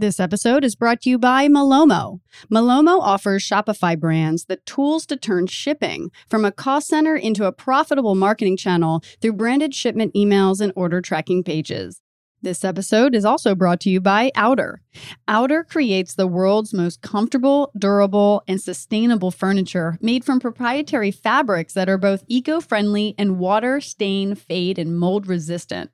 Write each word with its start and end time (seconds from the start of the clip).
This 0.00 0.20
episode 0.20 0.62
is 0.62 0.76
brought 0.76 1.00
to 1.00 1.10
you 1.10 1.18
by 1.18 1.48
Malomo. 1.48 2.20
Malomo 2.48 3.00
offers 3.00 3.42
Shopify 3.42 3.98
brands 3.98 4.44
the 4.44 4.58
tools 4.58 5.04
to 5.06 5.16
turn 5.16 5.48
shipping 5.48 6.12
from 6.28 6.44
a 6.44 6.52
cost 6.52 6.86
center 6.86 7.16
into 7.16 7.46
a 7.46 7.52
profitable 7.52 8.14
marketing 8.14 8.56
channel 8.56 9.02
through 9.20 9.32
branded 9.32 9.74
shipment 9.74 10.14
emails 10.14 10.60
and 10.60 10.72
order 10.76 11.00
tracking 11.00 11.42
pages. 11.42 12.00
This 12.40 12.62
episode 12.62 13.16
is 13.16 13.24
also 13.24 13.56
brought 13.56 13.80
to 13.80 13.90
you 13.90 14.00
by 14.00 14.30
Outer. 14.36 14.82
Outer 15.26 15.64
creates 15.64 16.14
the 16.14 16.28
world's 16.28 16.72
most 16.72 17.02
comfortable, 17.02 17.72
durable, 17.76 18.44
and 18.46 18.60
sustainable 18.60 19.32
furniture 19.32 19.98
made 20.00 20.24
from 20.24 20.38
proprietary 20.38 21.10
fabrics 21.10 21.74
that 21.74 21.88
are 21.88 21.98
both 21.98 22.22
eco 22.28 22.60
friendly 22.60 23.16
and 23.18 23.40
water, 23.40 23.80
stain, 23.80 24.36
fade, 24.36 24.78
and 24.78 24.96
mold 24.96 25.26
resistant. 25.26 25.90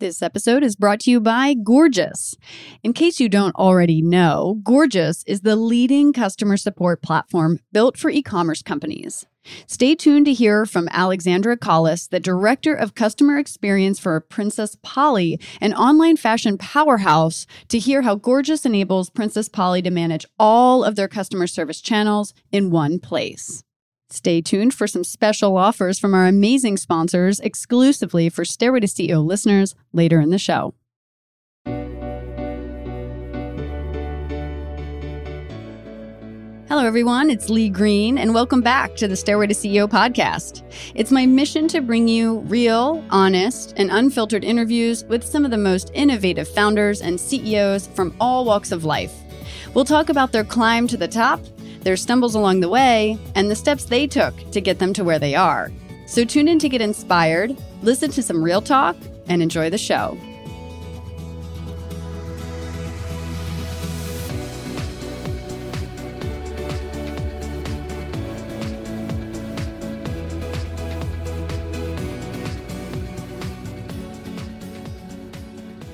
This 0.00 0.22
episode 0.22 0.62
is 0.62 0.76
brought 0.76 1.00
to 1.00 1.10
you 1.10 1.18
by 1.18 1.54
Gorgias. 1.54 2.36
In 2.84 2.92
case 2.92 3.18
you 3.18 3.28
don't 3.28 3.56
already 3.56 4.00
know, 4.00 4.60
Gorgias 4.62 5.24
is 5.26 5.40
the 5.40 5.56
leading 5.56 6.12
customer 6.12 6.56
support 6.56 7.02
platform 7.02 7.58
built 7.72 7.96
for 7.96 8.08
e 8.08 8.22
commerce 8.22 8.62
companies. 8.62 9.26
Stay 9.66 9.96
tuned 9.96 10.26
to 10.26 10.32
hear 10.32 10.66
from 10.66 10.88
Alexandra 10.92 11.56
Collis, 11.56 12.06
the 12.06 12.20
Director 12.20 12.74
of 12.74 12.94
Customer 12.94 13.38
Experience 13.38 13.98
for 13.98 14.20
Princess 14.20 14.76
Polly, 14.84 15.40
an 15.60 15.74
online 15.74 16.16
fashion 16.16 16.58
powerhouse, 16.58 17.44
to 17.66 17.80
hear 17.80 18.02
how 18.02 18.14
Gorgias 18.14 18.64
enables 18.64 19.10
Princess 19.10 19.48
Polly 19.48 19.82
to 19.82 19.90
manage 19.90 20.26
all 20.38 20.84
of 20.84 20.94
their 20.94 21.08
customer 21.08 21.48
service 21.48 21.80
channels 21.80 22.34
in 22.52 22.70
one 22.70 23.00
place. 23.00 23.64
Stay 24.10 24.40
tuned 24.40 24.72
for 24.72 24.86
some 24.86 25.04
special 25.04 25.58
offers 25.58 25.98
from 25.98 26.14
our 26.14 26.26
amazing 26.26 26.78
sponsors 26.78 27.40
exclusively 27.40 28.30
for 28.30 28.42
Stairway 28.42 28.80
to 28.80 28.86
CEO 28.86 29.22
listeners 29.22 29.74
later 29.92 30.18
in 30.18 30.30
the 30.30 30.38
show. 30.38 30.72
Hello, 36.68 36.86
everyone. 36.86 37.28
It's 37.28 37.50
Lee 37.50 37.68
Green, 37.68 38.16
and 38.16 38.32
welcome 38.32 38.62
back 38.62 38.96
to 38.96 39.08
the 39.08 39.16
Stairway 39.16 39.46
to 39.48 39.54
CEO 39.54 39.86
podcast. 39.86 40.62
It's 40.94 41.10
my 41.10 41.26
mission 41.26 41.68
to 41.68 41.82
bring 41.82 42.08
you 42.08 42.38
real, 42.40 43.04
honest, 43.10 43.74
and 43.76 43.90
unfiltered 43.90 44.44
interviews 44.44 45.04
with 45.04 45.22
some 45.22 45.44
of 45.44 45.50
the 45.50 45.58
most 45.58 45.90
innovative 45.92 46.48
founders 46.48 47.02
and 47.02 47.20
CEOs 47.20 47.88
from 47.88 48.16
all 48.20 48.46
walks 48.46 48.72
of 48.72 48.84
life. 48.84 49.12
We'll 49.74 49.84
talk 49.84 50.08
about 50.08 50.32
their 50.32 50.44
climb 50.44 50.86
to 50.88 50.96
the 50.96 51.08
top 51.08 51.40
their 51.82 51.96
stumbles 51.96 52.34
along 52.34 52.60
the 52.60 52.68
way, 52.68 53.18
and 53.34 53.50
the 53.50 53.56
steps 53.56 53.84
they 53.84 54.06
took 54.06 54.34
to 54.52 54.60
get 54.60 54.78
them 54.78 54.92
to 54.94 55.04
where 55.04 55.18
they 55.18 55.34
are. 55.34 55.70
So 56.06 56.24
tune 56.24 56.48
in 56.48 56.58
to 56.60 56.68
get 56.68 56.80
inspired, 56.80 57.56
listen 57.82 58.10
to 58.12 58.22
some 58.22 58.42
real 58.42 58.62
talk, 58.62 58.96
and 59.28 59.42
enjoy 59.42 59.70
the 59.70 59.78
show. 59.78 60.18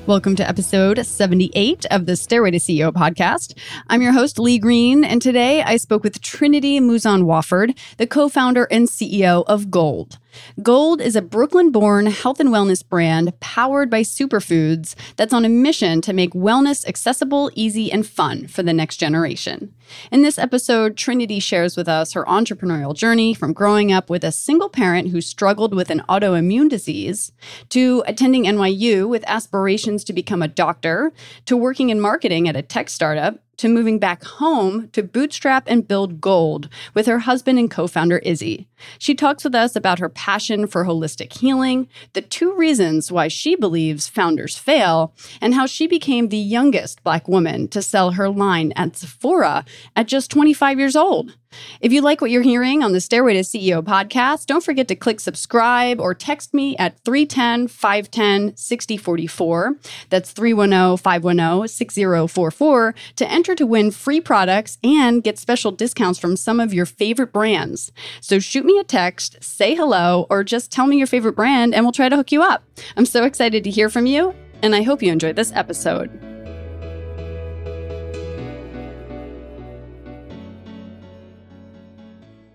Welcome 0.06 0.36
to 0.36 0.46
episode 0.46 1.06
78 1.06 1.86
of 1.86 2.04
the 2.04 2.14
Stairway 2.14 2.50
to 2.50 2.58
CEO 2.58 2.92
podcast. 2.92 3.56
I'm 3.88 4.02
your 4.02 4.12
host, 4.12 4.38
Lee 4.38 4.58
Green, 4.58 5.02
and 5.02 5.22
today 5.22 5.62
I 5.62 5.78
spoke 5.78 6.04
with 6.04 6.20
Trinity 6.20 6.78
Mouzon 6.78 7.22
Wofford, 7.22 7.74
the 7.96 8.06
co 8.06 8.28
founder 8.28 8.68
and 8.70 8.86
CEO 8.86 9.44
of 9.46 9.70
Golde. 9.70 10.18
Golde 10.62 11.00
is 11.00 11.16
a 11.16 11.22
Brooklyn 11.22 11.70
born 11.70 12.06
health 12.06 12.40
and 12.40 12.50
wellness 12.50 12.86
brand 12.86 13.38
powered 13.40 13.90
by 13.90 14.02
superfoods 14.02 14.94
that's 15.16 15.32
on 15.32 15.44
a 15.44 15.48
mission 15.48 16.00
to 16.02 16.12
make 16.12 16.32
wellness 16.32 16.86
accessible, 16.86 17.50
easy, 17.54 17.90
and 17.90 18.06
fun 18.06 18.46
for 18.46 18.62
the 18.62 18.72
next 18.72 18.96
generation. 18.96 19.74
In 20.10 20.22
this 20.22 20.38
episode, 20.38 20.96
Trinity 20.96 21.38
shares 21.38 21.76
with 21.76 21.88
us 21.88 22.12
her 22.12 22.24
entrepreneurial 22.24 22.94
journey 22.94 23.34
from 23.34 23.52
growing 23.52 23.92
up 23.92 24.08
with 24.08 24.24
a 24.24 24.32
single 24.32 24.68
parent 24.68 25.08
who 25.08 25.20
struggled 25.20 25.74
with 25.74 25.90
an 25.90 26.02
autoimmune 26.08 26.70
disease, 26.70 27.32
to 27.68 28.02
attending 28.06 28.44
NYU 28.44 29.08
with 29.08 29.24
aspirations 29.26 30.04
to 30.04 30.12
become 30.12 30.42
a 30.42 30.48
doctor, 30.48 31.12
to 31.46 31.56
working 31.56 31.90
in 31.90 32.00
marketing 32.00 32.48
at 32.48 32.56
a 32.56 32.62
tech 32.62 32.88
startup, 32.88 33.43
to 33.58 33.68
moving 33.68 33.98
back 33.98 34.24
home 34.24 34.88
to 34.88 35.02
bootstrap 35.02 35.64
and 35.66 35.86
build 35.88 36.20
Golde 36.20 36.68
with 36.94 37.06
her 37.06 37.20
husband 37.20 37.58
and 37.58 37.70
co 37.70 37.86
founder 37.86 38.18
Izzy. 38.18 38.68
She 38.98 39.14
talks 39.14 39.44
with 39.44 39.54
us 39.54 39.76
about 39.76 39.98
her 39.98 40.08
passion 40.08 40.66
for 40.66 40.84
holistic 40.84 41.38
healing, 41.38 41.88
the 42.12 42.22
two 42.22 42.54
reasons 42.54 43.10
why 43.10 43.28
she 43.28 43.56
believes 43.56 44.08
founders 44.08 44.58
fail, 44.58 45.14
and 45.40 45.54
how 45.54 45.66
she 45.66 45.86
became 45.86 46.28
the 46.28 46.36
youngest 46.36 47.02
Black 47.04 47.28
woman 47.28 47.68
to 47.68 47.82
sell 47.82 48.12
her 48.12 48.28
line 48.28 48.72
at 48.76 48.96
Sephora 48.96 49.64
at 49.96 50.06
just 50.06 50.30
25 50.30 50.78
years 50.78 50.96
old. 50.96 51.36
If 51.80 51.92
you 51.92 52.00
like 52.00 52.20
what 52.20 52.30
you're 52.30 52.42
hearing 52.42 52.82
on 52.82 52.92
the 52.92 53.00
Stairway 53.00 53.34
to 53.34 53.40
CEO 53.40 53.82
podcast, 53.82 54.46
don't 54.46 54.64
forget 54.64 54.88
to 54.88 54.96
click 54.96 55.20
subscribe 55.20 56.00
or 56.00 56.14
text 56.14 56.54
me 56.54 56.76
at 56.76 56.98
310 57.00 57.68
510 57.68 58.56
6044. 58.56 59.76
That's 60.10 60.32
310 60.32 60.96
510 60.96 61.68
6044 61.68 62.94
to 63.16 63.30
enter 63.30 63.54
to 63.54 63.66
win 63.66 63.90
free 63.90 64.20
products 64.20 64.78
and 64.82 65.22
get 65.22 65.38
special 65.38 65.72
discounts 65.72 66.18
from 66.18 66.36
some 66.36 66.60
of 66.60 66.74
your 66.74 66.86
favorite 66.86 67.32
brands. 67.32 67.92
So 68.20 68.38
shoot 68.38 68.64
me 68.64 68.78
a 68.78 68.84
text, 68.84 69.42
say 69.42 69.74
hello, 69.74 70.26
or 70.30 70.44
just 70.44 70.72
tell 70.72 70.86
me 70.86 70.98
your 70.98 71.06
favorite 71.06 71.36
brand 71.36 71.74
and 71.74 71.84
we'll 71.84 71.92
try 71.92 72.08
to 72.08 72.16
hook 72.16 72.32
you 72.32 72.42
up. 72.42 72.64
I'm 72.96 73.06
so 73.06 73.24
excited 73.24 73.64
to 73.64 73.70
hear 73.70 73.88
from 73.88 74.06
you, 74.06 74.34
and 74.62 74.74
I 74.74 74.82
hope 74.82 75.02
you 75.02 75.12
enjoyed 75.12 75.36
this 75.36 75.52
episode. 75.52 76.33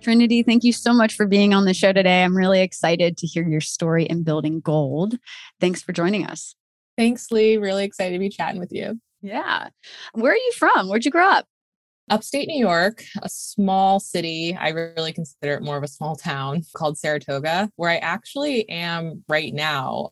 Trinity, 0.10 0.42
thank 0.42 0.64
you 0.64 0.74
so 0.74 0.92
much 0.92 1.14
for 1.14 1.28
being 1.28 1.54
on 1.54 1.66
the 1.66 1.74
show 1.76 1.94
today. 1.94 2.24
I'm 2.24 2.36
really 2.36 2.62
excited 2.62 3.16
to 3.18 3.28
hear 3.28 3.48
your 3.48 3.62
story 3.62 4.06
in 4.06 4.24
building 4.24 4.60
Golde. 4.60 5.20
Thanks 5.62 5.84
for 5.84 5.94
joining 5.94 6.26
us. 6.26 6.56
Thanks, 6.98 7.30
Lee. 7.30 7.58
Really 7.58 7.84
excited 7.84 8.14
to 8.14 8.20
be 8.20 8.30
chatting 8.30 8.60
with 8.60 8.72
you. 8.72 9.00
Yeah. 9.22 9.70
Where 10.14 10.32
are 10.32 10.36
you 10.36 10.52
from? 10.58 10.90
Where'd 10.90 11.06
you 11.06 11.12
grow 11.12 11.30
up? 11.30 11.46
Upstate 12.10 12.48
New 12.48 12.58
York, 12.58 13.04
a 13.22 13.30
small 13.30 14.00
city. 14.00 14.58
I 14.60 14.70
really 14.70 15.14
consider 15.14 15.54
it 15.54 15.62
more 15.62 15.78
of 15.78 15.84
a 15.84 15.88
small 15.88 16.16
town 16.16 16.64
called 16.76 16.98
Saratoga, 16.98 17.70
where 17.76 17.92
I 17.92 17.98
actually 17.98 18.68
am 18.68 19.24
right 19.30 19.54
now. 19.54 20.10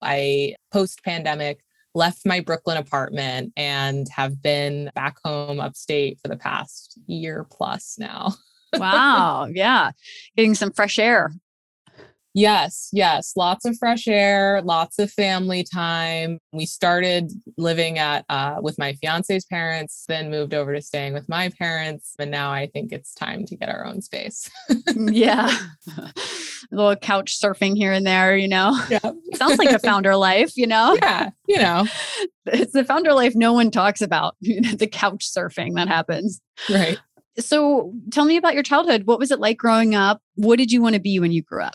I 0.00 0.54
post 0.72 1.04
pandemic 1.04 1.60
left 1.94 2.24
my 2.24 2.40
Brooklyn 2.40 2.78
apartment 2.78 3.52
and 3.58 4.06
have 4.08 4.40
been 4.40 4.90
back 4.94 5.18
home 5.22 5.60
upstate 5.60 6.18
for 6.22 6.28
the 6.28 6.38
past 6.38 6.98
year 7.06 7.46
plus 7.50 7.96
now. 7.98 8.32
wow. 8.78 9.46
Yeah. 9.50 9.92
Getting 10.36 10.54
some 10.54 10.72
fresh 10.72 10.98
air. 10.98 11.32
Yes, 12.36 12.88
yes, 12.92 13.34
lots 13.36 13.64
of 13.64 13.78
fresh 13.78 14.08
air, 14.08 14.60
lots 14.62 14.98
of 14.98 15.08
family 15.12 15.62
time. 15.62 16.40
We 16.52 16.66
started 16.66 17.30
living 17.56 18.00
at 18.00 18.24
uh, 18.28 18.56
with 18.60 18.76
my 18.76 18.94
fiance's 18.94 19.44
parents, 19.44 20.04
then 20.08 20.32
moved 20.32 20.52
over 20.52 20.74
to 20.74 20.82
staying 20.82 21.14
with 21.14 21.28
my 21.28 21.50
parents, 21.50 22.16
and 22.18 22.32
now 22.32 22.50
I 22.50 22.66
think 22.66 22.90
it's 22.90 23.14
time 23.14 23.46
to 23.46 23.56
get 23.56 23.68
our 23.68 23.86
own 23.86 24.02
space. 24.02 24.50
yeah, 24.96 25.48
a 25.96 26.12
little 26.72 26.96
couch 26.96 27.40
surfing 27.40 27.76
here 27.76 27.92
and 27.92 28.04
there, 28.04 28.36
you 28.36 28.48
know. 28.48 28.76
Yeah, 28.90 29.12
sounds 29.34 29.58
like 29.58 29.70
a 29.70 29.78
founder 29.78 30.16
life, 30.16 30.56
you 30.56 30.66
know. 30.66 30.98
Yeah, 31.04 31.30
you 31.46 31.58
know, 31.58 31.86
it's 32.46 32.72
the 32.72 32.84
founder 32.84 33.12
life 33.12 33.34
no 33.36 33.52
one 33.52 33.70
talks 33.70 34.00
about. 34.00 34.34
the 34.40 34.88
couch 34.90 35.30
surfing 35.30 35.74
that 35.74 35.86
happens. 35.86 36.40
Right. 36.68 36.98
So, 37.38 37.92
tell 38.12 38.24
me 38.24 38.36
about 38.36 38.54
your 38.54 38.62
childhood. 38.62 39.04
What 39.04 39.18
was 39.18 39.30
it 39.30 39.40
like 39.40 39.58
growing 39.58 39.94
up? 39.94 40.22
What 40.36 40.56
did 40.56 40.70
you 40.70 40.80
want 40.80 40.94
to 40.94 41.00
be 41.00 41.18
when 41.18 41.32
you 41.32 41.42
grew 41.42 41.62
up? 41.62 41.74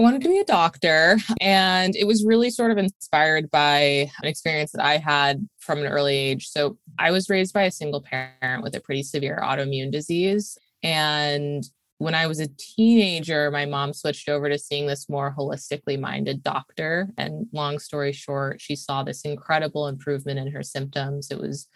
I 0.00 0.04
wanted 0.04 0.22
to 0.22 0.28
be 0.28 0.38
a 0.38 0.44
doctor. 0.44 1.18
And 1.40 1.96
it 1.96 2.06
was 2.06 2.24
really 2.24 2.50
sort 2.50 2.70
of 2.70 2.78
inspired 2.78 3.50
by 3.50 4.10
an 4.22 4.28
experience 4.28 4.70
that 4.72 4.84
I 4.84 4.98
had 4.98 5.48
from 5.58 5.80
an 5.80 5.86
early 5.86 6.16
age. 6.16 6.48
So 6.48 6.78
I 6.98 7.10
was 7.10 7.28
raised 7.28 7.52
by 7.52 7.64
a 7.64 7.70
single 7.70 8.00
parent 8.00 8.62
with 8.62 8.76
a 8.76 8.80
pretty 8.80 9.02
severe 9.02 9.40
autoimmune 9.42 9.90
disease. 9.90 10.56
And 10.84 11.64
when 11.98 12.14
I 12.14 12.28
was 12.28 12.38
a 12.38 12.46
teenager, 12.46 13.50
my 13.50 13.66
mom 13.66 13.92
switched 13.92 14.28
over 14.28 14.48
to 14.48 14.56
seeing 14.56 14.86
this 14.86 15.08
more 15.08 15.34
holistically 15.36 15.98
minded 15.98 16.44
doctor. 16.44 17.08
And 17.18 17.48
long 17.52 17.80
story 17.80 18.12
short, 18.12 18.60
she 18.60 18.76
saw 18.76 19.02
this 19.02 19.22
incredible 19.22 19.88
improvement 19.88 20.38
in 20.38 20.52
her 20.52 20.62
symptoms. 20.62 21.32
It 21.32 21.40
was 21.40 21.66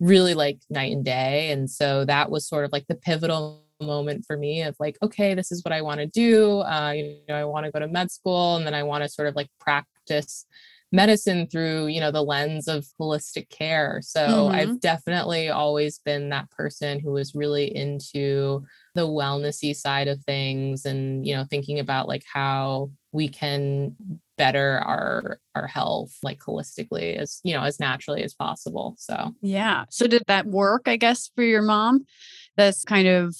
really 0.00 0.34
like 0.34 0.58
night 0.70 0.92
and 0.92 1.04
day. 1.04 1.50
And 1.50 1.70
so 1.70 2.04
that 2.04 2.30
was 2.30 2.46
sort 2.46 2.64
of 2.64 2.72
like 2.72 2.86
the 2.88 2.94
pivotal 2.94 3.64
moment 3.80 4.24
for 4.26 4.36
me 4.36 4.62
of 4.62 4.76
like, 4.78 4.96
okay, 5.02 5.34
this 5.34 5.52
is 5.52 5.64
what 5.64 5.72
I 5.72 5.82
want 5.82 6.00
to 6.00 6.06
do. 6.06 6.60
Uh, 6.60 6.92
you 6.92 7.18
know, 7.28 7.34
I 7.34 7.44
want 7.44 7.66
to 7.66 7.72
go 7.72 7.80
to 7.80 7.88
med 7.88 8.10
school 8.10 8.56
and 8.56 8.66
then 8.66 8.74
I 8.74 8.82
want 8.82 9.02
to 9.04 9.08
sort 9.08 9.28
of 9.28 9.34
like 9.34 9.48
practice 9.60 10.46
medicine 10.94 11.48
through 11.48 11.88
you 11.88 12.00
know 12.00 12.12
the 12.12 12.22
lens 12.22 12.68
of 12.68 12.86
holistic 13.00 13.50
care. 13.50 14.00
So 14.02 14.20
mm-hmm. 14.20 14.54
i've 14.54 14.80
definitely 14.80 15.48
always 15.48 15.98
been 15.98 16.28
that 16.28 16.50
person 16.50 17.00
who 17.00 17.10
was 17.12 17.34
really 17.34 17.74
into 17.74 18.64
the 18.94 19.06
wellnessy 19.06 19.74
side 19.74 20.06
of 20.06 20.22
things 20.22 20.84
and 20.84 21.26
you 21.26 21.34
know 21.34 21.44
thinking 21.50 21.80
about 21.80 22.06
like 22.06 22.22
how 22.32 22.90
we 23.10 23.28
can 23.28 23.96
better 24.38 24.80
our 24.84 25.38
our 25.54 25.66
health 25.66 26.16
like 26.22 26.38
holistically 26.38 27.16
as 27.16 27.40
you 27.42 27.54
know 27.54 27.62
as 27.62 27.80
naturally 27.80 28.22
as 28.22 28.34
possible. 28.34 28.94
So 28.98 29.34
yeah. 29.42 29.84
So 29.90 30.06
did 30.06 30.22
that 30.28 30.46
work 30.46 30.82
i 30.86 30.96
guess 30.96 31.30
for 31.34 31.42
your 31.42 31.62
mom? 31.62 32.06
This 32.56 32.84
kind 32.84 33.08
of 33.08 33.34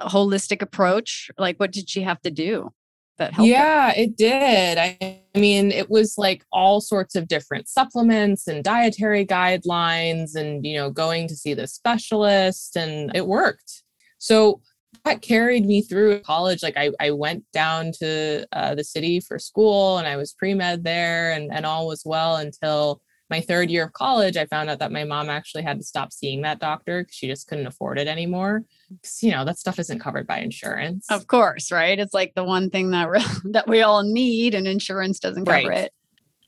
holistic 0.00 0.62
approach 0.62 1.30
like 1.38 1.58
what 1.58 1.72
did 1.72 1.90
she 1.90 2.02
have 2.02 2.20
to 2.20 2.30
do 2.30 2.70
that 3.18 3.32
helped 3.32 3.48
yeah 3.48 3.92
it 3.96 4.16
did. 4.16 4.78
I, 4.78 5.22
I 5.34 5.38
mean 5.38 5.70
it 5.70 5.90
was 5.90 6.16
like 6.18 6.44
all 6.52 6.80
sorts 6.80 7.14
of 7.14 7.28
different 7.28 7.68
supplements 7.68 8.48
and 8.48 8.64
dietary 8.64 9.26
guidelines 9.26 10.34
and 10.34 10.64
you 10.64 10.76
know 10.76 10.90
going 10.90 11.28
to 11.28 11.36
see 11.36 11.54
the 11.54 11.66
specialist 11.66 12.76
and 12.76 13.14
it 13.14 13.26
worked. 13.26 13.82
So 14.18 14.60
that 15.04 15.22
carried 15.22 15.64
me 15.64 15.82
through 15.82 16.20
college. 16.20 16.62
Like 16.62 16.76
I, 16.76 16.90
I 17.00 17.10
went 17.10 17.44
down 17.52 17.92
to 18.00 18.46
uh, 18.52 18.74
the 18.74 18.84
city 18.84 19.20
for 19.20 19.38
school 19.38 19.98
and 19.98 20.06
I 20.06 20.16
was 20.16 20.32
pre-med 20.32 20.84
there 20.84 21.32
and, 21.32 21.52
and 21.52 21.64
all 21.64 21.86
was 21.86 22.02
well 22.04 22.36
until 22.36 23.00
my 23.30 23.40
third 23.40 23.70
year 23.70 23.84
of 23.84 23.92
college. 23.92 24.36
I 24.36 24.46
found 24.46 24.70
out 24.70 24.78
that 24.78 24.92
my 24.92 25.04
mom 25.04 25.28
actually 25.28 25.62
had 25.62 25.78
to 25.78 25.84
stop 25.84 26.12
seeing 26.12 26.42
that 26.42 26.58
doctor 26.58 27.02
because 27.02 27.14
she 27.14 27.26
just 27.26 27.48
couldn't 27.48 27.66
afford 27.66 27.98
it 27.98 28.08
anymore. 28.08 28.64
Because, 28.90 29.22
you 29.22 29.30
know, 29.30 29.44
that 29.44 29.58
stuff 29.58 29.78
isn't 29.78 29.98
covered 29.98 30.26
by 30.26 30.38
insurance. 30.38 31.06
Of 31.10 31.26
course, 31.26 31.70
right? 31.70 31.98
It's 31.98 32.14
like 32.14 32.34
the 32.34 32.44
one 32.44 32.70
thing 32.70 32.90
that, 32.90 33.08
re- 33.08 33.22
that 33.52 33.68
we 33.68 33.82
all 33.82 34.02
need 34.02 34.54
and 34.54 34.66
insurance 34.66 35.20
doesn't 35.20 35.44
cover 35.44 35.68
right. 35.68 35.78
it. 35.78 35.92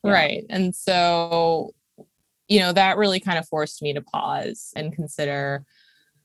Yeah. 0.03 0.13
Right. 0.13 0.45
And 0.49 0.75
so, 0.75 1.75
you 2.49 2.61
know, 2.61 2.73
that 2.73 2.97
really 2.97 3.21
kind 3.21 3.39
of 3.39 3.47
forced 3.49 3.83
me 3.83 3.93
to 3.93 4.01
pause 4.01 4.73
and 4.75 4.95
consider 4.95 5.65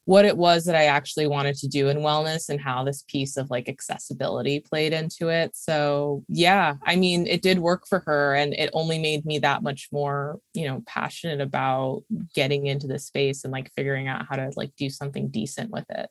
what 0.06 0.26
it 0.26 0.38
was 0.38 0.66
that 0.66 0.76
I 0.76 0.86
actually 0.86 1.28
wanted 1.28 1.56
to 1.58 1.68
do 1.68 1.90
in 1.90 1.98
wellness 1.98 2.50
and 2.50 2.62
how 2.62 2.84
this 2.84 3.04
piece 3.08 3.38
of 3.38 3.50
like 3.50 3.68
accessibility 3.68 4.60
played 4.60 4.94
into 4.94 5.30
it. 5.30 5.56
So, 5.56 6.24
yeah, 6.30 6.76
I 6.84 6.96
mean, 6.96 7.26
it 7.26 7.42
did 7.42 7.60
work 7.60 7.88
for 7.88 8.00
her 8.06 8.36
and 8.36 8.54
it 8.54 8.70
only 8.74 9.00
made 9.00 9.26
me 9.26 9.40
that 9.40 9.64
much 9.64 9.90
more, 9.92 10.40
you 10.54 10.68
know, 10.68 10.84
passionate 10.86 11.42
about 11.42 12.04
getting 12.36 12.68
into 12.68 12.86
the 12.86 13.00
space 13.00 13.44
and 13.44 13.52
like 13.52 13.72
figuring 13.76 14.08
out 14.08 14.28
how 14.30 14.36
to 14.36 14.52
like 14.56 14.72
do 14.78 14.92
something 14.92 15.30
decent 15.30 15.72
with 15.72 15.86
it. 15.90 16.08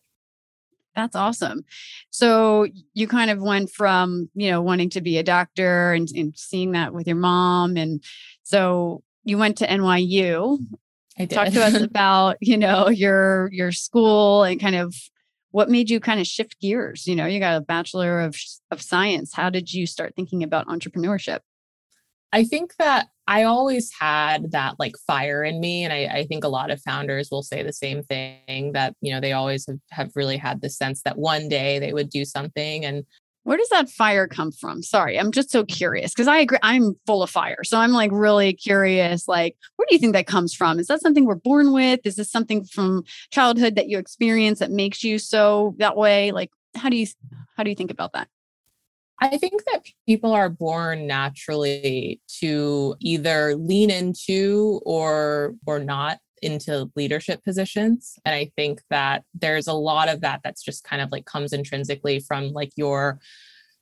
That's 0.97 1.17
awesome. 1.17 1.65
So 2.11 2.69
you 2.95 3.09
kind 3.09 3.31
of 3.31 3.41
went 3.41 3.71
from, 3.71 4.29
you 4.35 4.51
know, 4.51 4.63
wanting 4.63 4.91
to 4.91 5.01
be 5.01 5.19
a 5.19 5.25
doctor 5.25 5.93
and, 5.93 6.09
and 6.15 6.37
seeing 6.37 6.73
that 6.73 6.95
with 6.95 7.07
your 7.07 7.17
mom. 7.17 7.77
And 7.77 8.03
so 8.43 9.03
you 9.25 9.39
went 9.39 9.59
to 9.59 9.67
NYU. 9.67 10.59
Talk 11.29 11.49
to 11.49 11.65
us 11.65 11.75
about, 11.81 12.37
you 12.41 12.57
know, 12.57 12.89
your 12.89 13.49
your 13.53 13.73
school 13.73 14.43
and 14.43 14.61
kind 14.61 14.77
of 14.77 14.95
what 15.51 15.71
made 15.71 15.89
you 15.89 16.01
kind 16.01 16.21
of 16.21 16.27
shift 16.27 16.61
gears. 16.61 17.07
You 17.07 17.15
know, 17.15 17.27
you 17.27 17.39
got 17.39 17.57
a 17.57 17.61
bachelor 17.61 18.21
of 18.21 18.37
of 18.71 18.83
science. 18.83 19.35
How 19.35 19.51
did 19.51 19.73
you 19.73 19.87
start 19.87 20.15
thinking 20.17 20.43
about 20.43 20.67
entrepreneurship? 20.67 21.41
I 22.33 22.43
think 22.43 22.75
that 22.81 23.07
I 23.29 23.45
always 23.45 23.93
had 23.99 24.51
that 24.51 24.75
like 24.81 24.97
fire 25.07 25.45
in 25.45 25.61
me. 25.61 25.85
And 25.85 25.93
I, 25.93 26.19
I, 26.19 26.27
think 26.27 26.43
a 26.43 26.49
lot 26.49 26.71
of 26.71 26.83
founders 26.83 27.31
will 27.31 27.45
say 27.45 27.63
the 27.63 27.73
same 27.73 28.03
thing 28.03 28.73
that, 28.73 28.95
you 29.01 29.15
know, 29.15 29.21
they 29.21 29.33
always 29.33 29.67
have, 29.67 29.79
have 29.93 30.11
really 30.17 30.37
had 30.37 30.61
the 30.61 30.69
sense 30.69 31.03
that 31.03 31.17
one 31.17 31.49
day 31.49 31.79
they 31.79 31.93
would 31.93 32.11
do 32.11 32.25
something. 32.25 32.85
And 32.85 33.05
where 33.45 33.59
does 33.59 33.69
that 33.69 33.91
fire 33.91 34.27
come 34.27 34.51
from? 34.51 34.83
Sorry, 34.83 35.19
I'm 35.19 35.31
just 35.31 35.51
so 35.51 35.65
curious 35.65 36.13
because 36.13 36.29
I 36.29 36.39
agree. 36.39 36.59
I'm 36.63 36.95
full 37.07 37.23
of 37.23 37.31
fire. 37.31 37.63
So 37.63 37.79
I'm 37.79 37.93
like 37.93 38.11
really 38.13 38.55
curious. 38.55 39.29
Like, 39.29 39.57
where 39.77 39.87
do 39.89 39.95
you 39.95 39.99
think 39.99 40.15
that 40.15 40.27
comes 40.27 40.55
from? 40.55 40.79
Is 40.79 40.89
that 40.89 41.01
something 41.01 41.27
we're 41.27 41.35
born 41.37 41.73
with? 41.73 42.01
Is 42.05 42.17
this 42.17 42.31
something 42.31 42.65
from 42.65 43.05
childhood 43.31 43.77
that 43.77 43.89
you 43.89 43.99
experience 43.99 44.59
that 44.59 44.71
makes 44.71 45.05
you 45.05 45.19
so 45.19 45.75
that 45.79 45.97
way? 45.97 46.33
Like, 46.33 46.51
how 46.75 46.89
do 46.89 46.97
you 46.97 47.07
how 47.57 47.63
do 47.63 47.71
you 47.71 47.77
think 47.77 47.91
about 47.91 48.15
that? 48.15 48.29
I 49.21 49.37
think 49.37 49.63
that 49.73 49.85
people 50.07 50.33
are 50.33 50.49
born 50.49 51.07
naturally 51.07 52.21
to 52.41 52.97
either 53.01 53.55
lean 53.57 53.91
into 53.91 54.81
or 54.85 55.55
or 55.67 55.79
not 55.79 56.19
into 56.43 56.91
leadership 56.97 57.43
positions. 57.45 58.19
And 58.25 58.35
i 58.35 58.51
think 58.57 58.83
that 58.91 59.25
there's 59.35 59.67
a 59.67 59.73
lot 59.73 60.09
of 60.09 60.21
that 60.23 60.41
that's 60.45 60.63
just 60.63 60.85
kind 60.85 61.03
of 61.03 61.11
like 61.13 61.25
comes 61.25 61.53
intrinsically 61.53 62.21
from 62.21 62.49
like 62.49 62.73
your 62.77 63.21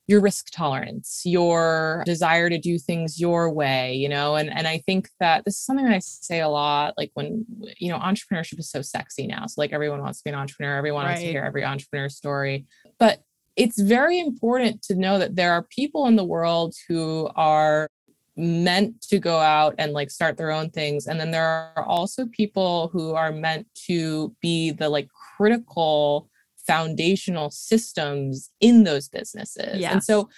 your 0.05 0.19
risk 0.19 0.47
tolerance 0.51 1.21
your 1.23 2.03
desire 2.05 2.49
to 2.49 2.57
do 2.57 2.77
things 2.77 3.21
your 3.21 3.49
way 3.49 3.93
you 3.95 4.09
know? 4.09 4.35
And 4.35 4.49
and 4.49 4.67
i 4.67 4.79
think 4.79 5.09
that 5.19 5.45
this 5.45 5.55
is 5.55 5.65
something 5.65 5.85
that 5.85 5.95
i 5.95 5.99
say 5.99 6.41
a 6.41 6.49
lot 6.49 6.93
like 6.97 7.11
when 7.13 7.45
you 7.77 7.89
know 7.89 7.99
entrepreneurship 7.99 8.59
is 8.59 8.69
so 8.69 8.81
sexy 8.81 9.27
now. 9.27 9.45
So 9.47 9.61
like 9.61 9.73
everyone 9.73 10.01
wants 10.01 10.19
to 10.19 10.23
be 10.25 10.31
an 10.31 10.39
entrepreneur. 10.39 10.75
Everyone 10.77 11.03
right. 11.03 11.11
wants 11.11 11.23
to 11.23 11.27
hear 11.27 11.43
every 11.43 11.63
entrepreneur 11.63 12.09
story. 12.09 12.65
But 12.99 13.23
it's 13.55 13.79
very 13.79 14.19
important 14.19 14.81
to 14.83 14.95
know 14.95 15.19
that 15.19 15.35
there 15.35 15.53
are 15.53 15.63
people 15.63 16.07
in 16.07 16.15
the 16.15 16.23
world 16.23 16.73
who 16.87 17.29
are 17.35 17.87
meant 18.35 18.99
to 19.01 19.19
go 19.19 19.37
out 19.37 19.75
and 19.77 19.93
like 19.93 20.09
start 20.09 20.37
their 20.37 20.51
own 20.51 20.69
things 20.69 21.05
and 21.05 21.19
then 21.19 21.31
there 21.31 21.71
are 21.75 21.85
also 21.85 22.25
people 22.27 22.89
who 22.91 23.13
are 23.13 23.31
meant 23.31 23.67
to 23.75 24.35
be 24.41 24.71
the 24.71 24.89
like 24.89 25.07
critical 25.37 26.29
foundational 26.65 27.51
systems 27.51 28.49
in 28.59 28.83
those 28.83 29.07
businesses 29.07 29.79
yes. 29.79 29.91
and 29.91 30.03
so 30.03 30.29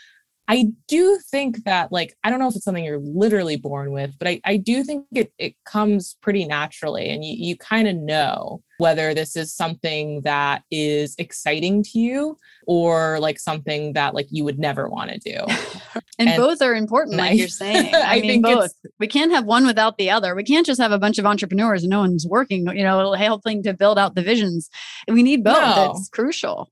I 0.48 0.68
do 0.88 1.20
think 1.32 1.64
that, 1.64 1.92
like, 1.92 2.16
I 2.24 2.30
don't 2.30 2.38
know 2.40 2.48
if 2.48 2.56
it's 2.56 2.66
something 2.66 2.84
you're 2.84 3.00
literally 3.00 3.56
born 3.56 3.92
with, 3.92 4.14
but 4.20 4.28
I, 4.28 4.42
I 4.46 4.58
do 4.58 4.84
think 4.84 5.06
it, 5.12 5.34
it 5.40 5.56
comes 5.66 6.18
pretty 6.22 6.46
naturally. 6.46 7.10
And 7.10 7.26
you, 7.26 7.36
you 7.36 7.58
kind 7.58 7.88
of 7.88 7.96
know 7.96 8.62
whether 8.78 9.14
this 9.14 9.36
is 9.36 9.54
something 9.54 10.22
that 10.22 10.64
is 10.72 11.16
exciting 11.18 11.84
to 11.84 12.00
you 12.00 12.38
or 12.68 13.20
like 13.20 13.40
something 13.40 13.94
that 13.94 14.14
like 14.14 14.28
you 14.30 14.44
would 14.44 14.60
never 14.60 14.90
want 14.90 15.12
to 15.12 15.20
do. 15.20 15.38
and, 16.20 16.30
and, 16.30 16.38
both 16.38 16.62
are 16.62 16.76
important, 16.76 17.18
like 17.18 17.32
I, 17.32 17.34
you're 17.34 17.48
saying. 17.50 17.94
I, 17.94 18.18
I 18.18 18.22
mean, 18.22 18.42
both. 18.42 18.74
We 19.00 19.08
can't 19.08 19.32
have 19.32 19.46
one 19.46 19.66
without 19.66 19.98
the 19.98 20.10
other. 20.10 20.36
We 20.36 20.44
can't 20.44 20.66
just 20.66 20.82
have 20.82 20.92
a 20.92 21.00
bunch 21.00 21.18
of 21.18 21.26
entrepreneurs 21.26 21.84
and 21.84 21.90
no 21.90 22.00
one's 22.00 22.28
working, 22.28 22.68
you 22.76 22.84
know, 22.84 23.14
helping 23.14 23.64
to 23.64 23.74
build 23.74 23.98
out 23.98 24.16
the 24.16 24.22
visions. 24.22 24.70
We 25.08 25.24
need 25.24 25.44
both. 25.44 25.58
No. 25.58 25.94
It's 25.96 26.10
crucial. 26.10 26.72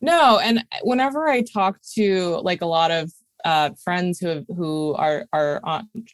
No, 0.00 0.38
and 0.38 0.64
whenever 0.82 1.28
I 1.28 1.42
talk 1.42 1.78
to 1.94 2.40
like 2.42 2.60
a 2.60 2.66
lot 2.66 2.90
of 2.90 3.10
uh, 3.44 3.70
friends 3.82 4.18
who 4.18 4.28
have, 4.28 4.44
who 4.48 4.94
are 4.94 5.26
are 5.32 5.60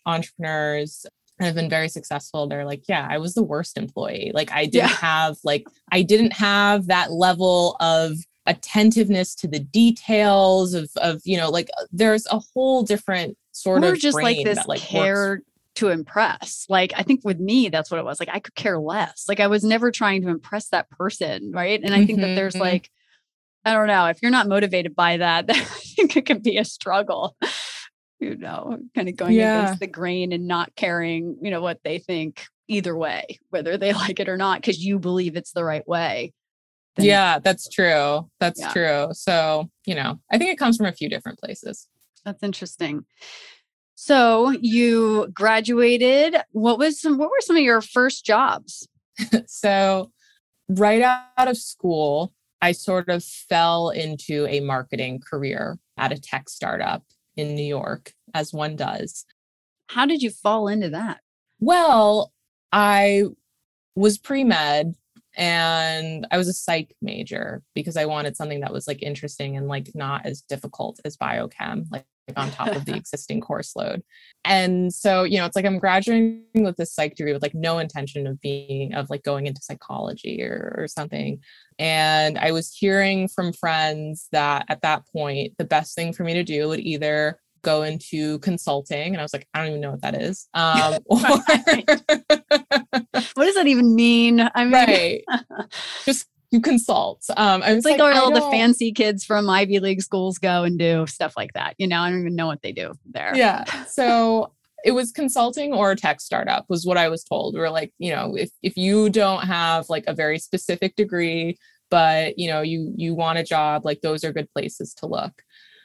entrepreneurs 0.07 1.07
have 1.47 1.55
been 1.55 1.71
very 1.71 1.89
successful, 1.89 2.47
they're 2.47 2.65
like, 2.65 2.85
yeah, 2.89 3.07
I 3.09 3.19
was 3.19 3.35
the 3.35 3.43
worst 3.43 3.77
employee. 3.77 4.33
Like 4.35 4.53
I 4.53 4.65
didn't 4.65 4.91
yeah. 4.91 4.97
have 4.97 5.39
like 5.45 5.67
I 5.93 6.03
didn't 6.03 6.33
have 6.33 6.87
that 6.87 7.13
level 7.13 7.77
of 7.81 8.17
attentiveness 8.47 9.35
to 9.37 9.47
the 9.47 9.61
details 9.61 10.75
of 10.75 10.91
of 10.97 11.21
you 11.25 11.37
know 11.37 11.51
like 11.51 11.69
there's 11.93 12.27
a 12.31 12.41
whole 12.53 12.83
different 12.83 13.37
sort 13.53 13.85
or 13.85 13.93
of 13.93 13.99
just 13.99 14.21
like 14.21 14.45
this 14.45 14.57
that, 14.57 14.69
like, 14.69 14.81
care 14.81 15.31
works. 15.31 15.45
to 15.75 15.89
impress 15.89 16.65
like 16.71 16.93
i 16.97 17.03
think 17.03 17.21
with 17.23 17.39
me 17.39 17.69
that's 17.69 17.91
what 17.91 18.01
it 18.01 18.05
was 18.05 18.19
like 18.19 18.31
i 18.33 18.41
could 18.41 18.55
care 18.55 18.79
less 18.79 19.27
like 19.29 19.41
i 19.41 19.47
was 19.47 19.63
never 19.63 19.91
trying 19.91 20.23
to 20.23 20.29
impress 20.29 20.69
that 20.69 20.89
person 20.91 21.53
right 21.53 21.83
and 21.85 21.93
i 21.95 21.99
think 21.99 22.19
mm-hmm. 22.19 22.31
that 22.31 22.35
there's 22.35 22.55
mm-hmm. 22.55 22.63
like 22.63 22.91
I 23.65 23.75
don't 23.75 23.89
know. 23.89 24.07
If 24.07 24.23
you're 24.23 24.31
not 24.31 24.49
motivated 24.49 24.95
by 24.97 25.19
that, 25.19 25.47
then 25.47 25.57
I 25.57 25.65
think 25.65 26.17
it 26.17 26.27
can 26.27 26.39
be 26.39 26.57
a 26.57 26.65
struggle. 26.65 27.37
You 28.21 28.37
know, 28.37 28.79
kind 28.95 29.09
of 29.09 29.17
going 29.17 29.33
yeah. 29.33 29.63
against 29.63 29.81
the 29.81 29.87
grain 29.87 30.33
and 30.33 30.47
not 30.47 30.75
caring, 30.77 31.39
you 31.41 31.51
know, 31.51 31.63
what 31.63 31.81
they 31.83 31.99
think 31.99 32.45
either 32.69 32.97
way, 32.97 33.39
whether 33.51 33.77
they 33.77 33.93
like 33.95 34.21
it 34.21 34.29
or 34.29 34.37
not, 34.37 34.61
because 34.61 34.85
you 34.85 34.99
believe 34.99 35.37
it's 35.37 35.53
the 35.53 35.65
right 35.65 35.87
way. 35.89 36.33
Then, 36.97 37.07
yeah, 37.07 37.39
that's 37.39 37.69
true. 37.69 38.29
That's 38.41 38.61
yeah. 38.61 38.73
true. 38.73 39.09
So, 39.13 39.71
you 39.87 39.95
know, 39.95 40.21
I 40.31 40.39
think 40.39 40.51
it 40.51 40.59
comes 40.59 40.77
from 40.77 40.87
a 40.87 40.93
few 40.93 41.09
different 41.09 41.39
places. 41.39 41.89
That's 42.25 42.43
interesting. 42.43 43.05
So 43.95 44.51
you 44.61 45.29
graduated. 45.33 46.37
What 46.53 46.79
was 46.79 47.01
some, 47.01 47.19
what 47.19 47.31
were 47.31 47.41
some 47.41 47.57
of 47.57 47.63
your 47.63 47.81
first 47.81 48.25
jobs? 48.25 48.89
so 49.47 50.11
right 50.69 51.03
out 51.03 51.49
of 51.49 51.57
school, 51.57 52.33
I 52.63 52.73
sort 52.73 53.09
of 53.09 53.25
fell 53.25 53.91
into 53.91 54.47
a 54.47 54.61
marketing 54.61 55.21
career 55.21 55.79
at 55.97 56.13
a 56.13 56.19
tech 56.19 56.49
startup 56.49 57.05
in 57.41 57.55
New 57.55 57.65
York, 57.65 58.13
as 58.35 58.53
one 58.53 58.77
does. 58.77 59.25
How 59.89 60.07
did 60.07 60.23
you 60.23 60.31
fall 60.31 60.69
into 60.69 60.91
that? 60.91 61.21
Well, 61.59 62.33
I 62.73 63.25
was 63.97 64.19
pre 64.19 64.45
med 64.45 64.95
and 65.37 66.27
I 66.31 66.39
was 66.39 66.49
a 66.49 66.53
psych 66.53 66.95
major 67.01 67.63
because 67.75 67.97
I 67.97 68.05
wanted 68.05 68.37
something 68.37 68.61
that 68.61 68.73
was 68.73 68.87
like 68.87 69.03
interesting 69.03 69.57
and 69.57 69.69
like 69.69 69.91
not 69.95 70.27
as 70.27 70.43
difficult 70.43 71.01
as 71.05 71.17
biochem, 71.17 71.87
like 71.91 72.05
on 72.37 72.51
top 72.51 72.69
of 72.69 72.85
the 72.85 72.95
existing 72.97 73.41
course 73.41 73.75
load. 73.77 74.03
And 74.45 74.93
so, 74.93 75.25
you 75.25 75.39
know, 75.39 75.47
it's 75.47 75.57
like 75.57 75.65
I'm 75.65 75.79
graduating 75.79 76.45
with 76.55 76.77
this 76.77 76.95
psych 76.95 77.15
degree 77.17 77.33
with 77.33 77.43
like 77.43 77.55
no 77.55 77.79
intention 77.79 78.27
of 78.27 78.41
being 78.41 78.95
of 78.95 79.11
like 79.11 79.23
going 79.23 79.47
into 79.47 79.63
psychology 79.63 80.43
or, 80.43 80.75
or 80.79 80.89
something. 80.89 81.41
And 81.81 82.39
I 82.39 82.53
was 82.53 82.73
hearing 82.73 83.27
from 83.27 83.55
friends 83.55 84.29
that 84.33 84.67
at 84.69 84.83
that 84.83 85.05
point, 85.11 85.55
the 85.57 85.65
best 85.65 85.95
thing 85.95 86.13
for 86.13 86.25
me 86.25 86.35
to 86.35 86.45
do 86.45 86.69
would 86.69 86.81
either 86.81 87.41
go 87.63 87.83
into 87.83 88.39
consulting. 88.41 89.15
And 89.15 89.17
I 89.19 89.23
was 89.23 89.33
like, 89.33 89.49
I 89.55 89.61
don't 89.61 89.69
even 89.69 89.81
know 89.81 89.93
what 89.93 90.03
that 90.03 90.15
is. 90.15 90.47
Um, 90.53 90.99
what 91.07 91.47
does 93.35 93.55
that 93.55 93.67
even 93.67 93.95
mean? 93.95 94.41
I 94.55 94.65
mean, 94.65 94.73
right. 94.75 95.25
Just 96.05 96.27
you 96.51 96.61
consult. 96.61 97.25
Um, 97.35 97.63
I 97.63 97.71
was 97.71 97.79
it's 97.79 97.87
like, 97.87 97.99
like 97.99 98.15
all 98.15 98.31
the 98.31 98.43
fancy 98.51 98.93
kids 98.93 99.25
from 99.25 99.49
Ivy 99.49 99.79
League 99.79 100.03
schools 100.03 100.37
go 100.37 100.65
and 100.65 100.79
do 100.79 101.07
stuff 101.07 101.33
like 101.35 101.55
that. 101.55 101.77
You 101.79 101.87
know, 101.87 102.01
I 102.01 102.11
don't 102.11 102.21
even 102.21 102.37
know 102.37 102.47
what 102.47 102.61
they 102.61 102.73
do 102.73 102.93
there. 103.11 103.33
Yeah. 103.35 103.65
So 103.85 104.53
it 104.85 104.93
was 104.93 105.13
consulting 105.13 105.73
or 105.73 105.93
a 105.93 105.97
tech 105.97 106.21
startup 106.21 106.65
was 106.69 106.87
what 106.87 106.97
I 106.97 107.09
was 107.09 107.25
told. 107.25 107.55
We 107.55 107.61
were 107.61 107.71
like, 107.71 107.93
you 107.99 108.13
know, 108.13 108.37
if 108.37 108.51
if 108.63 108.77
you 108.77 109.11
don't 109.11 109.43
have 109.45 109.89
like 109.89 110.05
a 110.07 110.15
very 110.15 110.39
specific 110.39 110.97
degree, 110.97 111.57
but 111.91 112.39
you 112.39 112.49
know, 112.49 112.63
you 112.63 112.93
you 112.97 113.15
want 113.15 113.39
a 113.39 113.45
job, 113.45 113.85
like 113.85 114.01
those 114.01 114.25
are 114.25 114.33
good 114.33 114.51
places 114.53 114.95
to 114.95 115.07
look. 115.07 115.43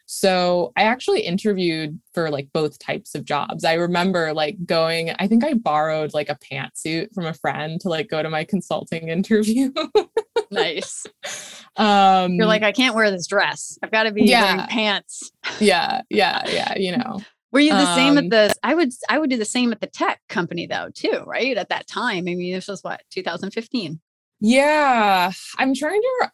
So 0.07 0.71
I 0.77 0.83
actually 0.83 1.21
interviewed 1.21 1.99
for 2.13 2.29
like 2.29 2.49
both 2.53 2.77
types 2.77 3.15
of 3.15 3.25
jobs. 3.25 3.63
I 3.65 3.73
remember 3.73 4.33
like 4.33 4.63
going, 4.65 5.11
I 5.17 5.27
think 5.27 5.43
I 5.43 5.53
borrowed 5.53 6.13
like 6.13 6.29
a 6.29 6.37
pantsuit 6.37 7.11
from 7.13 7.25
a 7.25 7.33
friend 7.33 7.81
to 7.81 7.89
like 7.89 8.07
go 8.07 8.21
to 8.21 8.29
my 8.29 8.43
consulting 8.43 9.09
interview. 9.09 9.71
nice. 10.51 11.05
Um 11.75 12.33
You're 12.33 12.45
like, 12.45 12.63
I 12.63 12.71
can't 12.71 12.95
wear 12.95 13.09
this 13.09 13.27
dress. 13.27 13.79
I've 13.81 13.91
got 13.91 14.03
to 14.03 14.11
be 14.11 14.25
yeah, 14.25 14.55
wearing 14.55 14.67
pants. 14.67 15.31
yeah, 15.59 16.01
yeah, 16.09 16.43
yeah, 16.47 16.77
you 16.77 16.95
know. 16.95 17.21
Were 17.55 17.61
you 17.61 17.71
the 17.71 17.87
um, 17.87 17.95
same 17.95 18.17
at 18.17 18.25
um, 18.25 18.29
the 18.31 18.53
I 18.63 18.75
would 18.75 18.91
I 19.07 19.17
would 19.17 19.29
do 19.29 19.37
the 19.37 19.45
same 19.45 19.71
at 19.71 19.79
the 19.79 19.87
tech 19.87 20.19
company 20.27 20.67
though, 20.67 20.89
too, 20.93 21.23
right? 21.25 21.55
At 21.55 21.69
that 21.69 21.87
time. 21.87 22.25
I 22.27 22.35
mean, 22.35 22.53
this 22.53 22.67
was 22.67 22.83
what, 22.83 23.01
2015. 23.11 24.01
Yeah. 24.41 25.31
I'm 25.57 25.73
trying 25.73 26.01
to 26.01 26.31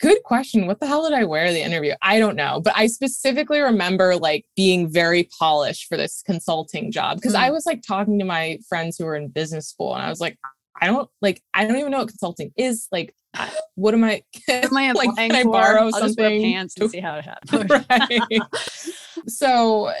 good 0.00 0.20
question. 0.24 0.66
What 0.66 0.80
the 0.80 0.88
hell 0.88 1.08
did 1.08 1.16
I 1.16 1.22
wear 1.22 1.52
the 1.52 1.62
interview? 1.62 1.94
I 2.02 2.18
don't 2.18 2.34
know. 2.34 2.60
But 2.60 2.72
I 2.76 2.88
specifically 2.88 3.60
remember 3.60 4.16
like 4.16 4.46
being 4.56 4.90
very 4.90 5.28
polished 5.38 5.86
for 5.86 5.96
this 5.96 6.24
consulting 6.26 6.90
job 6.90 7.18
because 7.18 7.34
mm. 7.34 7.38
I 7.38 7.52
was 7.52 7.64
like 7.64 7.82
talking 7.82 8.18
to 8.18 8.24
my 8.24 8.58
friends 8.68 8.98
who 8.98 9.04
were 9.04 9.14
in 9.14 9.28
business 9.28 9.68
school 9.68 9.94
and 9.94 10.02
I 10.02 10.08
was 10.08 10.20
like, 10.20 10.36
I 10.80 10.86
don't 10.86 11.08
like, 11.22 11.42
I 11.54 11.66
don't 11.66 11.76
even 11.76 11.90
know 11.90 11.98
what 11.98 12.08
consulting 12.08 12.52
is. 12.56 12.88
Like, 12.92 13.14
what 13.74 13.94
am 13.94 14.04
I? 14.04 14.22
What 14.46 14.64
am 14.64 14.76
I 14.76 14.92
like, 14.92 15.14
can 15.16 15.34
I 15.34 15.44
borrow 15.44 15.86
I'll 15.86 15.92
something? 15.92 16.42
pants 16.42 16.74
to 16.74 16.88
see 16.88 17.00
how 17.00 17.16
it 17.16 17.24
happens. 17.50 17.70
right. 17.90 18.42
so, 19.26 19.92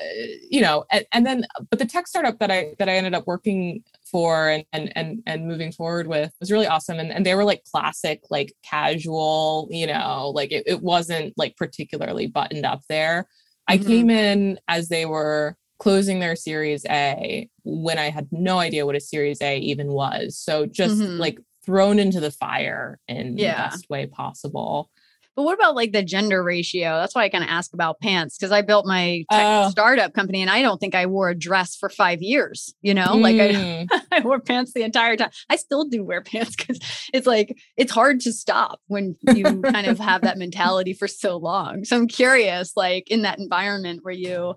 you 0.50 0.60
know, 0.60 0.84
and, 0.90 1.04
and 1.12 1.26
then, 1.26 1.46
but 1.70 1.78
the 1.78 1.86
tech 1.86 2.06
startup 2.06 2.38
that 2.38 2.50
I 2.50 2.74
that 2.78 2.88
I 2.88 2.96
ended 2.96 3.14
up 3.14 3.26
working 3.26 3.82
for 4.10 4.48
and 4.48 4.64
and 4.72 4.92
and, 4.96 5.22
and 5.26 5.46
moving 5.46 5.72
forward 5.72 6.06
with 6.06 6.32
was 6.40 6.52
really 6.52 6.66
awesome 6.66 6.98
and, 6.98 7.12
and 7.12 7.26
they 7.26 7.34
were 7.34 7.44
like 7.44 7.64
classic 7.64 8.22
like 8.30 8.52
casual 8.62 9.68
you 9.70 9.86
know 9.86 10.30
like 10.34 10.52
it, 10.52 10.62
it 10.66 10.80
wasn't 10.80 11.34
like 11.36 11.56
particularly 11.56 12.26
buttoned 12.26 12.64
up 12.64 12.82
there 12.88 13.26
mm-hmm. 13.68 13.74
i 13.74 13.84
came 13.84 14.08
in 14.08 14.58
as 14.68 14.88
they 14.88 15.06
were 15.06 15.56
closing 15.78 16.20
their 16.20 16.36
series 16.36 16.84
a 16.86 17.48
when 17.64 17.98
i 17.98 18.10
had 18.10 18.28
no 18.30 18.58
idea 18.58 18.86
what 18.86 18.96
a 18.96 19.00
series 19.00 19.40
a 19.42 19.58
even 19.58 19.88
was 19.88 20.36
so 20.38 20.66
just 20.66 20.96
mm-hmm. 20.96 21.18
like 21.18 21.38
thrown 21.64 21.98
into 21.98 22.20
the 22.20 22.30
fire 22.30 22.98
in 23.08 23.36
yeah. 23.36 23.54
the 23.54 23.70
best 23.70 23.90
way 23.90 24.06
possible 24.06 24.90
but 25.36 25.42
what 25.42 25.54
about 25.54 25.76
like 25.76 25.92
the 25.92 26.02
gender 26.02 26.42
ratio? 26.42 26.96
That's 26.98 27.14
why 27.14 27.24
I 27.24 27.28
kind 27.28 27.44
of 27.44 27.50
ask 27.50 27.74
about 27.74 28.00
pants 28.00 28.38
because 28.38 28.52
I 28.52 28.62
built 28.62 28.86
my 28.86 29.24
uh, 29.30 29.68
startup 29.68 30.14
company 30.14 30.40
and 30.40 30.50
I 30.50 30.62
don't 30.62 30.78
think 30.78 30.94
I 30.94 31.04
wore 31.04 31.28
a 31.28 31.34
dress 31.34 31.76
for 31.76 31.90
five 31.90 32.22
years. 32.22 32.74
You 32.80 32.94
know, 32.94 33.08
mm. 33.08 33.20
like 33.20 33.36
I, 33.36 33.52
mm. 33.52 34.02
I 34.12 34.20
wore 34.20 34.40
pants 34.40 34.72
the 34.72 34.82
entire 34.82 35.14
time. 35.14 35.28
I 35.50 35.56
still 35.56 35.84
do 35.84 36.02
wear 36.02 36.22
pants 36.22 36.56
because 36.56 36.80
it's 37.12 37.26
like 37.26 37.54
it's 37.76 37.92
hard 37.92 38.20
to 38.20 38.32
stop 38.32 38.80
when 38.86 39.14
you 39.34 39.60
kind 39.60 39.86
of 39.86 39.98
have 39.98 40.22
that 40.22 40.38
mentality 40.38 40.94
for 40.94 41.06
so 41.06 41.36
long. 41.36 41.84
So 41.84 41.96
I'm 41.98 42.08
curious, 42.08 42.72
like 42.74 43.10
in 43.10 43.22
that 43.22 43.38
environment 43.38 44.00
where 44.02 44.14
you. 44.14 44.54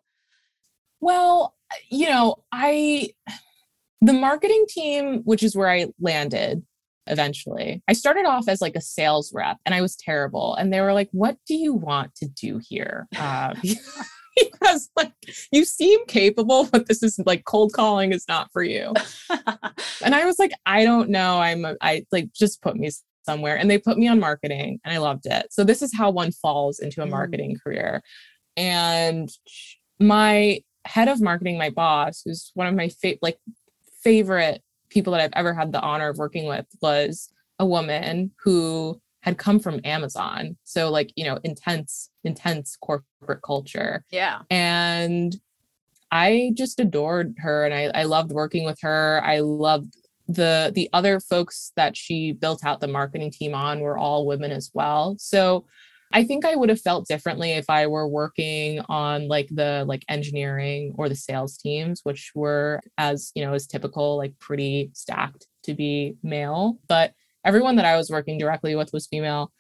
Well, 1.02 1.56
you 1.90 2.10
know, 2.10 2.44
I 2.52 3.10
the 4.02 4.14
marketing 4.14 4.66
team, 4.70 5.22
which 5.24 5.44
is 5.44 5.56
where 5.56 5.70
I 5.70 5.88
landed, 6.00 6.64
eventually. 7.08 7.84
I 7.88 7.94
started 7.94 8.26
off 8.26 8.48
as 8.48 8.62
like 8.62 8.76
a 8.76 8.82
sales 8.82 9.32
rep 9.34 9.58
and 9.66 9.76
I 9.76 9.82
was 9.82 9.96
terrible. 9.96 10.56
And 10.56 10.72
they 10.72 10.82
were 10.82 10.94
like, 10.94 11.10
What 11.12 11.38
do 11.48 11.56
you 11.56 11.74
want 11.74 12.16
to 12.16 12.28
do 12.28 12.60
here? 12.64 13.08
Uh, 13.18 13.56
because 14.38 14.90
like 14.96 15.12
you 15.52 15.66
seem 15.66 16.06
capable, 16.06 16.66
but 16.66 16.88
this 16.88 17.04
is 17.04 17.20
like 17.26 17.46
cold 17.46 17.74
calling 17.74 18.14
is 18.14 18.26
not 18.28 18.52
for 18.52 18.64
you. 18.64 18.94
and 20.04 20.16
I 20.16 20.26
was 20.26 20.40
like, 20.40 20.52
I 20.66 20.86
don't 20.86 21.10
know. 21.10 21.40
I'm 21.40 21.66
a, 21.66 21.76
I 21.82 22.06
like 22.12 22.32
just 22.34 22.62
put 22.62 22.76
me 22.76 22.90
somewhere. 23.26 23.58
And 23.58 23.70
they 23.70 23.78
put 23.78 23.98
me 23.98 24.08
on 24.08 24.20
marketing 24.20 24.80
and 24.84 24.94
I 24.94 24.98
loved 24.98 25.26
it. 25.26 25.48
So 25.52 25.64
this 25.64 25.82
is 25.82 25.94
how 25.96 26.10
one 26.10 26.32
falls 26.32 26.80
into 26.80 27.02
a 27.02 27.06
mm. 27.06 27.12
marketing 27.12 27.56
mm. 27.56 27.62
career. 27.62 28.02
And 28.56 29.30
my 30.00 30.62
head 30.86 31.08
of 31.08 31.22
marketing, 31.22 31.58
my 31.58 31.70
boss, 31.70 32.22
who's 32.26 32.52
one 32.54 32.68
of 32.68 32.76
my 32.76 32.90
fa- 32.90 33.18
like 33.22 33.40
favorite 34.04 34.62
people 34.90 35.12
that 35.14 35.22
I've 35.22 35.34
ever 35.34 35.54
had 35.54 35.72
the 35.72 35.82
honor 35.82 36.10
of 36.10 36.18
working 36.18 36.46
with 36.48 36.66
was 36.82 37.30
a 37.60 37.66
woman 37.66 38.32
who 38.44 39.00
had 39.22 39.38
come 39.38 39.60
from 39.60 39.82
Amazon. 39.84 40.58
So 40.64 40.90
like, 40.90 41.12
you 41.16 41.26
know, 41.26 41.40
intense, 41.44 42.10
intense 42.24 42.78
corporate 42.82 43.42
culture. 43.44 44.06
Yeah. 44.12 44.40
And 44.50 45.36
I 46.12 46.52
just 46.56 46.80
adored 46.80 47.36
her 47.40 47.66
and 47.66 47.74
I, 47.74 48.02
I 48.02 48.04
loved 48.04 48.32
working 48.32 48.66
with 48.66 48.80
her. 48.82 49.22
I 49.24 49.40
loved 49.40 49.94
the 50.28 50.72
the 50.76 50.90
other 50.94 51.20
folks 51.20 51.72
that 51.76 51.98
she 51.98 52.34
built 52.34 52.64
out 52.64 52.82
the 52.82 52.88
marketing 52.88 53.32
team 53.32 53.56
on 53.56 53.80
were 53.80 53.98
all 53.98 54.28
women 54.28 54.52
as 54.52 54.70
well. 54.74 55.16
So 55.20 55.66
I 56.12 56.24
think 56.24 56.44
I 56.44 56.56
would 56.56 56.70
have 56.70 56.82
felt 56.82 57.08
differently 57.08 57.52
if 57.52 57.70
I 57.70 57.86
were 57.88 58.08
working 58.08 58.82
on 58.90 59.28
like 59.28 59.48
the 59.52 59.86
like 59.88 60.04
engineering 60.10 60.96
or 60.98 61.08
the 61.08 61.16
sales 61.16 61.58
teams, 61.58 62.02
which 62.04 62.32
were 62.34 62.82
as, 62.98 63.32
you 63.36 63.46
know, 63.46 63.54
as 63.54 63.68
typical, 63.68 64.18
like 64.18 64.38
pretty 64.40 64.90
stacked 64.94 65.46
to 65.64 65.76
be 65.76 66.16
male. 66.24 66.80
But 66.88 67.14
everyone 67.46 67.76
that 67.76 67.86
I 67.86 67.96
was 67.96 68.10
working 68.10 68.38
directly 68.38 68.76
with 68.76 68.92
was 68.92 69.08
female. 69.08 69.52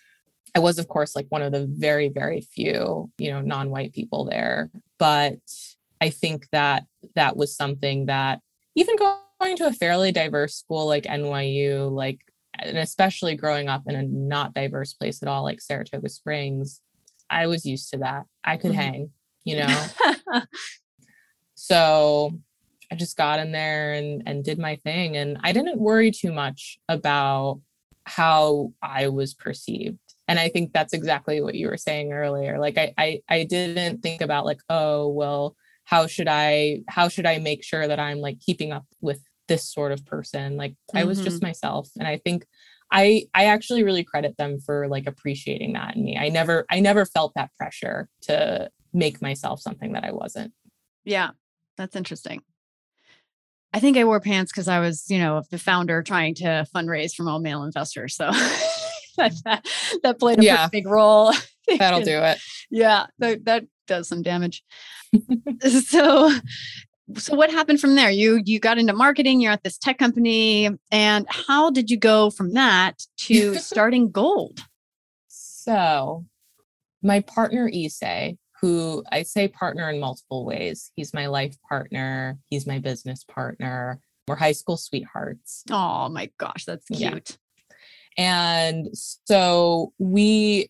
I 0.55 0.59
was, 0.59 0.79
of 0.79 0.87
course, 0.87 1.15
like 1.15 1.27
one 1.29 1.43
of 1.43 1.51
the 1.51 1.67
very, 1.69 2.09
very 2.09 2.41
few, 2.41 3.11
you 3.19 3.31
know, 3.31 3.41
non-white 3.41 3.93
people 3.93 4.25
there. 4.25 4.71
But 4.97 5.37
I 6.01 6.09
think 6.09 6.47
that 6.51 6.85
that 7.15 7.37
was 7.37 7.55
something 7.55 8.07
that 8.07 8.41
even 8.75 8.95
going 8.95 9.57
to 9.57 9.67
a 9.67 9.73
fairly 9.73 10.11
diverse 10.11 10.55
school 10.55 10.87
like 10.87 11.03
NYU, 11.03 11.91
like 11.91 12.19
and 12.63 12.77
especially 12.77 13.35
growing 13.35 13.67
up 13.69 13.83
in 13.87 13.95
a 13.95 14.03
not 14.03 14.53
diverse 14.53 14.93
place 14.93 15.21
at 15.21 15.27
all 15.27 15.43
like 15.43 15.61
Saratoga 15.61 16.09
Springs, 16.09 16.81
I 17.29 17.47
was 17.47 17.65
used 17.65 17.91
to 17.91 17.97
that. 17.99 18.25
I 18.43 18.57
could 18.57 18.71
mm-hmm. 18.71 18.79
hang, 18.79 19.09
you 19.43 19.57
know. 19.57 19.85
so 21.55 22.31
I 22.91 22.95
just 22.95 23.17
got 23.17 23.39
in 23.39 23.51
there 23.51 23.93
and 23.93 24.23
and 24.25 24.43
did 24.43 24.59
my 24.59 24.77
thing 24.77 25.17
and 25.17 25.37
I 25.43 25.51
didn't 25.51 25.79
worry 25.79 26.11
too 26.11 26.31
much 26.31 26.77
about 26.87 27.61
how 28.05 28.73
I 28.81 29.09
was 29.09 29.33
perceived. 29.33 29.99
And 30.27 30.39
I 30.39 30.49
think 30.49 30.73
that's 30.73 30.93
exactly 30.93 31.41
what 31.41 31.55
you 31.55 31.67
were 31.67 31.77
saying 31.77 32.13
earlier. 32.13 32.59
Like 32.59 32.77
I 32.77 32.93
I, 32.97 33.21
I 33.29 33.43
didn't 33.43 34.01
think 34.01 34.21
about 34.21 34.45
like, 34.45 34.61
oh, 34.69 35.07
well, 35.07 35.55
how 35.85 36.07
should 36.07 36.27
I 36.27 36.81
how 36.87 37.07
should 37.07 37.25
I 37.25 37.39
make 37.39 37.63
sure 37.63 37.87
that 37.87 37.99
I'm 37.99 38.19
like 38.19 38.39
keeping 38.39 38.71
up 38.71 38.85
with 39.01 39.21
this 39.49 39.67
sort 39.67 39.91
of 39.91 40.05
person 40.05 40.55
like 40.55 40.71
mm-hmm. 40.71 40.99
i 40.99 41.03
was 41.03 41.19
just 41.19 41.37
mm-hmm. 41.37 41.47
myself 41.47 41.89
and 41.97 42.07
i 42.07 42.17
think 42.17 42.45
i 42.91 43.23
i 43.33 43.45
actually 43.45 43.83
really 43.83 44.03
credit 44.03 44.35
them 44.37 44.59
for 44.59 44.87
like 44.87 45.07
appreciating 45.07 45.73
that 45.73 45.95
in 45.95 46.03
me. 46.03 46.17
I 46.17 46.29
never 46.29 46.65
i 46.69 46.79
never 46.79 47.05
felt 47.05 47.33
that 47.35 47.51
pressure 47.57 48.09
to 48.21 48.69
make 48.93 49.21
myself 49.21 49.61
something 49.61 49.93
that 49.93 50.03
i 50.03 50.11
wasn't. 50.11 50.53
Yeah 51.05 51.31
that's 51.77 51.95
interesting. 51.95 52.41
I 53.73 53.79
think 53.79 53.97
i 53.97 54.03
wore 54.03 54.19
pants 54.19 54.51
because 54.51 54.67
i 54.67 54.79
was 54.79 55.05
you 55.09 55.19
know 55.19 55.43
the 55.51 55.59
founder 55.59 56.01
trying 56.03 56.35
to 56.35 56.65
fundraise 56.75 57.13
from 57.13 57.27
all 57.27 57.39
male 57.39 57.63
investors 57.63 58.15
so 58.15 58.31
that, 59.17 59.65
that, 60.03 60.19
played 60.19 60.39
a 60.39 60.43
yeah. 60.43 60.67
big 60.71 60.87
role. 60.87 61.33
That'll 61.77 62.01
do 62.01 62.19
it. 62.19 62.39
yeah 62.71 63.05
that, 63.19 63.45
that 63.45 63.65
does 63.89 64.07
some 64.07 64.21
damage. 64.21 64.63
So 65.61 66.31
so 67.15 67.35
what 67.35 67.49
happened 67.51 67.79
from 67.79 67.95
there? 67.95 68.11
You 68.11 68.41
you 68.45 68.59
got 68.59 68.77
into 68.77 68.93
marketing 68.93 69.41
you're 69.41 69.51
at 69.51 69.63
this 69.63 69.77
tech 69.77 69.97
company 69.97 70.69
and 70.91 71.25
how 71.29 71.69
did 71.71 71.89
you 71.89 71.97
go 71.97 72.29
from 72.29 72.53
that 72.53 73.03
to 73.17 73.55
starting 73.59 74.11
Golde? 74.11 74.59
So 75.27 76.25
my 77.01 77.21
partner 77.21 77.67
Issey 77.67 78.37
who 78.61 79.03
I 79.09 79.23
say 79.23 79.47
partner 79.47 79.89
in 79.89 80.01
multiple 80.01 80.45
ways. 80.45 80.91
He's 80.95 81.13
my 81.13 81.27
life 81.27 81.55
partner 81.67 82.37
he's 82.49 82.67
my 82.67 82.79
business 82.79 83.23
partner 83.23 83.99
we're 84.27 84.35
high 84.35 84.51
school 84.51 84.77
sweethearts. 84.77 85.63
Oh 85.71 86.09
my 86.09 86.29
gosh 86.37 86.65
that's 86.65 86.85
cute. 86.87 86.99
Yeah. 86.99 87.15
and 88.17 88.87
so 88.93 89.93
we 89.97 90.69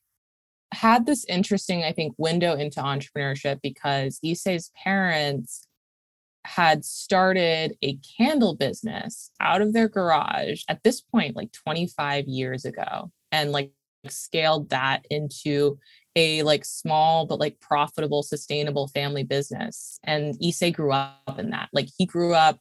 had 0.71 1.07
this 1.07 1.25
interesting 1.25 1.83
i 1.83 1.91
think 1.91 2.13
window 2.19 2.53
into 2.53 2.79
entrepreneurship 2.79 3.59
because 3.63 4.19
Issey's 4.23 4.71
parents 4.83 5.67
had 6.45 6.85
started 6.85 7.77
a 7.81 7.97
candle 8.17 8.55
business 8.55 9.31
out 9.39 9.61
of 9.61 9.73
their 9.73 9.87
garage 9.89 10.63
at 10.67 10.83
this 10.83 11.01
point 11.01 11.35
like 11.35 11.51
25 11.51 12.27
years 12.27 12.65
ago 12.65 13.11
and 13.31 13.51
like 13.51 13.71
scaled 14.07 14.69
that 14.69 15.05
into 15.09 15.77
a 16.15 16.41
like 16.43 16.65
small 16.65 17.25
but 17.25 17.39
like 17.39 17.59
profitable, 17.59 18.23
sustainable 18.23 18.87
family 18.87 19.23
business. 19.23 19.99
And 20.03 20.35
Issey 20.43 20.71
grew 20.71 20.91
up 20.91 21.37
in 21.37 21.49
that. 21.51 21.69
Like 21.73 21.89
he 21.97 22.05
grew 22.05 22.33
up 22.33 22.59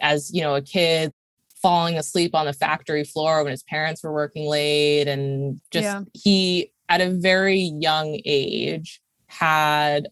as, 0.00 0.32
you 0.32 0.40
know, 0.42 0.54
a 0.54 0.62
kid 0.62 1.12
falling 1.60 1.98
asleep 1.98 2.34
on 2.34 2.46
the 2.46 2.52
factory 2.52 3.04
floor 3.04 3.42
when 3.42 3.50
his 3.50 3.62
parents 3.62 4.02
were 4.02 4.12
working 4.12 4.48
late 4.48 5.08
and 5.08 5.60
just 5.70 5.84
yeah. 5.84 6.02
he 6.14 6.72
at 6.88 7.00
a 7.00 7.10
very 7.10 7.60
young 7.60 8.20
age 8.24 9.00
had 9.26 10.08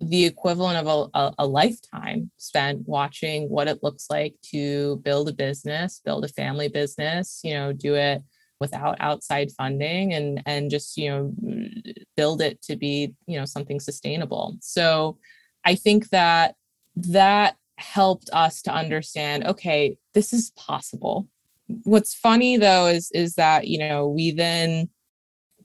the 0.00 0.24
equivalent 0.24 0.86
of 0.86 1.10
a, 1.12 1.32
a, 1.38 1.46
lifetime 1.46 2.30
spent 2.36 2.86
watching 2.86 3.48
what 3.48 3.66
it 3.66 3.82
looks 3.82 4.06
like 4.08 4.34
to 4.42 4.96
build 4.98 5.28
a 5.28 5.32
business 5.32 6.00
build 6.04 6.24
a 6.24 6.28
family 6.28 6.68
business 6.68 7.40
you 7.42 7.52
know 7.52 7.72
do 7.72 7.94
it 7.94 8.22
without 8.60 8.96
outside 9.00 9.50
funding 9.52 10.12
and 10.14 10.42
and 10.46 10.70
just 10.70 10.96
you 10.96 11.10
know 11.10 11.32
build 12.16 12.42
it 12.42 12.60
to 12.62 12.76
be 12.76 13.14
you 13.26 13.38
know 13.38 13.44
something 13.44 13.80
sustainable. 13.80 14.56
So 14.60 15.18
i 15.64 15.74
think 15.74 16.08
that 16.10 16.54
that 16.96 17.56
helped 17.76 18.28
us 18.32 18.62
to 18.62 18.72
understand 18.72 19.44
okay 19.46 19.96
this 20.14 20.32
is 20.32 20.50
possible. 20.56 21.28
What's 21.84 22.14
funny 22.14 22.56
though 22.56 22.86
is 22.86 23.10
is 23.12 23.34
that 23.34 23.68
you 23.68 23.78
know 23.78 24.08
we 24.08 24.32
then 24.32 24.88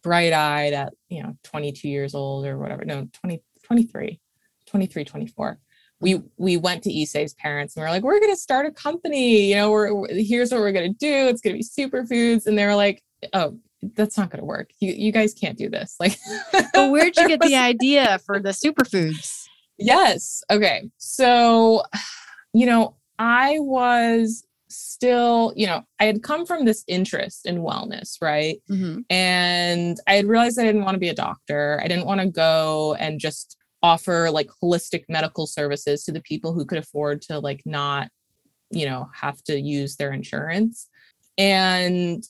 bright-eyed 0.02 0.74
at 0.74 0.94
you 1.10 1.24
know 1.24 1.38
22 1.44 1.88
years 1.88 2.14
old 2.14 2.46
or 2.46 2.58
whatever 2.58 2.84
no 2.86 3.08
20 3.22 3.42
23 3.64 4.20
23 4.74 5.06
24 5.06 5.60
we 6.04 6.22
we 6.38 6.58
went 6.58 6.84
to 6.84 6.90
Issey's 6.92 7.34
parents 7.34 7.76
and 7.76 7.82
we 7.82 7.88
are 7.88 7.92
like, 7.92 8.04
we're 8.04 8.20
gonna 8.20 8.36
start 8.36 8.66
a 8.66 8.72
company. 8.72 9.50
You 9.50 9.56
know, 9.56 9.72
we're, 9.72 9.94
we're 9.94 10.08
here's 10.12 10.52
what 10.52 10.60
we're 10.60 10.74
gonna 10.74 10.90
do. 10.90 11.28
It's 11.28 11.42
gonna 11.42 11.56
be 11.56 11.64
superfoods, 11.64 12.46
and 12.46 12.58
they 12.58 12.66
were 12.66 12.76
like, 12.76 13.02
oh, 13.32 13.58
that's 13.96 14.18
not 14.18 14.30
gonna 14.30 14.46
work. 14.46 14.70
You 14.80 14.92
you 14.92 15.12
guys 15.12 15.34
can't 15.34 15.58
do 15.58 15.70
this. 15.70 15.96
Like, 16.00 16.20
but 16.52 16.92
where'd 16.92 17.16
you 17.16 17.28
get 17.28 17.40
the 17.40 17.56
idea 17.72 18.20
for 18.26 18.40
the 18.40 18.50
superfoods? 18.50 19.46
Yes. 19.80 20.44
Okay. 20.52 20.90
So, 20.98 21.84
you 22.54 22.66
know, 22.66 22.96
I 23.18 23.58
was 23.60 24.46
still, 24.68 25.54
you 25.56 25.68
know, 25.68 25.84
I 26.00 26.06
had 26.06 26.22
come 26.22 26.46
from 26.46 26.66
this 26.66 26.84
interest 26.88 27.46
in 27.46 27.60
wellness, 27.60 28.22
right? 28.22 28.58
Mm-hmm. 28.70 29.02
And 29.10 30.00
I 30.08 30.16
had 30.16 30.26
realized 30.26 30.60
I 30.60 30.64
didn't 30.64 30.84
want 30.84 30.96
to 30.96 31.00
be 31.00 31.10
a 31.10 31.16
doctor. 31.16 31.80
I 31.84 31.88
didn't 31.88 32.06
want 32.06 32.22
to 32.22 32.28
go 32.28 32.96
and 33.00 33.20
just 33.20 33.58
offer 33.84 34.32
like 34.32 34.50
holistic 34.64 35.04
medical 35.10 35.46
services 35.46 36.06
to 36.06 36.12
the 36.12 36.22
people 36.22 36.54
who 36.54 36.66
could 36.66 36.78
afford 36.78 37.22
to 37.22 37.38
like 37.38 37.62
not 37.66 38.10
you 38.72 38.86
know 38.86 39.10
have 39.14 39.44
to 39.44 39.60
use 39.60 39.98
their 39.98 40.12
insurance. 40.12 40.90
And 41.38 42.24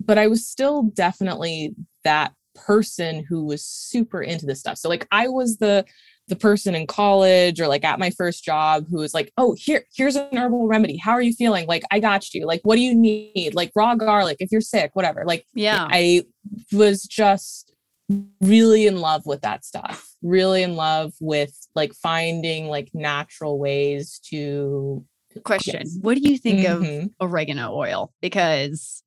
but 0.00 0.18
i 0.18 0.26
was 0.26 0.46
still 0.46 0.82
definitely 0.82 1.74
that 2.04 2.32
person 2.54 3.24
who 3.24 3.44
was 3.44 3.64
super 3.64 4.22
into 4.22 4.46
this 4.46 4.60
stuff. 4.60 4.78
So 4.78 4.88
like 4.88 5.06
i 5.10 5.28
was 5.28 5.58
the 5.58 5.84
the 6.28 6.36
person 6.36 6.74
in 6.74 6.86
college 6.86 7.60
or 7.60 7.68
like 7.68 7.84
at 7.84 7.98
my 7.98 8.08
first 8.08 8.44
job 8.44 8.86
who 8.88 8.98
was 8.98 9.12
like 9.12 9.30
oh 9.36 9.54
here 9.58 9.84
here's 9.94 10.16
an 10.16 10.36
herbal 10.36 10.68
remedy. 10.68 10.96
How 10.96 11.12
are 11.12 11.22
you 11.22 11.32
feeling? 11.32 11.66
Like 11.66 11.82
i 11.90 11.98
got 11.98 12.32
you. 12.32 12.46
Like 12.46 12.60
what 12.62 12.76
do 12.76 12.82
you 12.82 12.94
need? 12.94 13.54
Like 13.54 13.72
raw 13.74 13.94
garlic 13.96 14.36
if 14.40 14.52
you're 14.52 14.60
sick 14.60 14.90
whatever. 14.94 15.24
Like 15.26 15.44
yeah. 15.54 15.88
I 15.90 16.24
was 16.72 17.02
just 17.02 17.72
really 18.40 18.86
in 18.86 18.98
love 18.98 19.26
with 19.26 19.40
that 19.40 19.64
stuff 19.64 20.13
really 20.24 20.62
in 20.62 20.74
love 20.74 21.12
with 21.20 21.54
like 21.74 21.92
finding 21.92 22.66
like 22.68 22.88
natural 22.94 23.58
ways 23.58 24.18
to 24.30 25.04
question 25.44 25.80
yes. 25.80 25.98
what 26.00 26.16
do 26.16 26.28
you 26.28 26.38
think 26.38 26.60
mm-hmm. 26.60 27.06
of 27.20 27.30
oregano 27.30 27.74
oil 27.74 28.12
because 28.22 29.02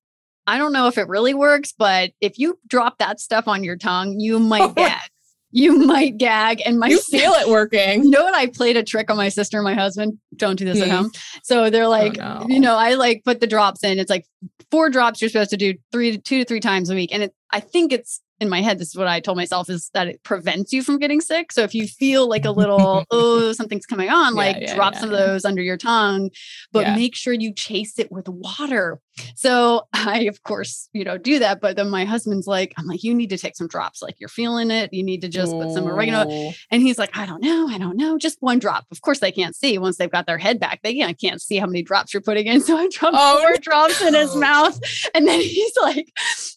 i 0.46 0.58
don't 0.58 0.74
know 0.74 0.88
if 0.88 0.98
it 0.98 1.08
really 1.08 1.34
works 1.34 1.74
but 1.76 2.12
if 2.22 2.38
you 2.38 2.60
drop 2.68 2.98
that 3.00 3.20
stuff 3.20 3.48
on 3.48 3.64
your 3.64 3.78
tongue 3.78 4.20
you 4.20 4.38
might 4.40 4.76
gag 4.76 5.10
you 5.52 5.86
might 5.86 6.18
gag 6.18 6.62
and 6.66 6.80
my 6.80 6.88
you 6.88 7.00
feel 7.00 7.32
it 7.32 7.48
working 7.50 8.04
you 8.04 8.10
know 8.10 8.24
what 8.24 8.36
i 8.36 8.46
played 8.46 8.76
a 8.76 8.84
trick 8.84 9.10
on 9.10 9.18
my 9.18 9.30
sister 9.30 9.58
and 9.58 9.64
my 9.64 9.74
husband 9.74 10.20
don't 10.36 10.58
do 10.58 10.66
this 10.66 10.80
mm-hmm. 10.80 10.92
at 10.92 10.98
home 10.98 11.12
so 11.44 11.70
they're 11.70 11.86
oh, 11.86 11.90
like 11.90 12.20
oh, 12.20 12.40
no. 12.40 12.46
you 12.48 12.60
know 12.60 12.76
i 12.76 12.94
like 12.94 13.24
put 13.24 13.40
the 13.40 13.48
drops 13.48 13.84
in 13.84 13.98
it's 13.98 14.10
like 14.10 14.26
four 14.70 14.90
drops 14.90 15.22
you're 15.22 15.30
supposed 15.30 15.50
to 15.50 15.58
do 15.58 15.74
three 15.94 16.12
to 16.12 16.18
two 16.18 16.40
to 16.40 16.46
three 16.46 16.60
times 16.60 16.90
a 16.90 16.96
week 16.96 17.14
and 17.14 17.24
it, 17.24 17.34
i 17.52 17.62
think 17.62 17.94
it's 17.94 18.22
in 18.40 18.50
my 18.50 18.62
head, 18.62 18.78
this 18.78 18.90
is 18.90 18.96
what 18.96 19.08
I 19.08 19.20
told 19.20 19.38
myself 19.38 19.70
is 19.70 19.90
that 19.94 20.08
it 20.08 20.24
prevents 20.24 20.72
you 20.72 20.84
from 20.84 21.00
getting 21.00 21.22
sick. 21.22 21.52
So 21.52 21.64
if 21.64 21.74
you 21.74 21.88
feel 21.88 22.30
like 22.30 22.46
a 22.46 22.52
little, 22.52 23.06
oh, 23.12 23.52
something's 23.54 23.86
coming 23.86 24.10
on, 24.10 24.34
yeah, 24.34 24.38
like 24.38 24.58
yeah, 24.60 24.76
drop 24.76 24.94
yeah, 24.94 25.00
some 25.00 25.12
of 25.12 25.18
those 25.18 25.46
under 25.46 25.62
your 25.62 25.78
tongue, 25.78 26.30
but 26.72 26.96
make 26.96 27.16
sure 27.16 27.34
you 27.34 27.54
chase 27.54 27.98
it 27.98 28.12
with 28.12 28.30
water. 28.30 29.00
So 29.36 29.88
I, 29.94 30.22
of 30.22 30.44
course, 30.44 30.90
you 30.94 31.04
know, 31.04 31.18
do 31.18 31.40
that. 31.40 31.62
But 31.62 31.76
then 31.76 31.90
my 31.90 32.06
husband's 32.06 32.48
like, 32.48 32.74
I'm 32.78 32.86
like, 32.86 33.04
you 33.04 33.14
need 33.14 33.30
to 33.30 33.38
take 33.38 33.56
some 33.56 33.68
drops. 33.68 34.02
Like 34.02 34.16
you're 34.20 34.30
feeling 34.30 34.72
it. 34.72 34.94
You 34.94 35.04
need 35.04 35.22
to 35.22 35.30
just 35.30 35.52
put 35.52 35.72
some 35.72 35.88
oregano. 35.88 36.26
Oh. 36.30 36.52
And 36.72 36.82
he's 36.82 36.98
like, 36.98 37.16
I 37.18 37.26
don't 37.26 37.42
know. 37.42 37.68
I 37.68 37.78
don't 37.78 37.98
know. 37.98 38.18
Just 38.18 38.38
one 38.42 38.60
drop. 38.60 38.86
Of 38.92 39.02
course, 39.02 39.20
they 39.20 39.32
can't 39.32 39.56
see 39.56 39.78
once 39.78 39.98
they've 39.98 40.12
got 40.12 40.26
their 40.26 40.38
head 40.38 40.60
back. 40.60 40.82
They 40.84 40.96
can't, 40.96 41.20
can't 41.20 41.42
see 41.42 41.58
how 41.58 41.68
many 41.68 41.84
drops 41.84 42.14
you're 42.14 42.22
putting 42.22 42.48
in. 42.48 42.62
So 42.68 42.76
I 42.76 42.90
dropped 42.92 43.16
oh, 43.18 43.40
four 43.40 43.56
drops 43.62 44.02
in 44.02 44.14
his 44.14 44.36
mouth. 44.36 44.78
And 45.14 45.26
then 45.26 45.40
he's 45.42 45.72
like, 45.82 46.12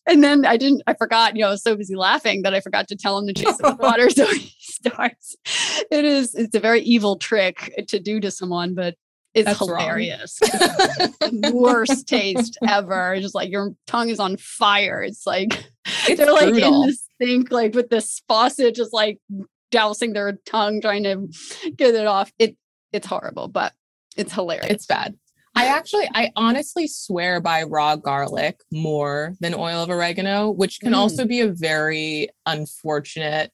and 0.08 0.24
then 0.24 0.44
I 0.44 0.56
didn't, 0.56 0.82
I 0.88 0.94
forgot, 0.94 1.37
you 1.37 1.42
know, 1.42 1.48
I 1.48 1.50
was 1.50 1.62
so 1.62 1.76
busy 1.76 1.94
laughing 1.94 2.42
that 2.42 2.52
I 2.52 2.61
forgot 2.61 2.88
to 2.88 2.96
tell 2.96 3.16
him 3.18 3.28
to 3.28 3.32
chase 3.32 3.61
it 3.61 3.62
with 3.62 3.78
water. 3.78 4.11
So 4.11 4.26
he 4.26 4.52
starts. 4.58 5.37
It 5.90 6.04
is, 6.04 6.35
it's 6.35 6.56
a 6.56 6.58
very 6.58 6.80
evil 6.80 7.16
trick 7.16 7.72
to 7.88 8.00
do 8.00 8.18
to 8.18 8.30
someone, 8.32 8.74
but 8.74 8.96
it's 9.34 9.46
That's 9.46 9.58
hilarious. 9.58 10.38
worst 11.52 12.08
taste 12.08 12.58
ever. 12.66 13.16
Just 13.20 13.34
like 13.34 13.50
your 13.50 13.74
tongue 13.86 14.08
is 14.08 14.18
on 14.18 14.36
fire. 14.36 15.02
It's 15.02 15.26
like 15.26 15.70
it's 16.08 16.18
they're 16.18 16.32
like 16.32 16.50
brutal. 16.50 16.82
in 16.82 16.90
the 16.90 16.98
sink, 17.20 17.50
like 17.50 17.74
with 17.74 17.90
this 17.90 18.22
faucet, 18.28 18.74
just 18.74 18.92
like 18.92 19.18
dousing 19.70 20.12
their 20.12 20.32
tongue, 20.46 20.80
trying 20.80 21.04
to 21.04 21.28
get 21.76 21.94
it 21.94 22.06
off. 22.06 22.32
It 22.38 22.56
it's 22.92 23.06
horrible, 23.06 23.48
but 23.48 23.72
it's 24.16 24.32
hilarious. 24.32 24.70
It's 24.70 24.86
bad. 24.86 25.16
I 25.54 25.66
actually, 25.66 26.08
I 26.14 26.30
honestly 26.36 26.86
swear 26.86 27.40
by 27.40 27.64
raw 27.64 27.96
garlic 27.96 28.60
more 28.72 29.34
than 29.40 29.52
oil 29.54 29.82
of 29.82 29.90
oregano, 29.90 30.50
which 30.50 30.80
can 30.80 30.92
mm. 30.92 30.96
also 30.96 31.24
be 31.24 31.40
a 31.40 31.48
very 31.48 32.28
unfortunate 32.46 33.52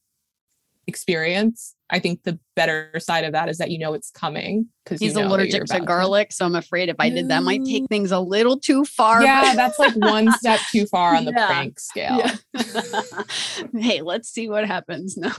experience. 0.87 1.75
I 1.89 2.01
think 2.01 2.25
the 2.25 2.39
better 2.57 2.91
side 2.99 3.25
of 3.25 3.33
that 3.33 3.49
is 3.49 3.59
that 3.59 3.71
you 3.71 3.79
know 3.79 3.95
it's 3.95 4.11
coming 4.11 4.67
because 4.85 5.01
he's 5.01 5.15
allergic 5.15 5.67
to 5.67 5.81
garlic. 5.81 6.33
So 6.33 6.45
I'm 6.45 6.57
afraid 6.57 6.89
if 6.89 6.97
I 6.99 7.11
did 7.11 7.29
that, 7.29 7.39
I 7.39 7.41
might 7.41 7.65
take 7.65 7.87
things 7.89 8.11
a 8.11 8.19
little 8.19 8.59
too 8.59 8.85
far. 8.85 9.23
Yeah, 9.23 9.55
that's 9.55 9.79
like 9.79 9.95
one 9.95 10.33
step 10.33 10.59
too 10.73 10.87
far 10.91 11.15
on 11.15 11.25
the 11.25 11.33
yeah. 11.37 11.47
prank 11.47 11.79
scale. 11.79 12.19
Yeah. 12.19 13.71
hey, 13.81 14.03
let's 14.03 14.29
see 14.29 14.49
what 14.49 14.67
happens. 14.67 15.17
No, 15.17 15.31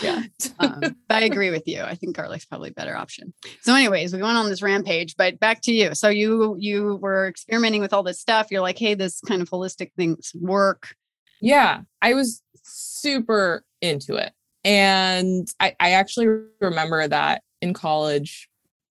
yeah, 0.00 0.22
um, 0.60 0.96
I 1.10 1.24
agree 1.24 1.50
with 1.50 1.66
you. 1.66 1.82
I 1.82 1.96
think 1.96 2.14
garlic's 2.16 2.44
probably 2.44 2.70
a 2.70 2.74
better 2.74 2.96
option. 2.96 3.34
So, 3.62 3.74
anyways, 3.74 4.14
we 4.14 4.22
went 4.22 4.38
on 4.38 4.48
this 4.48 4.62
rampage, 4.62 5.16
but 5.16 5.40
back 5.40 5.60
to 5.62 5.72
you. 5.72 5.94
So 5.94 6.08
you 6.08 6.56
you 6.58 6.96
were 6.96 7.26
experimenting 7.26 7.80
with 7.80 7.92
all 7.92 8.04
this 8.04 8.20
stuff. 8.20 8.52
You're 8.52 8.62
like, 8.62 8.78
hey, 8.78 8.94
this 8.94 9.20
kind 9.22 9.42
of 9.42 9.50
holistic 9.50 9.90
things 9.96 10.30
work. 10.36 10.94
Yeah, 11.40 11.80
I 12.00 12.14
was 12.14 12.42
super 12.62 13.64
into 13.80 14.14
it. 14.14 14.32
And 14.66 15.46
I, 15.60 15.76
I 15.78 15.92
actually 15.92 16.26
remember 16.60 17.06
that 17.06 17.42
in 17.62 17.72
college, 17.72 18.48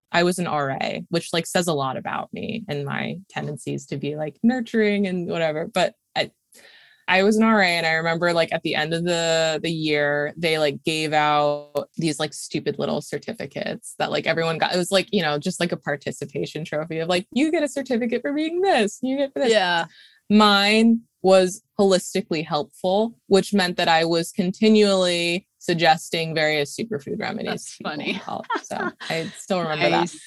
I 0.10 0.24
was 0.24 0.40
an 0.40 0.46
RA, 0.46 1.00
which 1.10 1.34
like 1.34 1.46
says 1.46 1.68
a 1.68 1.74
lot 1.74 1.98
about 1.98 2.32
me 2.32 2.64
and 2.70 2.86
my 2.86 3.18
tendencies 3.30 3.86
to 3.88 3.98
be 3.98 4.16
like 4.16 4.38
nurturing 4.42 5.06
and 5.06 5.28
whatever. 5.30 5.68
But 5.68 5.96
I, 6.16 6.32
I 7.10 7.24
was 7.24 7.36
an 7.36 7.44
RA 7.44 7.60
and 7.60 7.86
I 7.86 7.92
remember 7.96 8.32
like 8.32 8.54
at 8.54 8.64
the 8.64 8.74
end 8.74 8.94
of 8.94 9.04
the 9.04 9.60
the 9.62 9.70
year 9.70 10.34
they 10.38 10.58
like 10.58 10.82
gave 10.86 11.12
out 11.12 11.90
these 11.98 12.22
like 12.22 12.34
stupid 12.34 12.80
little 12.80 13.02
certificates 13.02 13.96
that 14.00 14.12
like 14.12 14.28
everyone 14.28 14.58
got. 14.58 14.74
It 14.74 14.78
was 14.78 14.92
like, 14.92 15.10
you 15.12 15.22
know, 15.22 15.38
just 15.38 15.60
like 15.60 15.74
a 15.74 15.78
participation 15.78 16.64
trophy 16.64 17.00
of 17.00 17.10
like 17.10 17.28
you 17.34 17.52
get 17.52 17.64
a 17.64 17.68
certificate 17.68 18.22
for 18.22 18.32
being 18.32 18.62
this, 18.62 19.00
you 19.02 19.18
get 19.18 19.36
this. 19.36 19.52
Yeah. 19.52 19.88
Mine 20.30 21.02
was 21.22 21.62
holistically 21.78 22.46
helpful, 22.46 23.18
which 23.28 23.54
meant 23.54 23.76
that 23.76 23.90
I 23.90 24.06
was 24.06 24.32
continually 24.32 25.48
suggesting 25.66 26.36
various 26.36 26.76
superfood 26.76 27.20
remedies. 27.20 27.50
That's 27.50 27.76
funny. 27.76 28.14
Help. 28.14 28.46
So 28.64 28.92
I 29.10 29.32
still 29.38 29.62
remember 29.62 29.90
nice. 29.90 30.14
that. 30.14 30.22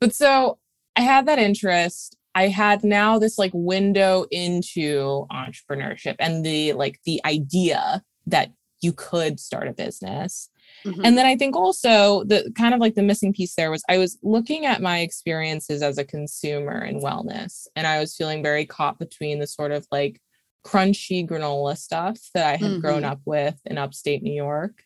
But 0.00 0.14
so 0.14 0.58
I 0.96 1.02
had 1.02 1.26
that 1.26 1.38
interest. 1.38 2.16
I 2.34 2.48
had 2.48 2.84
now 2.84 3.18
this 3.18 3.38
like 3.38 3.52
window 3.54 4.26
into 4.30 5.26
entrepreneurship 5.30 6.16
and 6.18 6.44
the 6.44 6.72
like 6.72 7.00
the 7.04 7.20
idea 7.24 8.02
that 8.26 8.50
you 8.80 8.92
could 8.92 9.40
start 9.40 9.68
a 9.68 9.72
business. 9.72 10.48
Mm-hmm. 10.84 11.04
And 11.04 11.18
then 11.18 11.26
I 11.26 11.36
think 11.36 11.56
also 11.56 12.24
the 12.24 12.52
kind 12.56 12.74
of 12.74 12.80
like 12.80 12.94
the 12.94 13.02
missing 13.02 13.32
piece 13.32 13.54
there 13.54 13.70
was 13.70 13.82
I 13.88 13.98
was 13.98 14.18
looking 14.22 14.66
at 14.66 14.82
my 14.82 15.00
experiences 15.00 15.82
as 15.82 15.98
a 15.98 16.04
consumer 16.04 16.84
in 16.84 17.00
wellness 17.00 17.66
and 17.74 17.86
I 17.86 17.98
was 17.98 18.14
feeling 18.14 18.42
very 18.42 18.64
caught 18.64 18.98
between 18.98 19.40
the 19.40 19.46
sort 19.46 19.72
of 19.72 19.86
like 19.90 20.20
crunchy 20.64 21.26
granola 21.26 21.76
stuff 21.76 22.18
that 22.34 22.46
I 22.46 22.56
had 22.56 22.60
mm-hmm. 22.60 22.80
grown 22.80 23.04
up 23.04 23.20
with 23.24 23.58
in 23.64 23.78
upstate 23.78 24.22
New 24.22 24.34
York. 24.34 24.82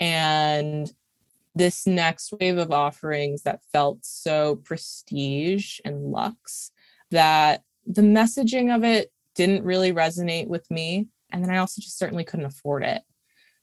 And 0.00 0.90
this 1.54 1.86
next 1.86 2.32
wave 2.40 2.58
of 2.58 2.72
offerings 2.72 3.42
that 3.42 3.62
felt 3.72 4.04
so 4.04 4.56
prestige 4.56 5.78
and 5.84 6.10
luxe 6.10 6.72
that 7.10 7.62
the 7.86 8.02
messaging 8.02 8.74
of 8.74 8.84
it 8.84 9.12
didn't 9.34 9.64
really 9.64 9.92
resonate 9.92 10.48
with 10.48 10.68
me. 10.70 11.08
And 11.30 11.42
then 11.42 11.50
I 11.50 11.58
also 11.58 11.80
just 11.80 11.98
certainly 11.98 12.24
couldn't 12.24 12.46
afford 12.46 12.84
it. 12.84 13.02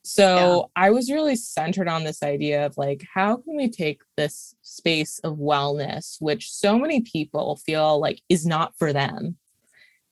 So 0.04 0.69
yeah. 0.76 0.84
I 0.84 0.89
was 0.89 1.12
really 1.12 1.36
centered 1.36 1.88
on 1.88 2.04
this 2.04 2.24
idea 2.24 2.65
of 2.65 2.78
like, 2.78 3.06
how 3.13 3.38
can 3.38 3.56
we 3.56 3.69
take 3.69 4.02
this 4.17 4.56
space 4.62 5.19
of 5.19 5.38
wellness, 5.38 6.15
which 6.19 6.52
so 6.52 6.78
many 6.78 7.02
people 7.02 7.58
feel 7.58 8.00
like 8.00 8.21
is 8.28 8.45
not 8.45 8.76
for 8.78 8.93
them, 8.93 9.38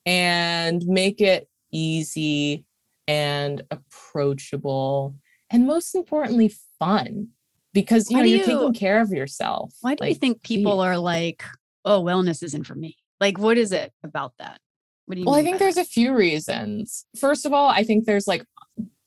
and 0.05 0.85
make 0.85 1.21
it 1.21 1.47
easy 1.71 2.65
and 3.07 3.63
approachable, 3.71 5.15
and 5.49 5.65
most 5.65 5.95
importantly, 5.95 6.53
fun. 6.77 7.29
Because 7.71 8.09
you 8.09 8.17
why 8.17 8.23
know 8.23 8.27
you're 8.27 8.39
you, 8.39 8.45
taking 8.45 8.73
care 8.73 8.99
of 8.99 9.11
yourself. 9.11 9.73
Why 9.81 9.93
do 9.93 10.03
like, 10.03 10.09
you 10.09 10.15
think 10.15 10.41
people 10.41 10.79
are 10.79 10.97
like, 10.97 11.43
"Oh, 11.85 12.03
wellness 12.03 12.41
isn't 12.41 12.65
for 12.65 12.75
me"? 12.75 12.97
Like, 13.19 13.37
what 13.37 13.57
is 13.57 13.71
it 13.71 13.93
about 14.03 14.33
that? 14.39 14.59
What 15.05 15.15
do 15.15 15.21
you 15.21 15.25
well, 15.25 15.35
I 15.35 15.43
think 15.43 15.59
there's 15.59 15.75
that? 15.75 15.85
a 15.85 15.89
few 15.89 16.15
reasons. 16.15 17.05
First 17.19 17.45
of 17.45 17.53
all, 17.53 17.69
I 17.69 17.83
think 17.83 18.05
there's 18.05 18.27
like 18.27 18.43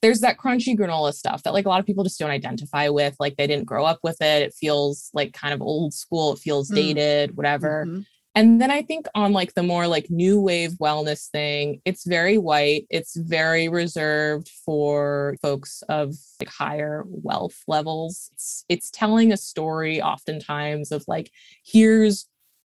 there's 0.03 0.21
that 0.21 0.37
crunchy 0.37 0.77
granola 0.77 1.15
stuff 1.15 1.45
that 1.45 1.53
like 1.53 1.65
a 1.65 1.69
lot 1.69 1.79
of 1.79 1.87
people 1.87 2.03
just 2.03 2.19
don't 2.19 2.31
identify 2.31 2.89
with. 2.89 3.15
Like 3.21 3.37
they 3.37 3.47
didn't 3.47 3.67
grow 3.67 3.85
up 3.85 4.01
with 4.03 4.21
it. 4.21 4.43
It 4.43 4.53
feels 4.53 5.11
like 5.15 5.33
kind 5.33 5.55
of 5.55 5.63
old 5.63 5.95
school. 5.95 6.33
It 6.33 6.41
feels 6.41 6.71
mm. 6.71 6.75
dated, 6.75 7.37
whatever. 7.37 7.87
Mm-hmm. 7.87 8.01
And 8.35 8.61
then 8.61 8.71
I 8.71 8.83
think 8.83 9.07
on 9.15 9.33
like 9.33 9.55
the 9.55 9.63
more 9.63 9.87
like 9.87 10.11
new 10.11 10.41
wave 10.41 10.73
wellness 10.81 11.29
thing, 11.29 11.83
it's 11.85 12.07
very 12.07 12.39
white. 12.39 12.87
It's 12.89 13.15
very 13.15 13.69
reserved 13.69 14.49
for 14.65 15.37
folks 15.43 15.83
of 15.89 16.15
like 16.41 16.49
higher 16.49 17.05
wealth 17.07 17.63
levels. 17.69 18.31
It's, 18.33 18.65
it's 18.69 18.91
telling 18.91 19.33
a 19.33 19.37
story 19.37 20.01
oftentimes 20.01 20.93
of 20.93 21.05
like, 21.07 21.31
here's 21.65 22.27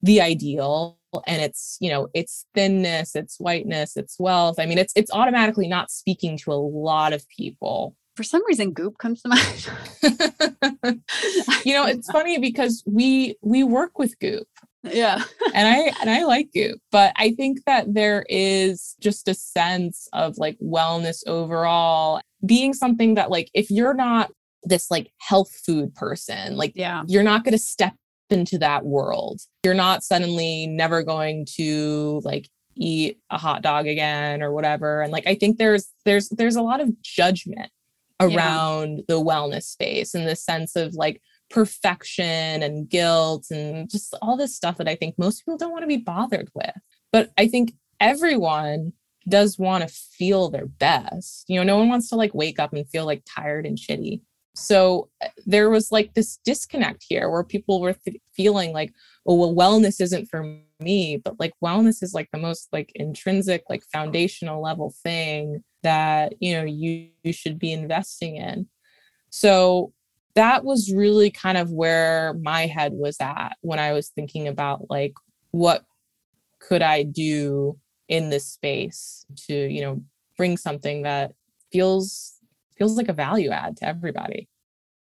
the 0.03 0.21
ideal 0.21 0.99
and 1.25 1.41
it's 1.41 1.77
you 1.79 1.89
know 1.89 2.07
it's 2.13 2.45
thinness 2.53 3.15
it's 3.15 3.39
whiteness 3.39 3.97
it's 3.97 4.19
wealth 4.19 4.59
i 4.59 4.65
mean 4.65 4.77
it's 4.77 4.93
it's 4.95 5.11
automatically 5.11 5.67
not 5.67 5.89
speaking 5.89 6.37
to 6.37 6.51
a 6.51 6.53
lot 6.53 7.13
of 7.13 7.27
people 7.29 7.95
for 8.15 8.21
some 8.23 8.45
reason 8.45 8.71
goop 8.71 8.99
comes 8.99 9.23
to 9.23 9.29
mind 9.29 9.71
you 11.65 11.73
know 11.73 11.87
it's 11.87 12.11
funny 12.11 12.37
because 12.37 12.83
we 12.85 13.35
we 13.41 13.63
work 13.63 13.97
with 13.97 14.19
goop 14.19 14.47
yeah 14.93 15.23
and 15.53 15.67
i 15.67 15.91
and 16.01 16.09
i 16.09 16.23
like 16.23 16.49
goop 16.53 16.79
but 16.91 17.13
i 17.15 17.31
think 17.31 17.59
that 17.65 17.93
there 17.93 18.25
is 18.29 18.95
just 18.99 19.27
a 19.27 19.33
sense 19.33 20.07
of 20.13 20.37
like 20.37 20.57
wellness 20.59 21.25
overall 21.27 22.21
being 22.45 22.73
something 22.73 23.15
that 23.15 23.29
like 23.29 23.49
if 23.53 23.69
you're 23.69 23.93
not 23.93 24.31
this 24.63 24.91
like 24.91 25.11
health 25.19 25.51
food 25.65 25.93
person 25.95 26.55
like 26.55 26.73
yeah 26.75 27.03
you're 27.07 27.23
not 27.23 27.43
going 27.43 27.53
to 27.53 27.57
step 27.57 27.93
into 28.29 28.57
that 28.59 28.85
world. 28.85 29.41
You're 29.63 29.73
not 29.73 30.03
suddenly 30.03 30.67
never 30.67 31.03
going 31.03 31.45
to 31.55 32.21
like 32.23 32.49
eat 32.75 33.19
a 33.29 33.37
hot 33.37 33.61
dog 33.61 33.87
again 33.87 34.43
or 34.43 34.51
whatever. 34.51 35.01
And 35.01 35.11
like 35.11 35.27
I 35.27 35.35
think 35.35 35.57
there's 35.57 35.89
there's 36.05 36.29
there's 36.29 36.55
a 36.55 36.61
lot 36.61 36.81
of 36.81 37.01
judgment 37.01 37.71
around 38.19 38.97
yeah. 38.97 39.03
the 39.07 39.23
wellness 39.23 39.63
space 39.63 40.15
in 40.15 40.25
the 40.25 40.35
sense 40.35 40.75
of 40.75 40.93
like 40.95 41.21
perfection 41.49 42.63
and 42.63 42.89
guilt 42.89 43.47
and 43.51 43.89
just 43.89 44.15
all 44.21 44.37
this 44.37 44.55
stuff 44.55 44.77
that 44.77 44.87
I 44.87 44.95
think 44.95 45.17
most 45.17 45.41
people 45.41 45.57
don't 45.57 45.71
want 45.71 45.83
to 45.83 45.87
be 45.87 45.97
bothered 45.97 46.49
with. 46.53 46.75
But 47.11 47.31
I 47.37 47.47
think 47.47 47.73
everyone 47.99 48.93
does 49.29 49.57
want 49.57 49.87
to 49.87 49.93
feel 49.93 50.49
their 50.49 50.67
best. 50.67 51.45
You 51.47 51.57
know, 51.59 51.63
no 51.63 51.77
one 51.77 51.89
wants 51.89 52.09
to 52.09 52.15
like 52.15 52.33
wake 52.33 52.59
up 52.59 52.73
and 52.73 52.87
feel 52.89 53.05
like 53.05 53.23
tired 53.25 53.65
and 53.65 53.77
shitty. 53.77 54.21
So 54.55 55.09
uh, 55.23 55.27
there 55.45 55.69
was 55.69 55.91
like 55.91 56.13
this 56.13 56.37
disconnect 56.43 57.05
here 57.07 57.29
where 57.29 57.43
people 57.43 57.79
were 57.79 57.93
th- 57.93 58.21
feeling 58.33 58.73
like, 58.73 58.93
oh, 59.27 59.35
well, 59.35 59.53
wellness 59.53 60.01
isn't 60.01 60.27
for 60.27 60.57
me, 60.79 61.17
but 61.23 61.39
like 61.39 61.53
wellness 61.63 62.01
is 62.01 62.13
like 62.13 62.29
the 62.31 62.39
most 62.39 62.69
like 62.71 62.91
intrinsic, 62.95 63.63
like 63.69 63.83
foundational 63.93 64.61
level 64.61 64.93
thing 65.03 65.63
that, 65.83 66.33
you 66.41 66.55
know, 66.55 66.63
you, 66.63 67.09
you 67.23 67.33
should 67.33 67.59
be 67.59 67.71
investing 67.71 68.37
in. 68.37 68.67
So 69.29 69.93
that 70.37 70.63
was 70.63 70.93
really 70.93 71.31
kind 71.31 71.57
of 71.57 71.71
where 71.71 72.35
my 72.43 72.67
head 72.67 72.93
was 72.93 73.17
at 73.19 73.57
when 73.61 73.79
I 73.79 73.93
was 73.93 74.09
thinking 74.09 74.47
about 74.47 74.87
like, 74.87 75.13
what 75.49 75.83
could 76.59 76.83
I 76.83 77.01
do 77.01 77.79
in 78.07 78.29
this 78.29 78.45
space 78.45 79.25
to, 79.47 79.55
you 79.55 79.81
know, 79.81 80.03
bring 80.37 80.55
something 80.55 81.01
that 81.01 81.33
feels 81.71 82.35
feels 82.77 82.95
like 82.95 83.09
a 83.09 83.13
value 83.13 83.49
add 83.49 83.77
to 83.77 83.87
everybody. 83.87 84.47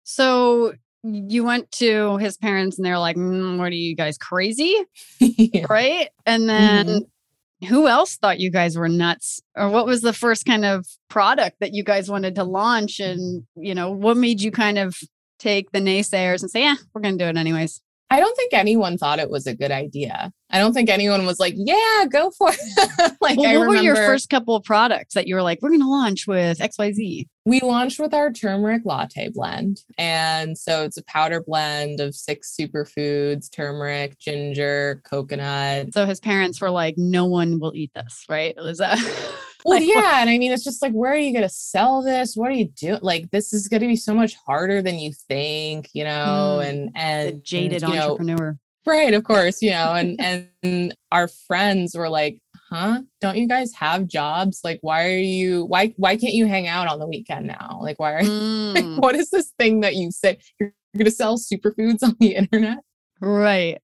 So 0.03 0.75
you 1.03 1.43
went 1.43 1.73
to 1.73 2.19
his 2.19 2.37
parents 2.37 2.77
and 2.77 2.85
they're 2.85 2.99
like, 2.99 3.17
mm, 3.17 3.57
what 3.57 3.73
are 3.73 3.75
you 3.75 3.97
guys 3.97 4.19
crazy? 4.19 4.77
yeah. 5.19 5.65
Right. 5.71 6.11
And 6.27 6.47
then 6.47 6.87
mm-hmm. 6.87 7.67
who 7.67 7.89
else 7.89 8.17
thought 8.17 8.39
you 8.39 8.51
guys 8.51 8.77
were 8.77 8.91
nuts? 8.91 9.41
Or 9.57 9.71
what 9.71 9.87
was 9.87 10.03
the 10.03 10.13
first 10.13 10.45
kind 10.45 10.67
of 10.67 10.87
product 11.09 11.61
that 11.61 11.73
you 11.73 11.83
guys 11.83 12.11
wanted 12.11 12.35
to 12.35 12.45
launch? 12.45 13.01
And, 13.01 13.47
you 13.57 13.75
know, 13.75 13.91
what 13.91 14.19
made 14.19 14.43
you 14.43 14.51
kind 14.51 14.77
of 14.77 14.99
take 15.45 15.71
the 15.73 15.81
naysayers 15.81 16.43
and 16.43 16.51
say, 16.51 16.63
yeah, 16.63 16.77
we're 16.93 17.03
going 17.03 17.19
to 17.19 17.25
do 17.25 17.29
it 17.29 17.37
anyways? 17.37 17.81
I 18.11 18.21
don't 18.21 18.37
think 18.37 18.53
anyone 18.53 18.97
thought 18.97 19.19
it 19.19 19.31
was 19.31 19.47
a 19.47 19.55
good 19.55 19.71
idea. 19.71 20.31
I 20.51 20.59
don't 20.59 20.73
think 20.73 20.89
anyone 20.89 21.27
was 21.27 21.41
like, 21.41 21.55
"Yeah, 21.57 22.05
go 22.09 22.31
for 22.31 22.51
it." 22.51 23.13
like, 23.21 23.37
well, 23.37 23.59
what 23.59 23.67
remember, 23.67 23.69
were 23.69 23.77
your 23.77 23.97
first 23.97 24.31
couple 24.31 24.55
of 24.55 24.63
products 24.63 25.15
that 25.15 25.27
you 25.27 25.35
were 25.35 25.43
like, 25.43 25.59
"We're 25.61 25.71
going 25.71 25.81
to 25.81 25.89
launch 25.89 26.27
with 26.29 26.59
XYZ? 26.59 27.27
We 27.45 27.61
launched 27.61 27.99
with 27.99 28.15
our 28.15 28.31
turmeric 28.31 28.83
latte 28.85 29.31
blend, 29.31 29.81
and 29.99 30.57
so 30.57 30.85
it's 30.85 30.97
a 30.97 31.05
powder 31.05 31.43
blend 31.45 31.99
of 31.99 32.15
six 32.15 32.55
superfoods: 32.55 33.51
turmeric, 33.51 34.19
ginger, 34.21 35.03
coconut. 35.05 35.93
So 35.93 36.07
his 36.07 36.21
parents 36.21 36.61
were 36.61 36.71
like, 36.71 36.95
"No 36.97 37.25
one 37.25 37.59
will 37.59 37.73
eat 37.75 37.91
this," 37.95 38.25
right? 38.29 38.55
Was 38.57 38.79
that? 38.79 38.99
Well, 39.67 39.79
like, 39.79 39.89
yeah. 39.89 40.21
And 40.21 40.29
I 40.29 40.37
mean, 40.37 40.53
it's 40.53 40.63
just 40.63 40.83
like, 40.83 40.93
where 40.93 41.13
are 41.13 41.19
you 41.19 41.33
going 41.33 41.43
to 41.43 41.49
sell 41.49 42.03
this? 42.03 42.37
What 42.37 42.51
are 42.51 42.55
you 42.55 42.69
doing? 42.69 42.99
Like, 43.01 43.31
this 43.31 43.55
is 43.55 43.67
going 43.67 43.81
to 43.81 43.87
be 43.87 43.97
so 43.97 44.13
much 44.13 44.35
harder 44.35 44.83
than 44.83 44.99
you 44.99 45.15
think, 45.27 45.89
you 45.95 46.05
know? 46.05 46.61
Mm, 46.61 46.69
and, 46.69 46.91
and 46.95 47.29
the 47.29 47.33
jaded 47.39 47.83
and, 47.83 47.95
entrepreneur. 47.95 48.53
Know, 48.53 48.59
right. 48.93 49.15
Of 49.15 49.25
course, 49.25 49.63
you 49.63 49.71
know, 49.71 49.95
and, 49.95 50.53
and 50.63 50.95
our 51.11 51.29
friends 51.29 51.95
were 51.97 52.11
like, 52.11 52.39
huh? 52.69 53.01
Don't 53.23 53.39
you 53.39 53.49
guys 53.49 53.73
have 53.73 54.07
jobs? 54.07 54.61
Like, 54.63 54.81
why 54.83 55.07
are 55.07 55.17
you, 55.17 55.65
why, 55.65 55.95
why 55.97 56.17
can't 56.17 56.35
you 56.35 56.45
hang 56.45 56.69
out 56.69 56.87
on 56.87 56.99
the 56.99 57.07
weekend 57.07 57.47
now? 57.47 57.79
Like, 57.81 57.99
why 57.99 58.13
are, 58.13 58.23
mm. 58.23 58.75
like, 58.75 59.03
what 59.03 59.15
is 59.15 59.31
this 59.31 59.55
thing 59.59 59.81
that 59.81 59.95
you 59.95 60.11
say 60.11 60.37
you're, 60.61 60.75
you're 60.93 60.99
going 60.99 61.07
to 61.07 61.11
sell 61.11 61.39
superfoods 61.39 62.03
on 62.03 62.17
the 62.21 62.35
internet? 62.35 62.81
Right. 63.19 63.81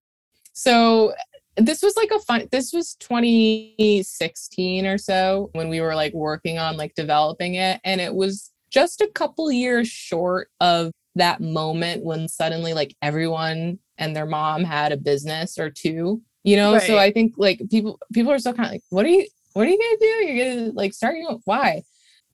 So 0.52 1.14
this 1.56 1.82
was 1.82 1.96
like 1.96 2.10
a 2.10 2.18
fun 2.20 2.48
this 2.52 2.72
was 2.72 2.94
2016 2.96 4.86
or 4.86 4.98
so 4.98 5.50
when 5.52 5.68
we 5.68 5.80
were 5.80 5.94
like 5.94 6.12
working 6.14 6.58
on 6.58 6.76
like 6.76 6.94
developing 6.94 7.54
it 7.54 7.80
and 7.84 8.00
it 8.00 8.14
was 8.14 8.50
just 8.70 9.00
a 9.00 9.08
couple 9.08 9.50
years 9.50 9.88
short 9.88 10.48
of 10.60 10.92
that 11.16 11.40
moment 11.40 12.04
when 12.04 12.28
suddenly 12.28 12.72
like 12.72 12.94
everyone 13.02 13.78
and 13.98 14.14
their 14.14 14.26
mom 14.26 14.62
had 14.64 14.92
a 14.92 14.96
business 14.96 15.58
or 15.58 15.70
two 15.70 16.22
you 16.44 16.56
know? 16.56 16.74
Right. 16.74 16.82
so 16.82 16.96
i 16.98 17.12
think 17.12 17.34
like 17.36 17.60
people 17.70 17.98
people 18.14 18.32
are 18.32 18.38
still 18.38 18.54
kind 18.54 18.66
of 18.66 18.72
like 18.72 18.82
what 18.90 19.04
are 19.04 19.10
you 19.10 19.26
what 19.52 19.66
are 19.66 19.70
you 19.70 19.78
gonna 19.78 19.98
do? 20.00 20.32
You're 20.32 20.54
gonna 20.54 20.72
like 20.72 20.94
start 20.94 21.16
your 21.16 21.38
why? 21.44 21.82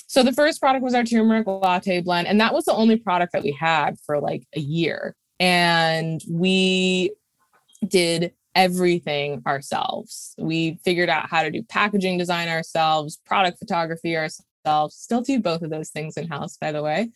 So 0.06 0.22
the 0.22 0.32
first 0.32 0.60
product 0.60 0.84
was 0.84 0.94
our 0.94 1.02
turmeric 1.02 1.46
latte 1.46 2.00
blend 2.00 2.28
and 2.28 2.40
that 2.40 2.54
was 2.54 2.64
the 2.64 2.72
only 2.72 2.96
product 2.96 3.32
that 3.32 3.42
we 3.42 3.52
had 3.52 3.98
for 4.04 4.20
like 4.20 4.46
a 4.54 4.60
year 4.60 5.16
and 5.40 6.22
we 6.30 7.12
did 7.86 8.32
everything 8.56 9.42
ourselves. 9.46 10.34
We 10.38 10.80
figured 10.84 11.10
out 11.10 11.28
how 11.28 11.42
to 11.42 11.50
do 11.50 11.62
packaging 11.62 12.18
design 12.18 12.48
ourselves, 12.48 13.20
product 13.24 13.58
photography 13.60 14.16
ourselves. 14.16 14.96
Still 14.96 15.20
do 15.20 15.38
both 15.38 15.62
of 15.62 15.70
those 15.70 15.90
things 15.90 16.16
in 16.16 16.26
house, 16.26 16.56
by 16.56 16.72
the 16.72 16.82
way. 16.82 17.10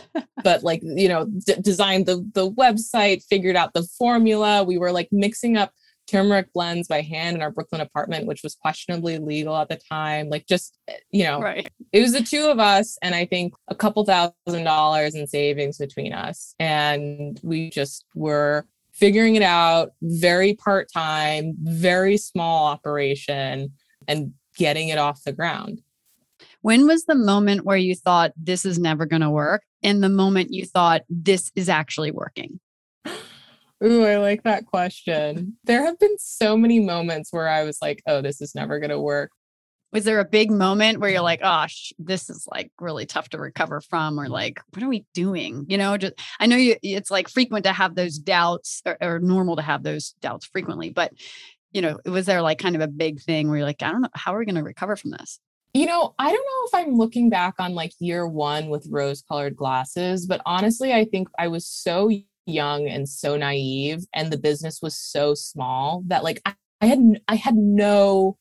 but 0.42 0.64
like 0.64 0.80
you 0.82 1.08
know, 1.08 1.26
d- 1.26 1.60
designed 1.60 2.06
the 2.06 2.28
the 2.34 2.50
website, 2.50 3.22
figured 3.22 3.54
out 3.54 3.74
the 3.74 3.84
formula. 3.84 4.64
We 4.64 4.78
were 4.78 4.90
like 4.90 5.08
mixing 5.12 5.56
up 5.56 5.70
turmeric 6.08 6.52
blends 6.52 6.88
by 6.88 7.02
hand 7.02 7.36
in 7.36 7.42
our 7.42 7.50
Brooklyn 7.50 7.80
apartment, 7.80 8.26
which 8.26 8.42
was 8.42 8.54
questionably 8.54 9.18
legal 9.18 9.56
at 9.56 9.68
the 9.68 9.78
time. 9.90 10.28
Like 10.30 10.46
just 10.48 10.76
you 11.12 11.24
know, 11.24 11.40
right. 11.40 11.68
it 11.92 12.00
was 12.00 12.12
the 12.12 12.22
two 12.22 12.46
of 12.46 12.58
us, 12.58 12.96
and 13.02 13.14
I 13.14 13.26
think 13.26 13.54
a 13.68 13.74
couple 13.74 14.04
thousand 14.04 14.64
dollars 14.64 15.14
in 15.14 15.26
savings 15.26 15.78
between 15.78 16.12
us, 16.12 16.54
and 16.58 17.38
we 17.44 17.70
just 17.70 18.04
were 18.14 18.66
figuring 18.96 19.36
it 19.36 19.42
out, 19.42 19.92
very 20.02 20.54
part 20.54 20.90
time, 20.92 21.54
very 21.60 22.16
small 22.16 22.66
operation, 22.66 23.72
and 24.08 24.32
getting 24.56 24.88
it 24.88 24.98
off 24.98 25.22
the 25.24 25.32
ground. 25.32 25.82
When 26.62 26.86
was 26.86 27.04
the 27.04 27.14
moment 27.14 27.64
where 27.64 27.76
you 27.76 27.94
thought 27.94 28.32
this 28.36 28.64
is 28.64 28.78
never 28.78 29.06
going 29.06 29.22
to 29.22 29.30
work? 29.30 29.62
And 29.82 30.02
the 30.02 30.08
moment 30.08 30.52
you 30.52 30.64
thought 30.64 31.02
this 31.08 31.52
is 31.54 31.68
actually 31.68 32.10
working? 32.10 32.58
Ooh, 33.84 34.04
I 34.04 34.16
like 34.16 34.42
that 34.44 34.66
question. 34.66 35.56
There 35.64 35.84
have 35.84 35.98
been 35.98 36.16
so 36.18 36.56
many 36.56 36.80
moments 36.80 37.32
where 37.32 37.48
I 37.48 37.62
was 37.64 37.78
like, 37.82 38.02
oh, 38.06 38.22
this 38.22 38.40
is 38.40 38.54
never 38.54 38.78
going 38.78 38.90
to 38.90 39.00
work 39.00 39.30
was 39.92 40.04
there 40.04 40.20
a 40.20 40.24
big 40.24 40.50
moment 40.50 41.00
where 41.00 41.10
you're 41.10 41.18
mm-hmm. 41.18 41.24
like 41.24 41.40
oh, 41.42 41.46
gosh 41.46 41.92
this 41.98 42.28
is 42.28 42.46
like 42.50 42.70
really 42.80 43.06
tough 43.06 43.28
to 43.30 43.38
recover 43.38 43.80
from 43.80 44.18
or 44.18 44.24
mm-hmm. 44.24 44.32
like 44.32 44.60
what 44.72 44.82
are 44.82 44.88
we 44.88 45.04
doing? 45.14 45.64
You 45.68 45.78
know 45.78 45.96
just 45.96 46.14
i 46.40 46.46
know 46.46 46.56
you 46.56 46.76
it's 46.82 47.10
like 47.10 47.28
frequent 47.28 47.64
to 47.64 47.72
have 47.72 47.94
those 47.94 48.18
doubts 48.18 48.82
or, 48.84 48.96
or 49.00 49.18
normal 49.18 49.56
to 49.56 49.62
have 49.62 49.82
those 49.82 50.14
doubts 50.20 50.46
frequently 50.46 50.90
but 50.90 51.12
you 51.72 51.82
know 51.82 51.98
was 52.04 52.26
there 52.26 52.42
like 52.42 52.58
kind 52.58 52.76
of 52.76 52.82
a 52.82 52.88
big 52.88 53.20
thing 53.20 53.48
where 53.48 53.58
you're 53.58 53.66
like 53.66 53.82
i 53.82 53.90
don't 53.90 54.02
know 54.02 54.08
how 54.14 54.34
are 54.34 54.38
we 54.38 54.44
going 54.44 54.56
to 54.56 54.62
recover 54.62 54.96
from 54.96 55.12
this? 55.12 55.40
You 55.76 55.84
know, 55.84 56.14
I 56.18 56.32
don't 56.32 56.34
know 56.34 56.78
if 56.78 56.86
I'm 56.86 56.94
looking 56.96 57.28
back 57.28 57.56
on 57.58 57.74
like 57.74 57.92
year 57.98 58.26
one 58.26 58.70
with 58.70 58.88
rose 58.90 59.20
colored 59.20 59.56
glasses, 59.56 60.24
but 60.24 60.40
honestly, 60.46 60.94
I 60.94 61.04
think 61.04 61.28
I 61.38 61.48
was 61.48 61.66
so 61.66 62.10
young 62.46 62.88
and 62.88 63.06
so 63.06 63.36
naive 63.36 64.06
and 64.14 64.32
the 64.32 64.38
business 64.38 64.80
was 64.80 64.96
so 64.96 65.34
small 65.34 66.02
that 66.06 66.24
like 66.24 66.40
I, 66.46 66.54
I 66.80 66.86
had 66.86 67.00
I 67.28 67.34
had 67.34 67.56
no 67.56 68.38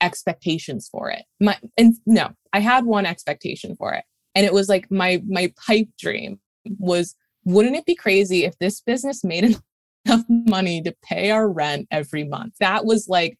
expectations 0.00 0.88
for 0.90 1.10
it. 1.10 1.24
My 1.40 1.58
and 1.76 1.94
no, 2.06 2.30
I 2.52 2.60
had 2.60 2.84
one 2.84 3.06
expectation 3.06 3.76
for 3.76 3.94
it. 3.94 4.04
And 4.34 4.44
it 4.44 4.52
was 4.52 4.68
like 4.68 4.90
my 4.90 5.22
my 5.26 5.52
pipe 5.66 5.88
dream 5.98 6.40
was 6.78 7.14
wouldn't 7.44 7.76
it 7.76 7.86
be 7.86 7.94
crazy 7.94 8.44
if 8.44 8.58
this 8.58 8.80
business 8.80 9.22
made 9.22 9.44
enough 10.06 10.24
money 10.28 10.82
to 10.82 10.94
pay 11.02 11.30
our 11.30 11.48
rent 11.48 11.88
every 11.90 12.24
month? 12.24 12.54
That 12.60 12.84
was 12.84 13.08
like 13.08 13.38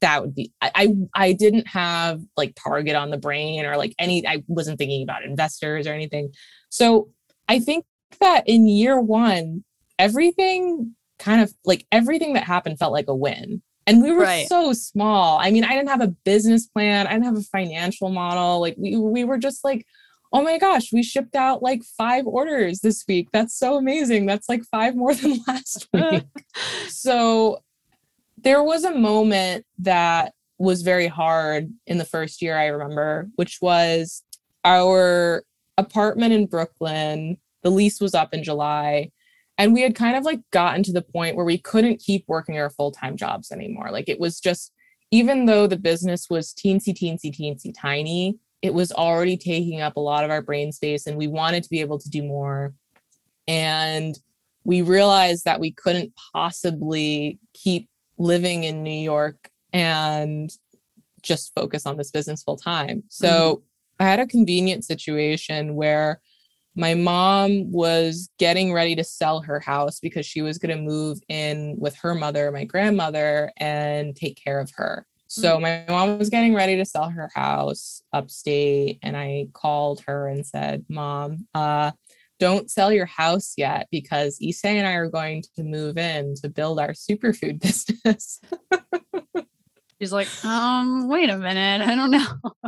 that 0.00 0.22
would 0.22 0.34
be 0.34 0.52
I, 0.60 0.94
I 1.14 1.32
didn't 1.32 1.66
have 1.66 2.20
like 2.36 2.54
target 2.54 2.94
on 2.94 3.10
the 3.10 3.18
brain 3.18 3.64
or 3.64 3.76
like 3.76 3.94
any 3.98 4.26
I 4.26 4.44
wasn't 4.46 4.78
thinking 4.78 5.02
about 5.02 5.24
investors 5.24 5.86
or 5.86 5.92
anything. 5.92 6.32
So 6.70 7.08
I 7.48 7.58
think 7.58 7.84
that 8.20 8.44
in 8.46 8.68
year 8.68 9.00
one, 9.00 9.64
everything 9.98 10.94
kind 11.18 11.40
of 11.42 11.52
like 11.64 11.86
everything 11.90 12.34
that 12.34 12.44
happened 12.44 12.78
felt 12.78 12.92
like 12.92 13.08
a 13.08 13.14
win. 13.14 13.62
And 13.88 14.02
we 14.02 14.12
were 14.12 14.22
right. 14.22 14.46
so 14.48 14.72
small. 14.72 15.38
I 15.38 15.50
mean, 15.50 15.64
I 15.64 15.70
didn't 15.74 15.88
have 15.88 16.02
a 16.02 16.08
business 16.08 16.66
plan, 16.66 17.06
I 17.06 17.12
didn't 17.12 17.24
have 17.24 17.36
a 17.36 17.42
financial 17.42 18.10
model. 18.10 18.60
Like 18.60 18.76
we 18.78 18.96
we 18.96 19.24
were 19.24 19.38
just 19.38 19.64
like, 19.64 19.86
oh 20.32 20.42
my 20.42 20.58
gosh, 20.58 20.92
we 20.92 21.02
shipped 21.02 21.34
out 21.34 21.62
like 21.62 21.82
five 21.82 22.26
orders 22.26 22.80
this 22.80 23.04
week. 23.08 23.28
That's 23.32 23.58
so 23.58 23.76
amazing. 23.76 24.26
That's 24.26 24.48
like 24.48 24.62
five 24.64 24.94
more 24.94 25.14
than 25.14 25.38
last 25.48 25.88
week. 25.92 26.24
so 26.88 27.62
there 28.36 28.62
was 28.62 28.84
a 28.84 28.94
moment 28.94 29.64
that 29.78 30.34
was 30.58 30.82
very 30.82 31.06
hard 31.06 31.72
in 31.86 31.98
the 31.98 32.04
first 32.04 32.42
year, 32.42 32.58
I 32.58 32.66
remember, 32.66 33.28
which 33.36 33.58
was 33.62 34.22
our 34.64 35.44
apartment 35.76 36.32
in 36.32 36.46
Brooklyn. 36.46 37.38
The 37.62 37.70
lease 37.70 38.00
was 38.00 38.14
up 38.14 38.34
in 38.34 38.42
July. 38.42 39.10
And 39.58 39.74
we 39.74 39.82
had 39.82 39.96
kind 39.96 40.16
of 40.16 40.24
like 40.24 40.40
gotten 40.52 40.84
to 40.84 40.92
the 40.92 41.02
point 41.02 41.36
where 41.36 41.44
we 41.44 41.58
couldn't 41.58 41.98
keep 42.00 42.24
working 42.28 42.58
our 42.58 42.70
full 42.70 42.92
time 42.92 43.16
jobs 43.16 43.50
anymore. 43.50 43.90
Like 43.90 44.08
it 44.08 44.20
was 44.20 44.40
just, 44.40 44.72
even 45.10 45.46
though 45.46 45.66
the 45.66 45.76
business 45.76 46.30
was 46.30 46.54
teensy, 46.54 46.94
teensy, 46.94 47.32
teensy 47.36 47.74
tiny, 47.76 48.38
it 48.62 48.72
was 48.72 48.92
already 48.92 49.36
taking 49.36 49.80
up 49.80 49.96
a 49.96 50.00
lot 50.00 50.24
of 50.24 50.30
our 50.30 50.42
brain 50.42 50.72
space 50.72 51.06
and 51.06 51.16
we 51.16 51.26
wanted 51.26 51.64
to 51.64 51.70
be 51.70 51.80
able 51.80 51.98
to 51.98 52.08
do 52.08 52.22
more. 52.22 52.72
And 53.46 54.18
we 54.64 54.82
realized 54.82 55.44
that 55.44 55.60
we 55.60 55.72
couldn't 55.72 56.12
possibly 56.32 57.38
keep 57.54 57.88
living 58.18 58.64
in 58.64 58.82
New 58.82 58.90
York 58.90 59.50
and 59.72 60.50
just 61.22 61.52
focus 61.54 61.86
on 61.86 61.96
this 61.96 62.10
business 62.10 62.42
full 62.42 62.56
time. 62.56 63.02
So 63.08 63.28
mm-hmm. 63.28 64.04
I 64.04 64.04
had 64.04 64.20
a 64.20 64.26
convenient 64.26 64.84
situation 64.84 65.74
where 65.74 66.20
my 66.78 66.94
mom 66.94 67.72
was 67.72 68.30
getting 68.38 68.72
ready 68.72 68.94
to 68.94 69.02
sell 69.02 69.40
her 69.40 69.58
house 69.58 69.98
because 69.98 70.24
she 70.24 70.42
was 70.42 70.58
going 70.58 70.76
to 70.76 70.80
move 70.80 71.18
in 71.28 71.74
with 71.76 71.96
her 71.96 72.14
mother, 72.14 72.52
my 72.52 72.64
grandmother, 72.64 73.50
and 73.56 74.14
take 74.14 74.42
care 74.42 74.60
of 74.60 74.70
her. 74.76 75.04
So 75.26 75.54
mm-hmm. 75.54 75.62
my 75.62 75.84
mom 75.88 76.18
was 76.18 76.30
getting 76.30 76.54
ready 76.54 76.76
to 76.76 76.84
sell 76.84 77.10
her 77.10 77.28
house 77.34 78.00
upstate, 78.12 79.00
and 79.02 79.16
I 79.16 79.48
called 79.52 80.02
her 80.06 80.28
and 80.28 80.46
said, 80.46 80.84
"Mom, 80.88 81.48
uh, 81.52 81.90
don't 82.38 82.70
sell 82.70 82.92
your 82.92 83.06
house 83.06 83.54
yet 83.56 83.88
because 83.90 84.38
Issey 84.40 84.78
and 84.78 84.86
I 84.86 84.92
are 84.92 85.10
going 85.10 85.42
to 85.56 85.64
move 85.64 85.98
in 85.98 86.36
to 86.36 86.48
build 86.48 86.78
our 86.78 86.92
superfood 86.92 87.60
business. 88.04 88.40
She's 90.00 90.12
like, 90.12 90.28
um, 90.44 91.08
wait 91.08 91.28
a 91.28 91.36
minute. 91.36 91.86
I 91.86 91.96
don't 91.96 92.12
know. 92.12 92.62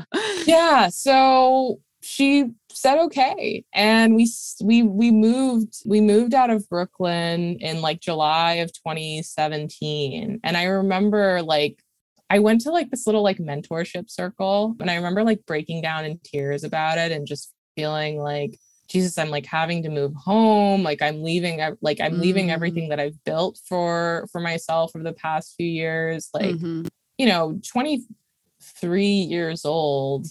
yeah. 0.47 0.89
So 0.89 1.79
she 2.03 2.51
said 2.71 2.99
okay. 3.05 3.65
And 3.75 4.15
we 4.17 4.29
we 4.63 4.83
we 4.83 5.11
moved 5.11 5.83
we 5.85 6.01
moved 6.01 6.35
out 6.35 6.51
of 6.51 6.69
Brooklyn 6.69 7.59
in 7.61 7.83
like 7.83 8.01
July 8.01 8.55
of 8.55 8.73
2017. 8.73 10.41
And 10.43 10.57
I 10.57 10.65
remember 10.65 11.43
like 11.43 11.83
I 12.31 12.39
went 12.39 12.63
to 12.63 12.71
like 12.71 12.91
this 12.91 13.07
little 13.07 13.23
like 13.23 13.39
mentorship 13.39 14.11
circle 14.11 14.77
and 14.81 14.91
I 14.91 14.95
remember 14.95 15.25
like 15.25 15.45
breaking 15.47 15.83
down 15.83 16.05
in 16.05 16.21
tears 16.23 16.65
about 16.65 16.97
it 16.97 17.13
and 17.13 17.27
just 17.27 17.53
feeling 17.77 18.19
like 18.19 18.59
Jesus, 18.91 19.19
I'm 19.19 19.31
like 19.31 19.47
having 19.47 19.85
to 19.85 19.89
move 19.89 20.15
home. 20.15 20.83
Like 20.83 21.01
I'm 21.01 21.23
leaving, 21.23 21.61
like 21.81 22.01
I'm 22.01 22.15
mm. 22.15 22.21
leaving 22.21 22.51
everything 22.51 22.89
that 22.89 22.99
I've 22.99 23.23
built 23.25 23.61
for 23.65 24.27
for 24.33 24.41
myself 24.41 24.91
over 24.95 25.05
the 25.05 25.13
past 25.13 25.55
few 25.57 25.67
years. 25.67 26.29
Like, 26.35 26.57
mm-hmm. 26.57 26.87
you 27.17 27.27
know, 27.27 27.61
23 27.73 29.05
years 29.05 29.65
old, 29.65 30.27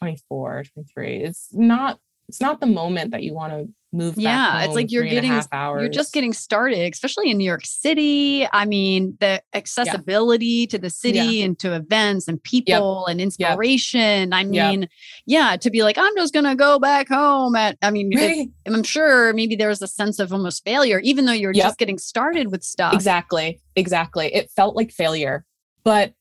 24, 0.00 0.64
23. 0.74 1.16
It's 1.24 1.48
not 1.52 1.98
it's 2.30 2.40
not 2.40 2.60
the 2.60 2.66
moment 2.66 3.10
that 3.10 3.24
you 3.24 3.34
want 3.34 3.52
to 3.52 3.68
move 3.92 4.14
yeah 4.16 4.62
it's 4.62 4.76
like 4.76 4.92
you're 4.92 5.04
getting 5.04 5.32
you're 5.52 5.88
just 5.88 6.12
getting 6.12 6.32
started 6.32 6.92
especially 6.92 7.28
in 7.28 7.36
new 7.36 7.44
york 7.44 7.62
city 7.64 8.46
i 8.52 8.64
mean 8.64 9.16
the 9.18 9.42
accessibility 9.52 10.46
yeah. 10.46 10.66
to 10.66 10.78
the 10.78 10.88
city 10.88 11.18
yeah. 11.18 11.44
and 11.44 11.58
to 11.58 11.74
events 11.74 12.28
and 12.28 12.40
people 12.44 13.04
yep. 13.04 13.10
and 13.10 13.20
inspiration 13.20 14.30
yep. 14.30 14.32
i 14.32 14.44
mean 14.44 14.82
yep. 14.82 14.90
yeah 15.26 15.56
to 15.56 15.70
be 15.70 15.82
like 15.82 15.98
i'm 15.98 16.14
just 16.14 16.32
gonna 16.32 16.54
go 16.54 16.78
back 16.78 17.08
home 17.08 17.56
at 17.56 17.76
i 17.82 17.90
mean 17.90 18.16
right. 18.16 18.48
i'm 18.64 18.84
sure 18.84 19.32
maybe 19.32 19.56
there 19.56 19.68
was 19.68 19.82
a 19.82 19.88
sense 19.88 20.20
of 20.20 20.32
almost 20.32 20.64
failure 20.64 21.00
even 21.00 21.24
though 21.24 21.32
you're 21.32 21.52
just 21.52 21.76
getting 21.76 21.98
started 21.98 22.52
with 22.52 22.62
stuff 22.62 22.94
exactly 22.94 23.60
exactly 23.74 24.32
it 24.32 24.48
felt 24.52 24.76
like 24.76 24.92
failure 24.92 25.44
but 25.82 26.12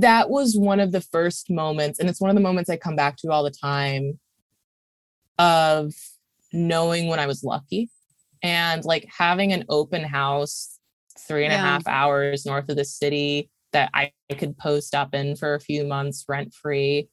that 0.00 0.30
was 0.30 0.56
one 0.56 0.80
of 0.80 0.92
the 0.92 1.00
first 1.00 1.50
moments 1.50 1.98
and 1.98 2.08
it's 2.08 2.20
one 2.20 2.30
of 2.30 2.36
the 2.36 2.42
moments 2.42 2.70
i 2.70 2.76
come 2.76 2.96
back 2.96 3.16
to 3.16 3.30
all 3.30 3.42
the 3.42 3.50
time 3.50 4.18
of 5.38 5.92
knowing 6.52 7.08
when 7.08 7.20
I 7.20 7.26
was 7.26 7.44
lucky 7.44 7.90
and 8.42 8.84
like 8.84 9.08
having 9.16 9.52
an 9.52 9.64
open 9.68 10.04
house 10.04 10.78
three 11.18 11.44
and 11.44 11.52
yeah. 11.52 11.58
a 11.58 11.62
half 11.62 11.86
hours 11.86 12.46
north 12.46 12.68
of 12.68 12.76
the 12.76 12.84
city 12.84 13.50
that 13.72 13.90
I 13.92 14.12
could 14.38 14.56
post 14.56 14.94
up 14.94 15.14
in 15.14 15.36
for 15.36 15.54
a 15.54 15.60
few 15.60 15.84
months 15.84 16.24
rent 16.28 16.54
free 16.54 17.08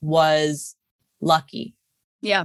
was 0.00 0.76
lucky. 1.20 1.74
Yeah. 2.20 2.44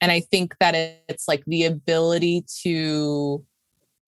And 0.00 0.12
I 0.12 0.20
think 0.20 0.54
that 0.60 0.74
it's 1.08 1.26
like 1.26 1.42
the 1.46 1.64
ability 1.64 2.44
to 2.62 3.44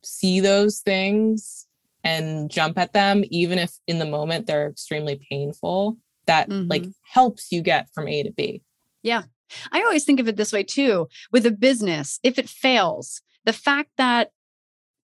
see 0.05 0.40
those 0.40 0.81
things 0.81 1.66
and 2.04 2.50
jump 2.50 2.78
at 2.78 2.92
them, 2.92 3.24
even 3.30 3.58
if 3.58 3.72
in 3.87 3.98
the 3.98 4.06
moment 4.06 4.46
they're 4.46 4.68
extremely 4.68 5.20
painful, 5.30 5.96
that 6.26 6.48
mm-hmm. 6.48 6.68
like 6.68 6.84
helps 7.02 7.50
you 7.50 7.62
get 7.62 7.88
from 7.94 8.08
A 8.08 8.22
to 8.22 8.32
B. 8.32 8.62
Yeah. 9.02 9.22
I 9.72 9.82
always 9.82 10.04
think 10.04 10.20
of 10.20 10.28
it 10.28 10.37
this 10.37 10.52
way 10.52 10.62
too 10.62 11.08
with 11.32 11.46
a 11.46 11.50
business. 11.50 12.20
If 12.22 12.38
it 12.38 12.48
fails, 12.48 13.22
the 13.44 13.52
fact 13.52 13.90
that 13.96 14.30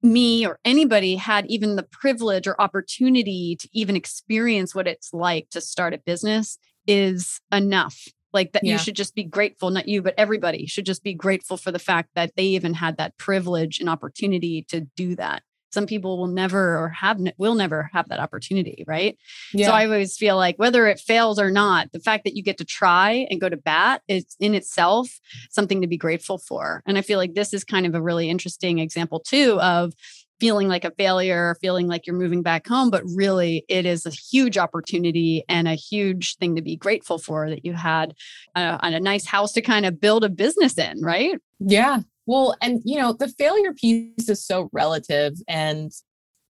me 0.02 0.46
or 0.46 0.58
anybody 0.64 1.16
had 1.16 1.46
even 1.46 1.76
the 1.76 1.82
privilege 1.82 2.46
or 2.46 2.60
opportunity 2.60 3.56
to 3.58 3.68
even 3.72 3.96
experience 3.96 4.74
what 4.74 4.86
it's 4.86 5.14
like 5.14 5.48
to 5.50 5.62
start 5.62 5.94
a 5.94 5.98
business 5.98 6.58
is 6.86 7.40
enough. 7.50 8.06
Like 8.34 8.52
that, 8.52 8.64
yeah. 8.64 8.72
you 8.72 8.78
should 8.78 8.96
just 8.96 9.14
be 9.14 9.24
grateful, 9.24 9.70
not 9.70 9.88
you, 9.88 10.02
but 10.02 10.14
everybody 10.18 10.66
should 10.66 10.84
just 10.84 11.02
be 11.02 11.14
grateful 11.14 11.56
for 11.56 11.72
the 11.72 11.78
fact 11.78 12.10
that 12.16 12.32
they 12.36 12.42
even 12.42 12.74
had 12.74 12.98
that 12.98 13.16
privilege 13.16 13.80
and 13.80 13.88
opportunity 13.88 14.62
to 14.68 14.80
do 14.96 15.16
that 15.16 15.42
some 15.74 15.86
people 15.86 16.16
will 16.16 16.28
never 16.28 16.78
or 16.78 16.88
have 16.88 17.20
will 17.36 17.54
never 17.54 17.90
have 17.92 18.08
that 18.08 18.20
opportunity 18.20 18.84
right 18.86 19.18
yeah. 19.52 19.66
so 19.66 19.72
i 19.72 19.84
always 19.84 20.16
feel 20.16 20.36
like 20.36 20.56
whether 20.56 20.86
it 20.86 20.98
fails 20.98 21.38
or 21.38 21.50
not 21.50 21.90
the 21.92 22.00
fact 22.00 22.24
that 22.24 22.36
you 22.36 22.42
get 22.42 22.56
to 22.56 22.64
try 22.64 23.26
and 23.28 23.40
go 23.40 23.48
to 23.48 23.56
bat 23.56 24.00
is 24.08 24.24
in 24.40 24.54
itself 24.54 25.20
something 25.50 25.82
to 25.82 25.86
be 25.86 25.96
grateful 25.96 26.38
for 26.38 26.82
and 26.86 26.96
i 26.96 27.02
feel 27.02 27.18
like 27.18 27.34
this 27.34 27.52
is 27.52 27.64
kind 27.64 27.84
of 27.84 27.94
a 27.94 28.00
really 28.00 28.30
interesting 28.30 28.78
example 28.78 29.20
too 29.20 29.60
of 29.60 29.92
feeling 30.40 30.68
like 30.68 30.84
a 30.84 30.90
failure, 30.90 31.56
feeling 31.60 31.86
like 31.86 32.06
you're 32.06 32.16
moving 32.16 32.42
back 32.42 32.66
home, 32.66 32.90
but 32.90 33.02
really 33.14 33.64
it 33.68 33.86
is 33.86 34.04
a 34.04 34.10
huge 34.10 34.58
opportunity 34.58 35.44
and 35.48 35.68
a 35.68 35.74
huge 35.74 36.36
thing 36.36 36.56
to 36.56 36.62
be 36.62 36.76
grateful 36.76 37.18
for 37.18 37.48
that 37.48 37.64
you 37.64 37.72
had 37.72 38.14
a, 38.54 38.78
a 38.82 39.00
nice 39.00 39.26
house 39.26 39.52
to 39.52 39.62
kind 39.62 39.86
of 39.86 40.00
build 40.00 40.24
a 40.24 40.28
business 40.28 40.76
in, 40.76 41.00
right? 41.00 41.38
Yeah, 41.60 42.00
well, 42.26 42.56
and 42.62 42.80
you 42.84 42.98
know, 42.98 43.12
the 43.12 43.28
failure 43.28 43.72
piece 43.72 44.28
is 44.28 44.44
so 44.44 44.68
relative. 44.72 45.34
And 45.48 45.92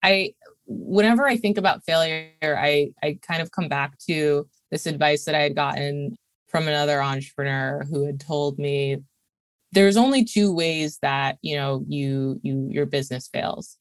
I, 0.03 0.35
whenever 0.67 1.27
I 1.27 1.37
think 1.37 1.59
about 1.59 1.85
failure, 1.85 2.31
I, 2.43 2.93
I 3.03 3.19
kind 3.23 3.43
of 3.43 3.51
come 3.51 3.69
back 3.69 3.99
to 4.07 4.47
this 4.71 4.87
advice 4.87 5.25
that 5.25 5.35
I 5.35 5.43
had 5.43 5.57
gotten 5.57 6.17
from 6.49 6.69
another 6.69 7.03
entrepreneur 7.03 7.85
who 7.91 8.07
had 8.07 8.21
told 8.21 8.59
me 8.59 8.99
there's 9.73 9.97
only 9.97 10.25
two 10.25 10.55
ways 10.55 10.99
that 11.03 11.37
you 11.43 11.57
know 11.57 11.85
you 11.89 12.41
you 12.43 12.69
your 12.71 12.87
business 12.87 13.29
fails 13.29 13.77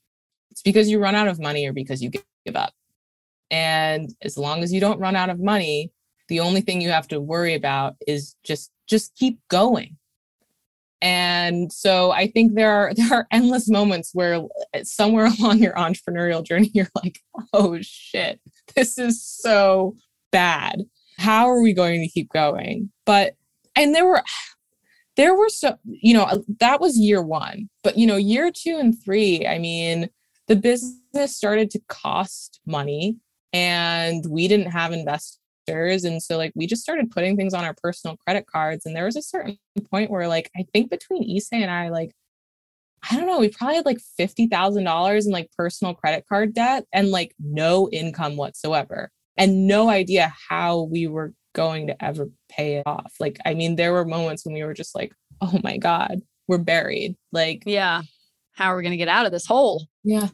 it's 0.50 0.64
because 0.64 0.90
you 0.90 1.00
run 1.00 1.14
out 1.14 1.28
of 1.28 1.40
money 1.40 1.68
or 1.68 1.74
because 1.74 2.02
you 2.02 2.10
give 2.10 2.56
up 2.56 2.74
and 3.52 4.10
as 4.24 4.38
long 4.38 4.64
as 4.64 4.74
you 4.74 4.80
don't 4.80 5.00
run 5.00 5.16
out 5.16 5.30
of 5.30 5.40
money 5.40 5.92
the 6.30 6.40
only 6.40 6.62
thing 6.62 6.82
you 6.82 6.90
have 6.90 7.08
to 7.08 7.22
worry 7.22 7.54
about 7.54 7.96
is 8.08 8.36
just 8.44 8.72
just 8.88 9.16
keep 9.16 9.40
going 9.50 9.96
and 11.04 11.72
so 11.72 12.10
I 12.10 12.28
think 12.28 12.56
there 12.56 12.72
are 12.72 12.94
there 12.96 13.14
are 13.14 13.28
endless 13.32 13.70
moments 13.70 14.10
where 14.14 14.42
somewhere 14.82 15.26
along 15.40 15.60
your 15.60 15.74
entrepreneurial 15.74 16.44
journey 16.44 16.72
you're 16.74 16.90
like, 16.96 17.20
"Oh 17.54 17.78
shit, 17.82 18.42
this 18.76 18.98
is 18.98 19.24
so 19.24 19.96
bad." 20.32 20.84
how 21.18 21.50
are 21.50 21.62
we 21.62 21.74
going 21.74 22.02
to 22.02 22.08
keep 22.08 22.30
going? 22.32 22.92
But, 23.06 23.36
and 23.76 23.94
there 23.94 24.06
were, 24.06 24.24
there 25.16 25.36
were 25.36 25.50
so, 25.50 25.78
you 25.86 26.14
know, 26.14 26.44
that 26.60 26.82
was 26.82 26.98
year 26.98 27.22
one. 27.22 27.70
But, 27.84 27.98
you 27.98 28.08
know, 28.08 28.18
year 28.18 28.52
two 28.52 28.78
and 28.78 28.96
three, 29.04 29.46
I 29.48 29.60
mean, 29.60 30.10
the 30.48 30.56
business 30.56 31.36
started 31.36 31.70
to 31.72 31.82
cost 31.88 32.60
money 32.66 33.18
and 33.54 34.26
we 34.28 34.48
didn't 34.48 34.72
have 34.72 34.92
investors 34.92 35.40
and 35.68 36.22
so 36.22 36.38
like 36.38 36.52
we 36.56 36.68
just 36.68 36.82
started 36.82 37.12
putting 37.12 37.36
things 37.36 37.54
on 37.54 37.64
our 37.64 37.76
personal 37.82 38.18
credit 38.18 38.46
cards. 38.48 38.86
And 38.86 38.96
there 38.96 39.06
was 39.06 39.16
a 39.16 39.22
certain 39.22 39.58
point 39.90 40.12
where 40.12 40.28
like 40.28 40.50
i 40.58 40.66
think 40.74 40.90
between 40.90 41.24
Issey 41.24 41.62
and 41.62 41.72
i 41.72 41.90
like 41.90 42.12
i 43.10 43.16
don't 43.16 43.28
know 43.28 43.40
we 43.40 43.50
probably 43.50 43.76
had 43.76 43.86
like 43.86 44.00
$50000 44.20 45.26
in 45.26 45.32
like 45.32 45.50
personal 45.58 45.94
credit 45.94 46.26
card 46.28 46.54
debt 46.54 46.86
and 46.94 47.10
like 47.10 47.34
no 47.40 47.90
income 47.92 48.36
whatsoever 48.36 49.10
and 49.38 49.68
no 49.68 49.90
idea 49.90 50.34
how 50.50 50.84
we 50.84 51.08
were 51.08 51.34
going 51.54 51.88
to 51.88 52.04
ever 52.04 52.30
pay 52.50 52.78
it 52.78 52.84
off. 52.86 53.14
Like 53.20 53.38
i 53.46 53.54
mean 53.54 53.76
there 53.76 53.94
were 53.94 54.06
moments 54.06 54.46
when 54.46 54.54
we 54.54 54.64
were 54.64 54.74
just 54.74 54.96
like 54.96 55.14
oh 55.42 55.60
my 55.64 55.78
god 55.78 56.22
we're 56.48 56.58
buried. 56.58 57.16
Like 57.32 57.64
yeah. 57.66 58.02
How 58.52 58.66
are 58.66 58.78
we 58.78 58.84
going 58.84 58.92
to 58.92 58.98
get 58.98 59.08
out 59.08 59.26
of 59.26 59.32
this 59.32 59.48
hole? 59.48 59.88
Yeah 60.04 60.28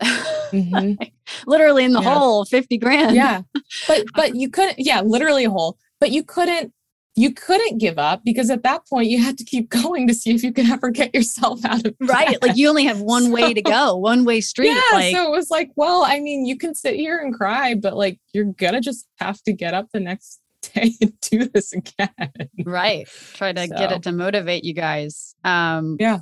mm-hmm. 0.50 1.02
literally 1.46 1.84
in 1.84 1.92
the 1.92 2.00
yeah. 2.00 2.14
hole 2.14 2.44
50 2.44 2.78
grand 2.78 3.16
yeah 3.16 3.42
but 3.86 4.04
but 4.14 4.34
you 4.34 4.50
couldn't 4.50 4.76
yeah 4.78 5.00
literally 5.00 5.44
a 5.44 5.50
hole 5.50 5.78
but 5.98 6.10
you 6.10 6.22
couldn't 6.22 6.72
you 7.16 7.32
couldn't 7.32 7.78
give 7.78 7.98
up 7.98 8.22
because 8.24 8.50
at 8.50 8.62
that 8.62 8.86
point 8.86 9.08
you 9.08 9.22
had 9.22 9.36
to 9.38 9.44
keep 9.44 9.68
going 9.82 10.06
to 10.08 10.14
see 10.14 10.30
if 10.34 10.42
you 10.42 10.52
could 10.52 10.68
ever 10.68 10.90
get 10.90 11.14
yourself 11.14 11.64
out 11.64 11.84
of 11.86 11.94
right 12.00 12.40
like 12.42 12.56
you 12.56 12.68
only 12.68 12.84
have 12.84 13.00
one 13.00 13.24
so, 13.24 13.30
way 13.30 13.54
to 13.54 13.62
go 13.62 13.96
one 13.96 14.24
way 14.24 14.40
street 14.40 14.68
yeah 14.68 14.82
like, 14.92 15.14
so 15.14 15.26
it 15.26 15.30
was 15.30 15.50
like 15.50 15.70
well 15.76 16.04
i 16.04 16.20
mean 16.20 16.46
you 16.46 16.56
can 16.56 16.74
sit 16.74 16.94
here 16.94 17.18
and 17.18 17.34
cry 17.34 17.74
but 17.74 17.96
like 17.96 18.18
you're 18.32 18.44
gonna 18.44 18.80
just 18.80 19.06
have 19.16 19.40
to 19.42 19.52
get 19.52 19.74
up 19.74 19.86
the 19.92 20.00
next 20.00 20.40
day 20.74 20.92
and 21.00 21.18
do 21.20 21.46
this 21.46 21.72
again 21.72 22.32
right 22.64 23.08
try 23.34 23.52
to 23.52 23.66
so. 23.66 23.76
get 23.76 23.92
it 23.92 24.02
to 24.02 24.12
motivate 24.12 24.64
you 24.64 24.74
guys 24.74 25.34
um 25.44 25.96
yeah 25.98 26.18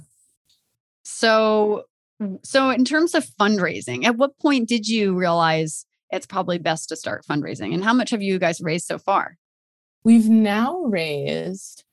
so 1.02 1.84
Mm-hmm. 2.20 2.36
so, 2.42 2.70
in 2.70 2.84
terms 2.84 3.14
of 3.14 3.24
fundraising, 3.40 4.04
at 4.04 4.16
what 4.16 4.38
point 4.38 4.68
did 4.68 4.88
you 4.88 5.14
realize 5.14 5.86
it's 6.10 6.26
probably 6.26 6.58
best 6.58 6.88
to 6.88 6.96
start 6.96 7.24
fundraising? 7.24 7.74
And 7.74 7.84
how 7.84 7.92
much 7.92 8.10
have 8.10 8.22
you 8.22 8.38
guys 8.38 8.60
raised 8.60 8.86
so 8.86 8.98
far? 8.98 9.36
We've 10.04 10.28
now 10.28 10.82
raised 10.84 11.84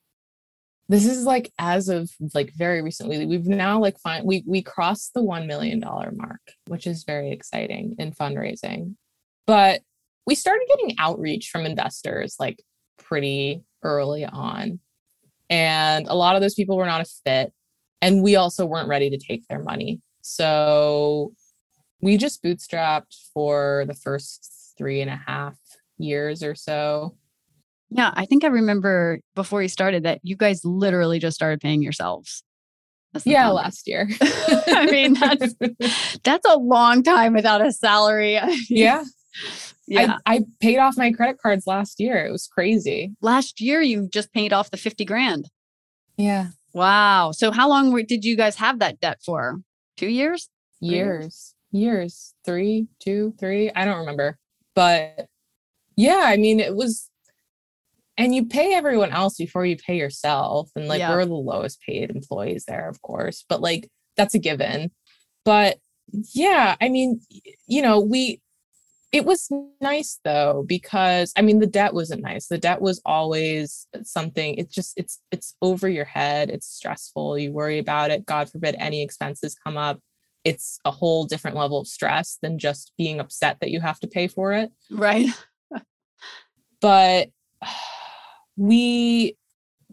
this 0.87 1.05
is 1.05 1.23
like 1.23 1.51
as 1.57 1.89
of 1.89 2.11
like 2.33 2.51
very 2.53 2.81
recently 2.81 3.25
we've 3.25 3.47
now 3.47 3.79
like 3.79 3.97
find 3.99 4.25
we 4.25 4.43
we 4.45 4.61
crossed 4.61 5.13
the 5.13 5.23
1 5.23 5.47
million 5.47 5.79
dollar 5.79 6.11
mark 6.15 6.41
which 6.67 6.85
is 6.85 7.03
very 7.03 7.31
exciting 7.31 7.95
in 7.97 8.11
fundraising 8.11 8.95
but 9.45 9.81
we 10.27 10.35
started 10.35 10.65
getting 10.67 10.95
outreach 10.99 11.49
from 11.49 11.65
investors 11.65 12.35
like 12.39 12.61
pretty 12.97 13.63
early 13.83 14.25
on 14.25 14.79
and 15.49 16.07
a 16.07 16.15
lot 16.15 16.35
of 16.35 16.41
those 16.41 16.55
people 16.55 16.77
were 16.77 16.85
not 16.85 17.01
a 17.01 17.05
fit 17.25 17.53
and 18.01 18.23
we 18.23 18.35
also 18.35 18.65
weren't 18.65 18.89
ready 18.89 19.09
to 19.09 19.17
take 19.17 19.47
their 19.47 19.61
money 19.61 20.01
so 20.27 21.33
we 22.01 22.17
just 22.17 22.43
bootstrapped 22.43 23.15
for 23.31 23.85
the 23.87 23.93
first 23.93 24.73
three 24.75 24.99
and 24.99 25.11
a 25.11 25.21
half 25.27 25.55
years 25.99 26.41
or 26.41 26.55
so. 26.55 27.15
Yeah, 27.91 28.11
I 28.15 28.25
think 28.25 28.43
I 28.43 28.47
remember 28.47 29.19
before 29.35 29.61
you 29.61 29.67
started 29.67 30.01
that 30.01 30.21
you 30.23 30.35
guys 30.35 30.65
literally 30.65 31.19
just 31.19 31.35
started 31.35 31.61
paying 31.61 31.83
yourselves. 31.83 32.43
Yeah, 33.23 33.49
last 33.49 33.87
year. 33.87 34.09
I 34.21 34.87
mean, 34.89 35.13
that's 35.13 35.53
that's 36.23 36.49
a 36.49 36.57
long 36.57 37.03
time 37.03 37.33
without 37.33 37.65
a 37.65 37.71
salary. 37.71 38.39
yeah. 38.69 39.03
Yeah. 39.87 40.17
I, 40.25 40.37
I, 40.37 40.45
paid 40.59 40.79
off 40.79 40.97
my 40.97 41.11
credit 41.11 41.37
cards 41.39 41.67
last 41.67 41.99
year. 41.99 42.25
It 42.25 42.31
was 42.31 42.47
crazy. 42.47 43.11
Last 43.21 43.61
year 43.61 43.83
you 43.83 44.09
just 44.11 44.33
paid 44.33 44.51
off 44.51 44.71
the 44.71 44.77
50 44.77 45.05
grand. 45.05 45.51
Yeah. 46.17 46.47
Wow. 46.73 47.33
So 47.33 47.51
how 47.51 47.69
long 47.69 47.91
were, 47.91 48.01
did 48.01 48.25
you 48.25 48.35
guys 48.35 48.55
have 48.55 48.79
that 48.79 48.99
debt 48.99 49.19
for? 49.23 49.59
Two 49.97 50.07
years? 50.07 50.49
Years, 50.81 51.55
years, 51.71 52.33
three, 52.43 52.87
two, 52.99 53.33
three. 53.39 53.71
I 53.71 53.85
don't 53.85 53.99
remember. 53.99 54.37
But 54.75 55.27
yeah, 55.95 56.23
I 56.25 56.37
mean, 56.37 56.59
it 56.59 56.75
was, 56.75 57.09
and 58.17 58.35
you 58.35 58.45
pay 58.45 58.73
everyone 58.73 59.11
else 59.11 59.37
before 59.37 59.65
you 59.65 59.77
pay 59.77 59.97
yourself. 59.97 60.69
And 60.75 60.87
like, 60.87 60.99
yeah. 60.99 61.11
we're 61.11 61.25
the 61.25 61.33
lowest 61.33 61.81
paid 61.81 62.09
employees 62.09 62.65
there, 62.67 62.87
of 62.89 63.01
course, 63.01 63.45
but 63.47 63.61
like, 63.61 63.89
that's 64.17 64.35
a 64.35 64.39
given. 64.39 64.91
But 65.43 65.77
yeah, 66.33 66.75
I 66.79 66.89
mean, 66.89 67.21
you 67.67 67.81
know, 67.81 67.99
we, 67.99 68.41
it 69.15 69.23
was 69.23 69.49
nice 69.79 70.19
though 70.25 70.65
because 70.67 71.31
i 71.37 71.41
mean 71.41 71.59
the 71.59 71.65
debt 71.65 71.93
wasn't 71.93 72.21
nice. 72.21 72.47
The 72.47 72.57
debt 72.57 72.81
was 72.81 73.01
always 73.05 73.87
something 74.03 74.55
it's 74.55 74.75
just 74.75 74.93
it's 74.97 75.21
it's 75.31 75.55
over 75.61 75.87
your 75.87 76.03
head 76.03 76.49
it's 76.49 76.67
stressful 76.67 77.39
you 77.39 77.53
worry 77.53 77.79
about 77.79 78.11
it. 78.11 78.25
God 78.25 78.51
forbid 78.51 78.75
any 78.77 79.01
expenses 79.01 79.55
come 79.55 79.77
up. 79.77 80.01
It's 80.43 80.79
a 80.83 80.91
whole 80.91 81.23
different 81.23 81.55
level 81.55 81.79
of 81.79 81.87
stress 81.87 82.37
than 82.41 82.59
just 82.59 82.91
being 82.97 83.21
upset 83.21 83.61
that 83.61 83.71
you 83.71 83.79
have 83.79 83.99
to 84.01 84.07
pay 84.07 84.27
for 84.27 84.51
it. 84.51 84.69
Right. 84.91 85.29
But 86.81 87.29
we 88.57 89.37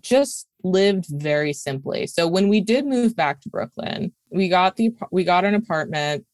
just 0.01 0.49
lived 0.65 1.07
very 1.09 1.53
simply. 1.53 2.09
So 2.09 2.27
when 2.27 2.49
we 2.49 2.61
did 2.61 2.87
move 2.87 3.15
back 3.15 3.41
to 3.43 3.49
brooklyn 3.49 4.13
we 4.31 4.49
got 4.49 4.75
the 4.77 4.91
we 5.13 5.23
got 5.23 5.45
an 5.45 5.55
apartment 5.55 6.27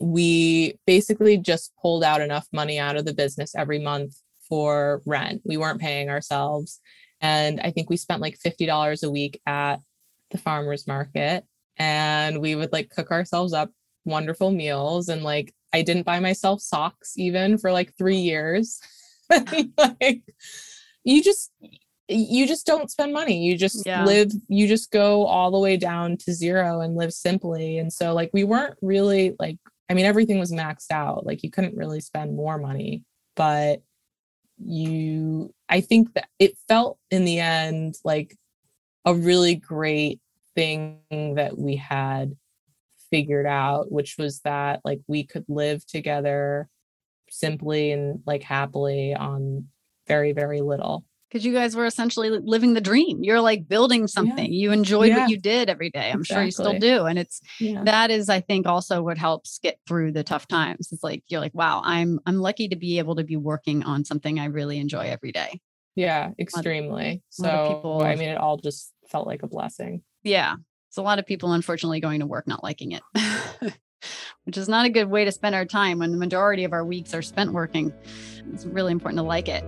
we 0.00 0.74
basically 0.86 1.36
just 1.36 1.72
pulled 1.80 2.04
out 2.04 2.20
enough 2.20 2.46
money 2.52 2.78
out 2.78 2.96
of 2.96 3.04
the 3.04 3.14
business 3.14 3.54
every 3.54 3.78
month 3.78 4.16
for 4.48 5.02
rent. 5.06 5.42
We 5.44 5.56
weren't 5.56 5.80
paying 5.80 6.08
ourselves. 6.08 6.80
And 7.20 7.60
I 7.60 7.70
think 7.70 7.90
we 7.90 7.96
spent 7.96 8.22
like 8.22 8.38
$50 8.38 9.02
a 9.02 9.10
week 9.10 9.40
at 9.46 9.76
the 10.30 10.38
farmer's 10.38 10.86
market. 10.86 11.44
And 11.76 12.40
we 12.40 12.54
would 12.54 12.72
like 12.72 12.90
cook 12.90 13.10
ourselves 13.10 13.52
up 13.52 13.70
wonderful 14.04 14.50
meals. 14.50 15.08
And 15.08 15.22
like, 15.22 15.54
I 15.72 15.82
didn't 15.82 16.06
buy 16.06 16.20
myself 16.20 16.60
socks 16.60 17.14
even 17.16 17.58
for 17.58 17.72
like 17.72 17.94
three 17.96 18.16
years. 18.16 18.80
like, 19.30 20.22
you 21.04 21.22
just, 21.22 21.52
you 22.08 22.46
just 22.46 22.66
don't 22.66 22.90
spend 22.90 23.12
money. 23.12 23.44
You 23.44 23.56
just 23.56 23.84
yeah. 23.84 24.04
live, 24.04 24.32
you 24.48 24.66
just 24.66 24.90
go 24.90 25.26
all 25.26 25.50
the 25.50 25.58
way 25.58 25.76
down 25.76 26.16
to 26.18 26.32
zero 26.32 26.80
and 26.80 26.96
live 26.96 27.12
simply. 27.12 27.78
And 27.78 27.92
so, 27.92 28.14
like, 28.14 28.30
we 28.32 28.44
weren't 28.44 28.78
really 28.80 29.36
like 29.38 29.58
I 29.88 29.94
mean, 29.94 30.06
everything 30.06 30.38
was 30.38 30.52
maxed 30.52 30.90
out. 30.90 31.24
Like 31.24 31.42
you 31.42 31.50
couldn't 31.50 31.76
really 31.76 32.00
spend 32.00 32.36
more 32.36 32.58
money, 32.58 33.04
but 33.36 33.82
you, 34.58 35.54
I 35.68 35.80
think 35.80 36.14
that 36.14 36.28
it 36.38 36.58
felt 36.68 36.98
in 37.10 37.24
the 37.24 37.40
end 37.40 37.94
like 38.04 38.36
a 39.04 39.14
really 39.14 39.54
great 39.54 40.20
thing 40.54 41.00
that 41.10 41.56
we 41.56 41.76
had 41.76 42.36
figured 43.10 43.46
out, 43.46 43.90
which 43.90 44.16
was 44.18 44.40
that 44.40 44.80
like 44.84 45.00
we 45.06 45.24
could 45.24 45.44
live 45.48 45.86
together 45.86 46.68
simply 47.30 47.92
and 47.92 48.20
like 48.26 48.42
happily 48.42 49.14
on 49.14 49.68
very, 50.06 50.32
very 50.32 50.60
little 50.60 51.04
because 51.28 51.44
you 51.44 51.52
guys 51.52 51.76
were 51.76 51.84
essentially 51.84 52.30
living 52.30 52.74
the 52.74 52.80
dream. 52.80 53.22
You're 53.22 53.40
like 53.40 53.68
building 53.68 54.06
something. 54.06 54.52
Yeah. 54.52 54.60
You 54.60 54.72
enjoyed 54.72 55.08
yeah. 55.08 55.20
what 55.20 55.30
you 55.30 55.38
did 55.38 55.68
every 55.68 55.90
day. 55.90 56.10
I'm 56.10 56.20
exactly. 56.20 56.34
sure 56.34 56.44
you 56.44 56.50
still 56.50 56.78
do. 56.78 57.04
And 57.06 57.18
it's 57.18 57.40
yeah. 57.60 57.82
that 57.84 58.10
is, 58.10 58.28
I 58.28 58.40
think, 58.40 58.66
also 58.66 59.02
what 59.02 59.18
helps 59.18 59.58
get 59.58 59.78
through 59.86 60.12
the 60.12 60.24
tough 60.24 60.48
times. 60.48 60.88
It's 60.90 61.02
like 61.02 61.22
you're 61.28 61.40
like, 61.40 61.54
wow, 61.54 61.82
I'm 61.84 62.20
I'm 62.26 62.38
lucky 62.38 62.68
to 62.68 62.76
be 62.76 62.98
able 62.98 63.16
to 63.16 63.24
be 63.24 63.36
working 63.36 63.82
on 63.82 64.04
something 64.04 64.40
I 64.40 64.46
really 64.46 64.78
enjoy 64.78 65.06
every 65.08 65.32
day. 65.32 65.60
Yeah, 65.94 66.30
extremely. 66.38 67.22
so 67.28 67.74
people, 67.74 68.02
I 68.02 68.14
mean, 68.14 68.28
it 68.28 68.38
all 68.38 68.56
just 68.56 68.92
felt 69.08 69.26
like 69.26 69.42
a 69.42 69.48
blessing. 69.48 70.02
Yeah. 70.22 70.54
It's 70.88 70.96
a 70.96 71.02
lot 71.02 71.18
of 71.18 71.26
people 71.26 71.52
unfortunately 71.52 72.00
going 72.00 72.20
to 72.20 72.26
work 72.26 72.46
not 72.46 72.62
liking 72.62 72.92
it. 72.92 73.02
Which 74.44 74.56
is 74.56 74.68
not 74.68 74.86
a 74.86 74.90
good 74.90 75.10
way 75.10 75.24
to 75.24 75.32
spend 75.32 75.54
our 75.54 75.64
time 75.64 75.98
when 75.98 76.12
the 76.12 76.16
majority 76.16 76.64
of 76.64 76.72
our 76.72 76.84
weeks 76.84 77.14
are 77.14 77.22
spent 77.22 77.52
working. 77.52 77.92
It's 78.52 78.64
really 78.64 78.92
important 78.92 79.18
to 79.18 79.24
like 79.24 79.48
it. 79.48 79.64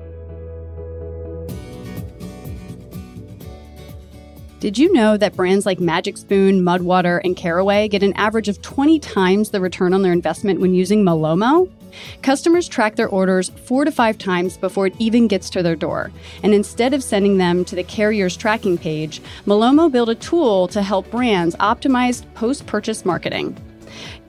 Did 4.60 4.76
you 4.76 4.92
know 4.92 5.16
that 5.16 5.36
brands 5.36 5.64
like 5.64 5.80
Magic 5.80 6.18
Spoon, 6.18 6.60
Mudwater, 6.60 7.18
and 7.24 7.34
Caraway 7.34 7.88
get 7.88 8.02
an 8.02 8.12
average 8.12 8.46
of 8.46 8.60
20 8.60 8.98
times 8.98 9.48
the 9.48 9.60
return 9.60 9.94
on 9.94 10.02
their 10.02 10.12
investment 10.12 10.60
when 10.60 10.74
using 10.74 11.02
Malomo? 11.02 11.70
Customers 12.20 12.68
track 12.68 12.96
their 12.96 13.08
orders 13.08 13.48
four 13.64 13.86
to 13.86 13.90
five 13.90 14.18
times 14.18 14.58
before 14.58 14.86
it 14.86 14.94
even 14.98 15.28
gets 15.28 15.48
to 15.48 15.62
their 15.62 15.76
door. 15.76 16.12
And 16.42 16.52
instead 16.52 16.92
of 16.92 17.02
sending 17.02 17.38
them 17.38 17.64
to 17.64 17.74
the 17.74 17.82
carrier's 17.82 18.36
tracking 18.36 18.76
page, 18.76 19.22
Malomo 19.46 19.90
built 19.90 20.10
a 20.10 20.14
tool 20.14 20.68
to 20.68 20.82
help 20.82 21.10
brands 21.10 21.56
optimize 21.56 22.22
post 22.34 22.66
purchase 22.66 23.06
marketing. 23.06 23.56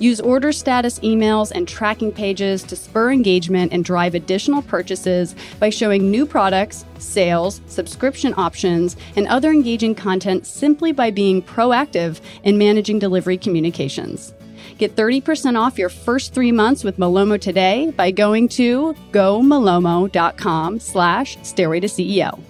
Use 0.01 0.19
order 0.19 0.51
status 0.51 0.97
emails 1.01 1.51
and 1.51 1.67
tracking 1.67 2.11
pages 2.11 2.63
to 2.63 2.75
spur 2.75 3.11
engagement 3.11 3.71
and 3.71 3.85
drive 3.85 4.15
additional 4.15 4.63
purchases 4.63 5.35
by 5.59 5.69
showing 5.69 6.09
new 6.09 6.25
products, 6.25 6.85
sales, 6.97 7.61
subscription 7.67 8.33
options, 8.35 8.97
and 9.15 9.27
other 9.27 9.51
engaging 9.51 9.93
content 9.93 10.47
simply 10.47 10.91
by 10.91 11.11
being 11.11 11.43
proactive 11.43 12.19
in 12.41 12.57
managing 12.57 12.97
delivery 12.97 13.37
communications. 13.37 14.33
Get 14.79 14.95
30% 14.95 15.55
off 15.55 15.77
your 15.77 15.89
first 15.89 16.33
three 16.33 16.51
months 16.51 16.83
with 16.83 16.97
Malomo 16.97 17.39
today 17.39 17.91
by 17.91 18.09
going 18.09 18.47
to 18.49 18.95
gomalomo.com 19.11 20.79
slash 20.79 21.37
stairway 21.43 21.79
to 21.79 21.87
CEO. 21.87 22.41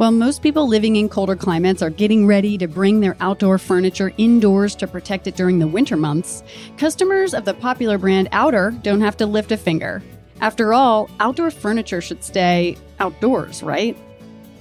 While 0.00 0.12
most 0.12 0.40
people 0.40 0.66
living 0.66 0.96
in 0.96 1.10
colder 1.10 1.36
climates 1.36 1.82
are 1.82 1.90
getting 1.90 2.26
ready 2.26 2.56
to 2.56 2.66
bring 2.66 3.00
their 3.00 3.18
outdoor 3.20 3.58
furniture 3.58 4.14
indoors 4.16 4.74
to 4.76 4.86
protect 4.86 5.26
it 5.26 5.36
during 5.36 5.58
the 5.58 5.66
winter 5.66 5.94
months, 5.94 6.42
customers 6.78 7.34
of 7.34 7.44
the 7.44 7.52
popular 7.52 7.98
brand 7.98 8.30
Outer 8.32 8.70
don't 8.82 9.02
have 9.02 9.18
to 9.18 9.26
lift 9.26 9.52
a 9.52 9.58
finger. 9.58 10.02
After 10.40 10.72
all, 10.72 11.10
outdoor 11.20 11.50
furniture 11.50 12.00
should 12.00 12.24
stay 12.24 12.78
outdoors, 12.98 13.62
right? 13.62 13.94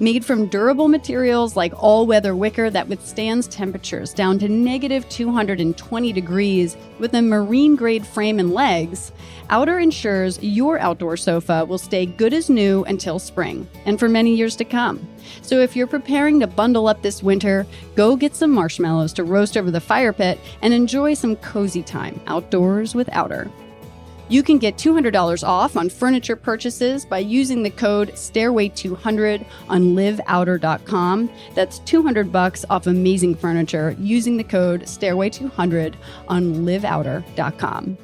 Made 0.02 0.24
from 0.24 0.48
durable 0.48 0.88
materials 0.88 1.58
like 1.58 1.74
all 1.76 2.08
weather 2.08 2.34
wicker 2.34 2.70
that 2.70 2.88
withstands 2.88 3.50
temperatures 3.50 4.14
down 4.14 4.40
to 4.40 4.48
negative 4.48 5.08
220 5.10 6.14
degrees 6.14 6.78
with 7.00 7.14
a 7.16 7.22
marine 7.22 7.76
grade 7.76 8.08
frame 8.08 8.40
and 8.40 8.54
legs, 8.54 9.12
Outer 9.50 9.78
ensures 9.80 10.42
your 10.42 10.80
outdoor 10.80 11.18
sofa 11.18 11.66
will 11.66 11.78
stay 11.78 12.06
good 12.06 12.34
as 12.34 12.50
new 12.50 12.86
until 12.86 13.20
spring 13.20 13.68
and 13.86 14.00
for 14.00 14.08
many 14.08 14.34
years 14.34 14.56
to 14.56 14.64
come. 14.64 15.06
So 15.42 15.60
if 15.60 15.76
you're 15.76 15.86
preparing 15.86 16.40
to 16.40 16.48
bundle 16.48 16.88
up 16.88 17.02
this 17.02 17.22
winter, 17.22 17.68
go 17.96 18.16
get 18.16 18.36
some 18.36 18.52
marshmallows 18.52 19.12
to 19.14 19.26
roast 19.26 19.58
over 19.58 19.70
the 19.70 19.82
fire 19.82 20.14
pit 20.14 20.40
and 20.62 20.74
enjoy 20.74 21.14
some 21.14 21.36
cozy 21.36 21.84
time 21.84 22.22
outdoors 22.26 22.96
with 22.96 23.10
Outer. 23.12 23.52
You 24.30 24.44
can 24.44 24.60
get 24.60 24.78
$200 24.78 25.44
off 25.46 25.76
on 25.76 25.90
furniture 25.90 26.36
purchases 26.36 27.04
by 27.04 27.18
using 27.18 27.64
the 27.64 27.72
code 27.72 28.12
Stairway200 28.14 29.46
on 29.68 29.96
liveouter.com. 29.96 31.30
That's 31.56 31.80
200 31.80 32.32
bucks 32.32 32.64
off 32.70 32.86
amazing 32.86 33.36
furniture 33.36 33.96
using 34.00 34.38
the 34.38 34.44
code 34.44 34.84
Stairway200 34.84 35.96
on 36.28 36.54
liveouter.com. 36.66 37.98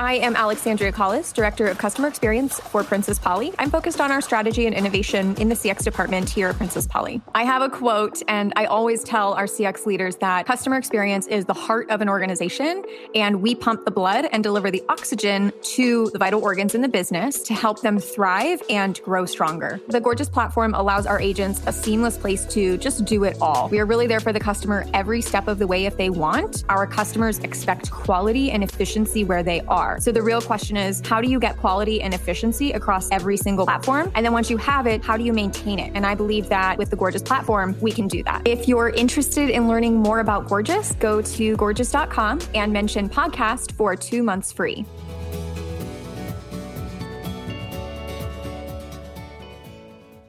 I 0.00 0.14
am 0.14 0.36
Alexandria 0.36 0.92
Collis, 0.92 1.32
Director 1.32 1.66
of 1.66 1.76
Customer 1.76 2.06
Experience 2.06 2.60
for 2.60 2.84
Princess 2.84 3.18
Polly. 3.18 3.52
I'm 3.58 3.68
focused 3.68 4.00
on 4.00 4.12
our 4.12 4.20
strategy 4.20 4.64
and 4.66 4.72
innovation 4.72 5.34
in 5.38 5.48
the 5.48 5.56
CX 5.56 5.82
department 5.82 6.30
here 6.30 6.46
at 6.46 6.56
Princess 6.56 6.86
Polly. 6.86 7.20
I 7.34 7.42
have 7.42 7.62
a 7.62 7.68
quote, 7.68 8.22
and 8.28 8.52
I 8.54 8.66
always 8.66 9.02
tell 9.02 9.34
our 9.34 9.46
CX 9.46 9.86
leaders 9.86 10.14
that 10.18 10.46
customer 10.46 10.76
experience 10.76 11.26
is 11.26 11.46
the 11.46 11.54
heart 11.54 11.90
of 11.90 12.00
an 12.00 12.08
organization, 12.08 12.84
and 13.16 13.42
we 13.42 13.56
pump 13.56 13.86
the 13.86 13.90
blood 13.90 14.28
and 14.30 14.44
deliver 14.44 14.70
the 14.70 14.84
oxygen 14.88 15.52
to 15.62 16.10
the 16.12 16.18
vital 16.18 16.44
organs 16.44 16.76
in 16.76 16.80
the 16.80 16.88
business 16.88 17.42
to 17.42 17.52
help 17.52 17.82
them 17.82 17.98
thrive 17.98 18.62
and 18.70 19.02
grow 19.02 19.26
stronger. 19.26 19.80
The 19.88 20.00
Gorgias 20.00 20.28
platform 20.28 20.74
allows 20.74 21.06
our 21.06 21.20
agents 21.20 21.60
a 21.66 21.72
seamless 21.72 22.16
place 22.16 22.44
to 22.54 22.78
just 22.78 23.04
do 23.04 23.24
it 23.24 23.36
all. 23.40 23.68
We 23.68 23.80
are 23.80 23.86
really 23.86 24.06
there 24.06 24.20
for 24.20 24.32
the 24.32 24.38
customer 24.38 24.86
every 24.94 25.22
step 25.22 25.48
of 25.48 25.58
the 25.58 25.66
way 25.66 25.86
if 25.86 25.96
they 25.96 26.08
want. 26.08 26.62
Our 26.68 26.86
customers 26.86 27.40
expect 27.40 27.90
quality 27.90 28.52
and 28.52 28.62
efficiency 28.62 29.24
where 29.24 29.42
they 29.42 29.60
are 29.62 29.87
are. 29.88 30.00
So 30.00 30.12
the 30.12 30.22
real 30.22 30.40
question 30.40 30.76
is 30.76 31.02
how 31.06 31.20
do 31.20 31.28
you 31.28 31.40
get 31.40 31.56
quality 31.56 32.02
and 32.02 32.12
efficiency 32.14 32.72
across 32.72 33.10
every 33.10 33.36
single 33.36 33.64
platform? 33.64 34.12
And 34.14 34.24
then 34.24 34.32
once 34.32 34.50
you 34.50 34.56
have 34.58 34.86
it, 34.86 35.04
how 35.04 35.16
do 35.16 35.24
you 35.24 35.32
maintain 35.32 35.78
it? 35.78 35.92
And 35.94 36.04
I 36.06 36.14
believe 36.14 36.48
that 36.50 36.78
with 36.78 36.90
the 36.90 36.96
Gorgias 36.96 37.22
platform, 37.22 37.76
we 37.80 37.90
can 37.90 38.06
do 38.06 38.22
that. 38.24 38.42
If 38.46 38.68
you're 38.68 38.90
interested 38.90 39.50
in 39.50 39.66
learning 39.66 39.96
more 39.96 40.20
about 40.20 40.46
Gorgias, 40.48 40.92
go 40.92 41.22
to 41.22 41.56
gorgias.com 41.56 42.40
and 42.54 42.72
mention 42.72 43.08
podcast 43.08 43.72
for 43.72 43.96
two 43.96 44.22
months 44.22 44.52
free. 44.52 44.84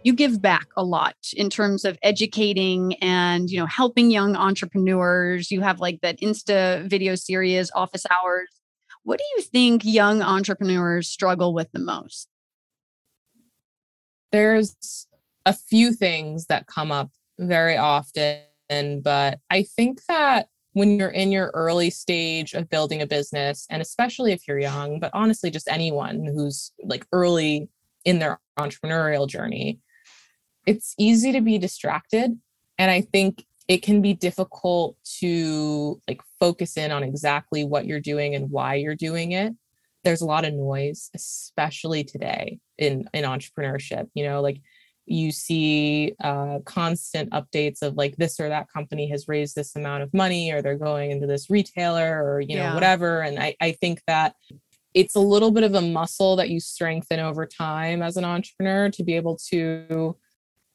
you 0.04 0.14
give 0.14 0.42
back 0.42 0.68
a 0.78 0.84
lot 0.84 1.16
in 1.36 1.50
terms 1.50 1.84
of 1.84 1.98
educating 2.02 2.96
and 2.96 3.50
you 3.50 3.60
know 3.60 3.66
helping 3.66 4.10
young 4.10 4.36
entrepreneurs 4.36 5.52
you 5.52 5.62
have 5.62 5.80
like 5.80 6.00
that 6.02 6.20
insta 6.22 6.90
video 6.90 7.16
series 7.16 7.70
office 7.76 8.06
hours 8.10 8.48
what 9.10 9.18
do 9.18 9.26
you 9.36 9.42
think 9.42 9.84
young 9.84 10.22
entrepreneurs 10.22 11.08
struggle 11.08 11.52
with 11.52 11.72
the 11.72 11.80
most? 11.80 12.30
There's 14.32 15.08
a 15.48 15.54
few 15.54 15.94
things 15.94 16.46
that 16.46 16.68
come 16.68 16.92
up 16.92 17.10
very 17.40 17.76
often, 17.76 18.44
but 19.02 19.40
I 19.50 19.64
think 19.64 20.06
that 20.10 20.50
when 20.74 21.00
you're 21.00 21.10
in 21.10 21.32
your 21.32 21.50
early 21.56 21.90
stage 21.90 22.54
of 22.54 22.70
building 22.70 23.02
a 23.02 23.08
business, 23.08 23.66
and 23.72 23.82
especially 23.82 24.32
if 24.32 24.48
you're 24.48 24.60
young, 24.60 25.00
but 25.00 25.10
honestly, 25.16 25.50
just 25.50 25.68
anyone 25.68 26.28
who's 26.28 26.72
like 26.84 27.08
early 27.12 27.68
in 28.06 28.20
their 28.20 28.40
entrepreneurial 28.60 29.28
journey, 29.28 29.80
it's 30.68 30.94
easy 31.00 31.32
to 31.32 31.42
be 31.42 31.58
distracted. 31.58 32.40
And 32.78 32.92
I 32.92 33.02
think 33.02 33.44
it 33.70 33.84
can 33.84 34.02
be 34.02 34.14
difficult 34.16 34.98
to 35.20 36.02
like 36.08 36.22
focus 36.40 36.76
in 36.76 36.92
on 36.92 37.04
exactly 37.04 37.64
what 37.64 37.86
you're 37.86 38.00
doing 38.02 38.36
and 38.36 38.50
why 38.50 38.76
you're 38.76 38.96
doing 38.96 39.32
it 39.32 39.54
there's 40.04 40.22
a 40.22 40.26
lot 40.26 40.44
of 40.44 40.54
noise 40.54 41.10
especially 41.16 42.04
today 42.04 42.60
in 42.78 43.08
in 43.14 43.24
entrepreneurship 43.24 44.10
you 44.14 44.26
know 44.26 44.42
like 44.42 44.60
you 45.12 45.32
see 45.32 46.14
uh, 46.24 46.60
constant 46.66 47.32
updates 47.32 47.82
of 47.82 47.96
like 47.96 48.16
this 48.18 48.40
or 48.40 48.50
that 48.50 48.72
company 48.72 49.10
has 49.10 49.28
raised 49.28 49.56
this 49.56 49.76
amount 49.76 50.04
of 50.04 50.14
money 50.14 50.52
or 50.52 50.62
they're 50.62 50.78
going 50.78 51.10
into 51.10 51.26
this 51.26 51.50
retailer 51.50 52.24
or 52.24 52.42
you 52.42 52.56
know 52.56 52.64
yeah. 52.64 52.74
whatever 52.76 53.22
and 53.22 53.40
I, 53.40 53.56
I 53.60 53.72
think 53.72 54.02
that 54.06 54.36
it's 54.94 55.16
a 55.16 55.20
little 55.20 55.52
bit 55.52 55.64
of 55.64 55.76
a 55.76 55.82
muscle 55.82 56.36
that 56.36 56.50
you 56.50 56.60
strengthen 56.60 57.20
over 57.20 57.46
time 57.46 58.02
as 58.02 58.18
an 58.18 58.26
entrepreneur 58.26 58.90
to 58.90 59.04
be 59.04 59.16
able 59.16 59.38
to 59.50 60.16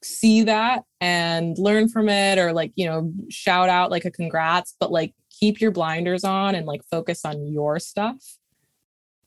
see 0.05 0.43
that 0.43 0.83
and 1.01 1.57
learn 1.59 1.89
from 1.89 2.09
it 2.09 2.39
or 2.39 2.53
like 2.53 2.73
you 2.77 2.87
know 2.87 3.13
shout 3.31 3.69
out 3.69 3.91
like 3.91 4.05
a 4.05 4.11
congrats 4.11 4.75
but 4.79 4.93
like 4.93 5.15
keep 5.31 5.61
your 5.61 5.71
blinders 5.71 6.25
on 6.25 6.55
and 6.55 6.67
like 6.67 6.83
focus 6.91 7.25
on 7.25 7.47
your 7.47 7.79
stuff. 7.79 8.17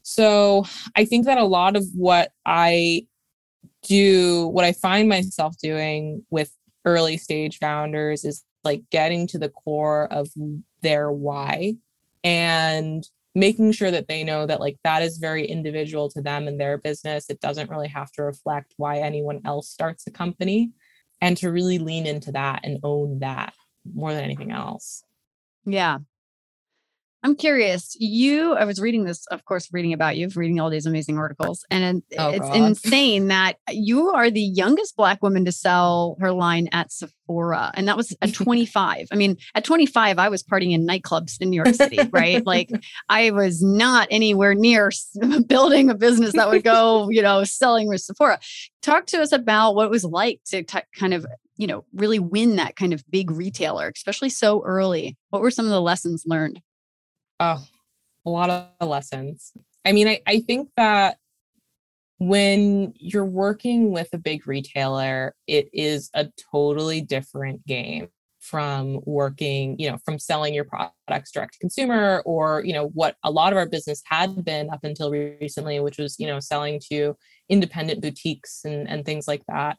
So 0.03 0.65
i 0.95 1.03
think 1.05 1.25
that 1.25 1.37
a 1.37 1.43
lot 1.43 1.75
of 1.75 1.85
what 1.93 2.31
i 2.45 3.05
do 3.83 4.47
what 4.47 4.65
i 4.65 4.71
find 4.71 5.07
myself 5.07 5.55
doing 5.61 6.25
with 6.29 6.51
early 6.85 7.17
stage 7.17 7.57
founders 7.59 8.23
is 8.23 8.43
like 8.63 8.83
getting 8.91 9.27
to 9.27 9.39
the 9.39 9.49
core 9.49 10.11
of 10.11 10.29
their 10.81 11.11
why. 11.11 11.75
And 12.23 13.07
making 13.37 13.71
sure 13.71 13.91
that 13.91 14.07
they 14.07 14.23
know 14.23 14.45
that 14.47 14.59
like 14.59 14.77
that 14.83 15.03
is 15.03 15.19
very 15.19 15.45
individual 15.45 16.09
to 16.09 16.21
them 16.21 16.47
and 16.47 16.59
their 16.59 16.77
business. 16.77 17.29
It 17.29 17.39
doesn't 17.39 17.69
really 17.69 17.87
have 17.87 18.11
to 18.13 18.23
reflect 18.23 18.73
why 18.77 18.97
anyone 18.97 19.41
else 19.45 19.69
starts 19.69 20.07
a 20.07 20.11
company. 20.11 20.71
And 21.19 21.35
to 21.37 21.51
really 21.51 21.79
lean 21.79 22.05
into 22.05 22.31
that 22.33 22.59
and 22.63 22.79
own 22.83 23.19
that 23.19 23.53
more 23.91 24.13
than 24.13 24.23
anything 24.23 24.51
else. 24.51 25.03
Yeah 25.65 25.99
I'm 27.23 27.35
curious. 27.35 27.95
You, 27.99 28.53
I 28.53 28.65
was 28.65 28.79
reading 28.79 29.03
this, 29.05 29.25
of 29.27 29.43
course, 29.43 29.67
reading 29.73 29.91
about 29.91 30.17
you, 30.17 30.29
reading 30.35 30.59
all 30.59 30.69
these 30.69 30.85
amazing 30.85 31.17
articles, 31.17 31.65
and 31.71 32.03
oh, 32.17 32.29
it's 32.29 32.39
God. 32.39 32.55
insane 32.55 33.27
that 33.27 33.57
you 33.69 34.09
are 34.09 34.29
the 34.29 34.41
youngest 34.41 34.95
Black 34.95 35.23
woman 35.23 35.43
to 35.45 35.51
sell 35.51 36.15
her 36.19 36.31
line 36.31 36.69
at 36.71 36.91
Sephora, 36.91 37.71
and 37.73 37.87
that 37.87 37.97
was 37.97 38.15
at 38.21 38.33
25. 38.35 39.07
I 39.11 39.15
mean, 39.15 39.37
at 39.55 39.63
25, 39.63 40.19
I 40.19 40.29
was 40.29 40.43
partying 40.43 40.73
in 40.73 40.85
nightclubs 40.85 41.41
in 41.41 41.49
New 41.49 41.55
York 41.55 41.73
City, 41.73 41.99
right? 42.11 42.45
like, 42.45 42.69
I 43.09 43.31
was 43.31 43.63
not 43.63 44.07
anywhere 44.11 44.53
near 44.53 44.91
building 45.47 45.89
a 45.89 45.95
business 45.95 46.33
that 46.33 46.49
would 46.49 46.63
go, 46.63 47.09
you 47.09 47.23
know, 47.23 47.43
selling 47.43 47.87
with 47.87 48.01
Sephora. 48.01 48.39
Talk 48.83 49.07
to 49.07 49.21
us 49.21 49.31
about 49.31 49.73
what 49.73 49.85
it 49.85 49.91
was 49.91 50.05
like 50.05 50.39
to 50.47 50.61
t- 50.63 50.79
kind 50.95 51.13
of 51.13 51.25
you 51.57 51.65
know 51.65 51.83
really 51.93 52.19
win 52.19 52.57
that 52.57 52.75
kind 52.75 52.93
of 52.93 53.03
big 53.09 53.31
retailer 53.31 53.91
especially 53.95 54.29
so 54.29 54.63
early 54.63 55.17
what 55.31 55.41
were 55.41 55.49
some 55.49 55.65
of 55.65 55.71
the 55.71 55.81
lessons 55.81 56.23
learned 56.27 56.61
Oh, 57.39 57.63
a 58.25 58.29
lot 58.29 58.49
of 58.79 58.87
lessons. 58.87 59.51
I 59.85 59.91
mean, 59.91 60.07
I, 60.07 60.21
I 60.25 60.39
think 60.39 60.69
that 60.75 61.17
when 62.19 62.93
you're 62.95 63.25
working 63.25 63.91
with 63.91 64.09
a 64.13 64.17
big 64.17 64.47
retailer, 64.47 65.35
it 65.45 65.69
is 65.71 66.09
a 66.13 66.27
totally 66.51 67.01
different 67.01 67.65
game 67.67 68.09
from 68.39 69.01
working, 69.05 69.77
you 69.77 69.91
know, 69.91 69.97
from 70.05 70.17
selling 70.17 70.53
your 70.53 70.63
products 70.63 71.31
direct 71.31 71.53
to 71.53 71.59
consumer 71.59 72.23
or, 72.25 72.63
you 72.63 72.73
know, 72.73 72.87
what 72.87 73.15
a 73.23 73.31
lot 73.31 73.51
of 73.51 73.57
our 73.57 73.67
business 73.67 74.01
had 74.05 74.43
been 74.43 74.69
up 74.69 74.83
until 74.83 75.11
recently, 75.11 75.79
which 75.79 75.97
was, 75.97 76.15
you 76.17 76.25
know, 76.27 76.39
selling 76.39 76.79
to 76.91 77.15
independent 77.49 78.01
boutiques 78.01 78.61
and, 78.63 78.89
and 78.89 79.05
things 79.05 79.27
like 79.27 79.43
that. 79.47 79.77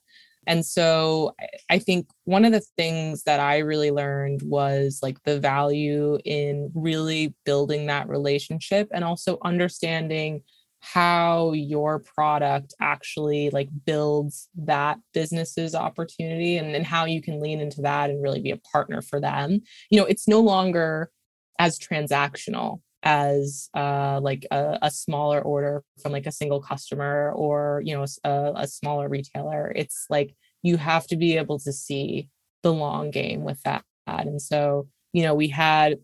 And 0.49 0.64
so 0.64 1.34
I 1.68 1.78
think 1.78 2.09
one 2.24 2.46
of 2.46 2.53
the 2.53 2.64
things 2.78 3.24
that 3.24 3.38
I 3.38 3.59
really 3.59 3.90
learned 3.90 4.40
was 4.42 5.01
like 5.03 5.22
the 5.24 5.38
value 5.38 6.18
in 6.24 6.72
really 6.74 7.34
building 7.44 7.86
that 7.86 8.09
relationship 8.09 8.88
and 8.92 9.05
also 9.05 9.36
understanding 9.44 10.40
how 10.80 11.53
your 11.53 11.99
product 11.99 12.72
actually 12.80 13.51
like 13.51 13.68
builds 13.84 14.49
that 14.57 14.99
business's 15.12 15.74
opportunity 15.74 16.57
and 16.57 16.74
then 16.74 16.84
how 16.84 17.05
you 17.05 17.20
can 17.20 17.40
lean 17.40 17.61
into 17.61 17.82
that 17.82 18.09
and 18.09 18.22
really 18.22 18.40
be 18.40 18.51
a 18.51 18.61
partner 18.72 19.03
for 19.03 19.20
them. 19.20 19.61
You 19.90 20.01
know, 20.01 20.07
it's 20.07 20.26
no 20.26 20.40
longer 20.40 21.11
as 21.59 21.78
transactional 21.78 22.80
as 23.03 23.68
uh, 23.74 24.20
like 24.20 24.46
a, 24.51 24.78
a, 24.82 24.90
smaller 24.90 25.40
order 25.40 25.84
from 26.03 26.11
like 26.11 26.26
a 26.26 26.32
single 26.32 26.61
customer 26.61 27.32
or 27.32 27.80
you 27.84 27.94
know 27.94 28.05
a, 28.24 28.53
a 28.57 28.66
smaller 28.66 29.09
retailer 29.09 29.72
it's 29.76 30.07
like 30.11 30.34
you 30.62 30.76
have 30.76 31.07
to 31.07 31.16
be 31.16 31.36
able 31.36 31.61
to 31.61 31.72
see 31.72 32.28
the 32.64 32.72
long 32.72 33.12
game 33.12 33.42
with 33.44 33.62
that 33.62 33.84
and 34.09 34.42
so 34.42 34.88
you 35.12 35.22
know 35.22 35.34
we 35.34 35.46
had 35.46 35.99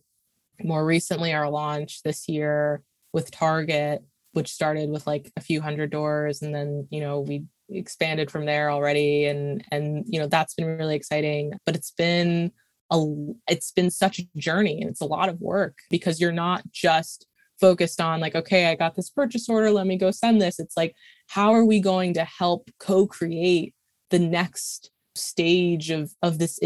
more 0.62 0.84
recently, 0.84 1.32
our 1.32 1.51
launch 1.51 2.03
this 2.03 2.28
year 2.28 2.82
with 3.12 3.30
Target, 3.30 4.03
which 4.32 4.53
started 4.53 4.90
with 4.90 5.07
like 5.07 5.32
a 5.36 5.40
few 5.40 5.61
hundred 5.61 5.90
doors, 5.90 6.42
and 6.42 6.55
then 6.55 6.86
you 6.90 7.01
know 7.01 7.20
we 7.20 7.45
expanded 7.70 8.30
from 8.30 8.45
there 8.45 8.70
already, 8.70 9.26
and 9.26 9.64
and 9.72 10.05
you 10.07 10.20
know 10.20 10.26
that's 10.26 10.55
been 10.55 10.66
really 10.66 10.97
exciting. 10.97 11.53
But 11.66 11.76
it's 11.76 11.92
been 11.92 12.53
a 12.91 13.05
it's 13.49 13.72
been 13.72 13.91
such 13.91 14.18
a 14.18 14.28
journey, 14.37 14.80
and 14.80 14.91
it's 14.91 15.01
a 15.01 15.07
lot 15.07 15.28
of 15.28 15.41
work 15.41 15.78
because 15.91 16.20
you're 16.20 16.32
not 16.32 16.62
just 16.72 17.26
focused 17.61 18.01
on 18.01 18.18
like 18.18 18.35
okay 18.35 18.66
i 18.66 18.74
got 18.74 18.97
this 18.97 19.09
purchase 19.09 19.49
order 19.49 19.70
let 19.70 19.87
me 19.87 19.97
go 19.97 20.11
send 20.11 20.41
this. 20.41 20.59
It's 20.59 20.76
like 20.76 20.95
how 21.28 21.53
are 21.53 21.64
we 21.64 21.80
going 21.80 22.14
to 22.14 22.24
help 22.24 22.68
co-create 22.80 23.74
the 24.11 24.18
next 24.18 24.91
stage 25.14 25.91
of 25.91 26.12
of 26.22 26.39
this 26.39 26.59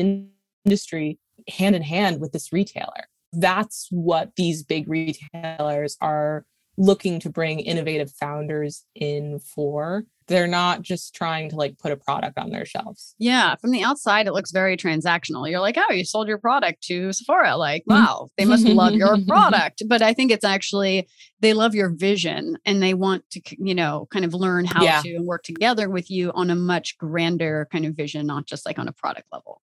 industry 0.66 1.18
hand 1.48 1.76
in 1.76 1.82
hand 1.82 2.20
with 2.20 2.32
this 2.32 2.52
retailer? 2.52 3.04
That's 3.32 3.88
what 3.90 4.34
these 4.36 4.62
big 4.62 4.88
retailers 4.88 5.96
are 6.00 6.46
looking 6.78 7.18
to 7.20 7.28
bring 7.28 7.60
innovative 7.60 8.10
founders 8.12 8.84
in 8.94 9.40
for 9.40 10.04
they're 10.28 10.46
not 10.46 10.82
just 10.82 11.14
trying 11.14 11.48
to 11.48 11.56
like 11.56 11.78
put 11.78 11.90
a 11.90 11.96
product 11.96 12.38
on 12.38 12.50
their 12.50 12.66
shelves. 12.66 13.14
Yeah, 13.18 13.56
from 13.56 13.70
the 13.70 13.82
outside 13.82 14.26
it 14.26 14.34
looks 14.34 14.52
very 14.52 14.76
transactional. 14.76 15.50
You're 15.50 15.60
like, 15.60 15.76
"Oh, 15.78 15.92
you 15.92 16.04
sold 16.04 16.28
your 16.28 16.38
product 16.38 16.82
to 16.84 17.12
Sephora." 17.12 17.56
Like, 17.56 17.82
mm-hmm. 17.82 18.04
wow, 18.04 18.28
they 18.36 18.44
must 18.44 18.66
love 18.66 18.92
your 18.94 19.16
product. 19.26 19.82
But 19.86 20.02
I 20.02 20.12
think 20.12 20.30
it's 20.30 20.44
actually 20.44 21.08
they 21.40 21.54
love 21.54 21.74
your 21.74 21.88
vision 21.88 22.58
and 22.64 22.82
they 22.82 22.94
want 22.94 23.28
to, 23.30 23.40
you 23.58 23.74
know, 23.74 24.06
kind 24.10 24.24
of 24.24 24.34
learn 24.34 24.66
how 24.66 24.84
yeah. 24.84 25.00
to 25.02 25.18
work 25.20 25.42
together 25.42 25.88
with 25.88 26.10
you 26.10 26.30
on 26.32 26.50
a 26.50 26.54
much 26.54 26.96
grander 26.98 27.66
kind 27.72 27.86
of 27.86 27.94
vision, 27.94 28.26
not 28.26 28.46
just 28.46 28.66
like 28.66 28.78
on 28.78 28.86
a 28.86 28.92
product 28.92 29.26
level. 29.32 29.62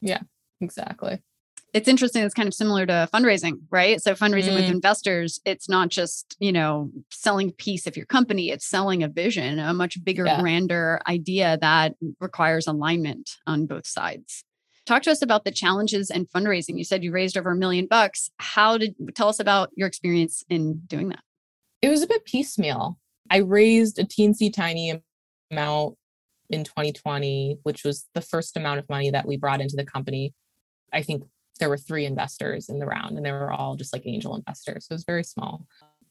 Yeah, 0.00 0.20
exactly 0.60 1.22
it's 1.72 1.88
interesting 1.88 2.22
it's 2.22 2.34
kind 2.34 2.46
of 2.46 2.54
similar 2.54 2.86
to 2.86 3.08
fundraising 3.12 3.60
right? 3.70 4.00
So 4.00 4.14
fundraising 4.14 4.52
mm. 4.52 4.56
with 4.56 4.70
investors 4.70 5.40
it's 5.44 5.68
not 5.68 5.88
just 5.88 6.36
you 6.38 6.52
know 6.52 6.90
selling 7.10 7.50
a 7.50 7.52
piece 7.52 7.86
of 7.86 7.96
your 7.96 8.06
company 8.06 8.50
it's 8.50 8.66
selling 8.66 9.02
a 9.02 9.08
vision 9.08 9.58
a 9.58 9.72
much 9.72 10.02
bigger 10.04 10.26
yeah. 10.26 10.40
grander 10.40 11.00
idea 11.06 11.58
that 11.60 11.94
requires 12.20 12.66
alignment 12.66 13.38
on 13.46 13.66
both 13.66 13.86
sides. 13.86 14.44
Talk 14.84 15.02
to 15.02 15.12
us 15.12 15.22
about 15.22 15.44
the 15.44 15.52
challenges 15.52 16.10
and 16.10 16.28
fundraising. 16.28 16.76
You 16.76 16.84
said 16.84 17.04
you 17.04 17.12
raised 17.12 17.38
over 17.38 17.52
a 17.52 17.56
million 17.56 17.86
bucks. 17.86 18.30
How 18.38 18.78
did 18.78 18.96
tell 19.14 19.28
us 19.28 19.38
about 19.38 19.70
your 19.76 19.86
experience 19.86 20.44
in 20.48 20.80
doing 20.86 21.10
that. 21.10 21.22
It 21.80 21.88
was 21.88 22.02
a 22.02 22.06
bit 22.06 22.24
piecemeal. 22.24 22.98
I 23.30 23.38
raised 23.38 23.98
a 23.98 24.04
teensy 24.04 24.52
tiny 24.52 25.00
amount 25.50 25.96
in 26.50 26.64
2020 26.64 27.58
which 27.62 27.82
was 27.84 28.06
the 28.14 28.20
first 28.20 28.56
amount 28.56 28.78
of 28.78 28.88
money 28.88 29.10
that 29.10 29.26
we 29.26 29.36
brought 29.36 29.60
into 29.60 29.76
the 29.76 29.84
company. 29.84 30.34
I 30.92 31.02
think 31.02 31.22
there 31.62 31.68
were 31.68 31.78
three 31.78 32.06
investors 32.06 32.68
in 32.68 32.80
the 32.80 32.86
round 32.86 33.16
and 33.16 33.24
they 33.24 33.30
were 33.30 33.52
all 33.52 33.76
just 33.76 33.92
like 33.92 34.02
angel 34.04 34.34
investors. 34.34 34.84
So 34.84 34.94
it 34.94 34.96
was 34.96 35.04
very 35.04 35.22
small. 35.22 35.64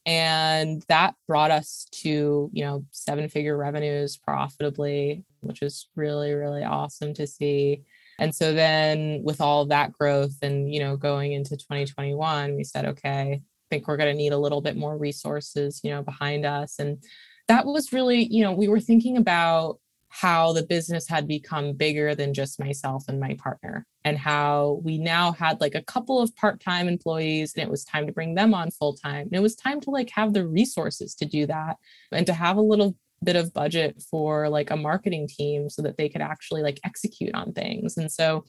And 0.06 0.82
that 0.88 1.14
brought 1.28 1.50
us 1.50 1.86
to, 2.00 2.48
you 2.54 2.64
know, 2.64 2.86
seven 2.90 3.28
figure 3.28 3.54
revenues 3.54 4.16
profitably, 4.16 5.24
which 5.40 5.60
was 5.60 5.90
really, 5.94 6.32
really 6.32 6.64
awesome 6.64 7.12
to 7.12 7.26
see. 7.26 7.82
And 8.18 8.34
so 8.34 8.54
then 8.54 9.20
with 9.22 9.42
all 9.42 9.66
that 9.66 9.92
growth 9.92 10.36
and, 10.40 10.72
you 10.72 10.80
know, 10.80 10.96
going 10.96 11.34
into 11.34 11.50
2021, 11.50 12.56
we 12.56 12.64
said, 12.64 12.86
okay, 12.86 13.32
I 13.34 13.40
think 13.68 13.86
we're 13.86 13.98
going 13.98 14.10
to 14.10 14.16
need 14.16 14.32
a 14.32 14.38
little 14.38 14.62
bit 14.62 14.78
more 14.78 14.96
resources, 14.96 15.82
you 15.84 15.90
know, 15.90 16.02
behind 16.02 16.46
us. 16.46 16.78
And 16.78 17.04
that 17.48 17.66
was 17.66 17.92
really, 17.92 18.24
you 18.24 18.42
know, 18.42 18.52
we 18.52 18.68
were 18.68 18.80
thinking 18.80 19.18
about 19.18 19.80
how 20.14 20.52
the 20.52 20.62
business 20.62 21.08
had 21.08 21.26
become 21.26 21.72
bigger 21.72 22.14
than 22.14 22.34
just 22.34 22.60
myself 22.60 23.02
and 23.08 23.18
my 23.18 23.34
partner 23.42 23.86
and 24.04 24.18
how 24.18 24.78
we 24.84 24.98
now 24.98 25.32
had 25.32 25.58
like 25.58 25.74
a 25.74 25.82
couple 25.84 26.20
of 26.20 26.36
part-time 26.36 26.86
employees 26.86 27.54
and 27.54 27.62
it 27.62 27.70
was 27.70 27.82
time 27.82 28.06
to 28.06 28.12
bring 28.12 28.34
them 28.34 28.52
on 28.52 28.70
full-time 28.70 29.22
and 29.22 29.32
it 29.32 29.40
was 29.40 29.56
time 29.56 29.80
to 29.80 29.88
like 29.88 30.10
have 30.10 30.34
the 30.34 30.46
resources 30.46 31.14
to 31.14 31.24
do 31.24 31.46
that 31.46 31.78
and 32.12 32.26
to 32.26 32.34
have 32.34 32.58
a 32.58 32.62
little 32.62 32.94
bit 33.24 33.36
of 33.36 33.54
budget 33.54 34.02
for 34.10 34.50
like 34.50 34.70
a 34.70 34.76
marketing 34.76 35.26
team 35.26 35.70
so 35.70 35.80
that 35.80 35.96
they 35.96 36.10
could 36.10 36.20
actually 36.20 36.62
like 36.62 36.78
execute 36.84 37.34
on 37.34 37.50
things 37.54 37.96
and 37.96 38.12
so 38.12 38.44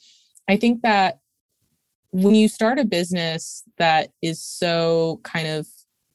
i 0.50 0.58
think 0.58 0.82
that 0.82 1.20
when 2.12 2.36
you 2.36 2.50
start 2.50 2.78
a 2.78 2.84
business 2.84 3.64
that 3.78 4.10
is 4.22 4.44
so 4.44 5.22
kind 5.24 5.48
of 5.48 5.66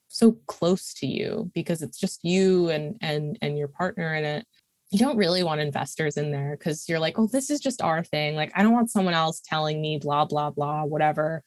so 0.08 0.32
close 0.46 0.92
to 0.92 1.06
you 1.06 1.50
because 1.54 1.80
it's 1.80 1.98
just 1.98 2.22
you 2.22 2.68
and 2.68 2.96
and 3.00 3.38
and 3.40 3.56
your 3.56 3.68
partner 3.68 4.14
in 4.14 4.24
it 4.24 4.46
you 4.90 4.98
don't 4.98 5.18
really 5.18 5.42
want 5.42 5.60
investors 5.60 6.16
in 6.16 6.30
there 6.30 6.56
because 6.58 6.88
you're 6.88 6.98
like, 6.98 7.18
oh, 7.18 7.26
this 7.26 7.50
is 7.50 7.60
just 7.60 7.82
our 7.82 8.02
thing. 8.02 8.34
Like, 8.34 8.52
I 8.54 8.62
don't 8.62 8.72
want 8.72 8.90
someone 8.90 9.14
else 9.14 9.40
telling 9.44 9.80
me 9.80 9.98
blah, 9.98 10.24
blah, 10.24 10.50
blah, 10.50 10.84
whatever. 10.84 11.42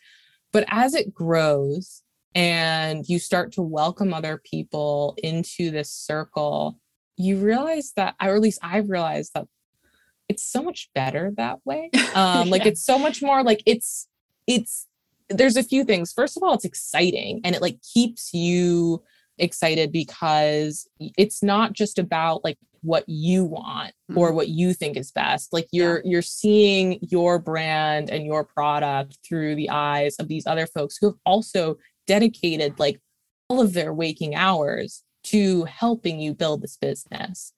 But 0.52 0.66
as 0.70 0.94
it 0.94 1.14
grows 1.14 2.04
and 2.36 3.08
you 3.10 3.18
start 3.18 3.54
to 3.54 3.64
welcome 3.64 4.14
other 4.14 4.42
people 4.44 5.16
into 5.24 5.72
this 5.72 5.92
circle, 5.92 6.78
you 7.18 7.38
realize 7.38 7.94
that, 7.96 8.16
or 8.22 8.36
at 8.36 8.42
least 8.42 8.60
I've 8.62 8.90
realized 8.90 9.32
that 9.34 9.48
it's 10.30 10.44
so 10.44 10.62
much 10.62 10.90
better 10.94 11.32
that 11.38 11.60
way. 11.66 11.90
Um, 12.14 12.50
like, 12.50 12.66
it's 12.66 12.84
so 12.84 13.00
much 13.00 13.22
more 13.22 13.42
like 13.42 13.64
it's, 13.66 14.10
it's, 14.46 14.86
there's 15.30 15.56
a 15.56 15.64
few 15.64 15.86
things. 15.86 16.12
First 16.12 16.36
of 16.36 16.44
all, 16.44 16.54
it's 16.54 16.66
exciting 16.66 17.40
and 17.46 17.56
it 17.56 17.62
like 17.62 17.80
keeps 17.82 18.34
you 18.34 19.02
excited 19.38 19.94
because 19.94 20.90
it's 21.00 21.42
not 21.42 21.72
just 21.72 21.98
about 21.98 22.44
like 22.44 22.58
what 22.82 23.04
you 23.08 23.46
want 23.46 23.94
or 24.16 24.28
mm-hmm. 24.28 24.36
what 24.36 24.50
you 24.50 24.74
think 24.74 24.98
is 24.98 25.12
best 25.12 25.54
like 25.54 25.68
you're 25.72 25.98
yeah. 25.98 26.12
you're 26.12 26.22
seeing 26.22 26.98
your 27.02 27.38
brand 27.38 28.10
and 28.10 28.26
your 28.26 28.44
product 28.44 29.18
through 29.28 29.56
the 29.56 29.70
eyes 29.70 30.16
of 30.20 30.28
these 30.28 30.48
other 30.48 30.66
folks 30.66 30.98
who 31.00 31.08
have 31.08 31.18
also 31.26 31.78
dedicated 32.08 32.80
like 32.80 33.00
all 33.50 33.62
of 33.62 33.74
their 33.74 33.94
waking 33.94 34.34
hours 34.34 35.04
to 35.24 35.64
helping 35.66 36.20
you 36.20 36.34
build 36.34 36.62
this 36.62 36.78
business 36.78 37.54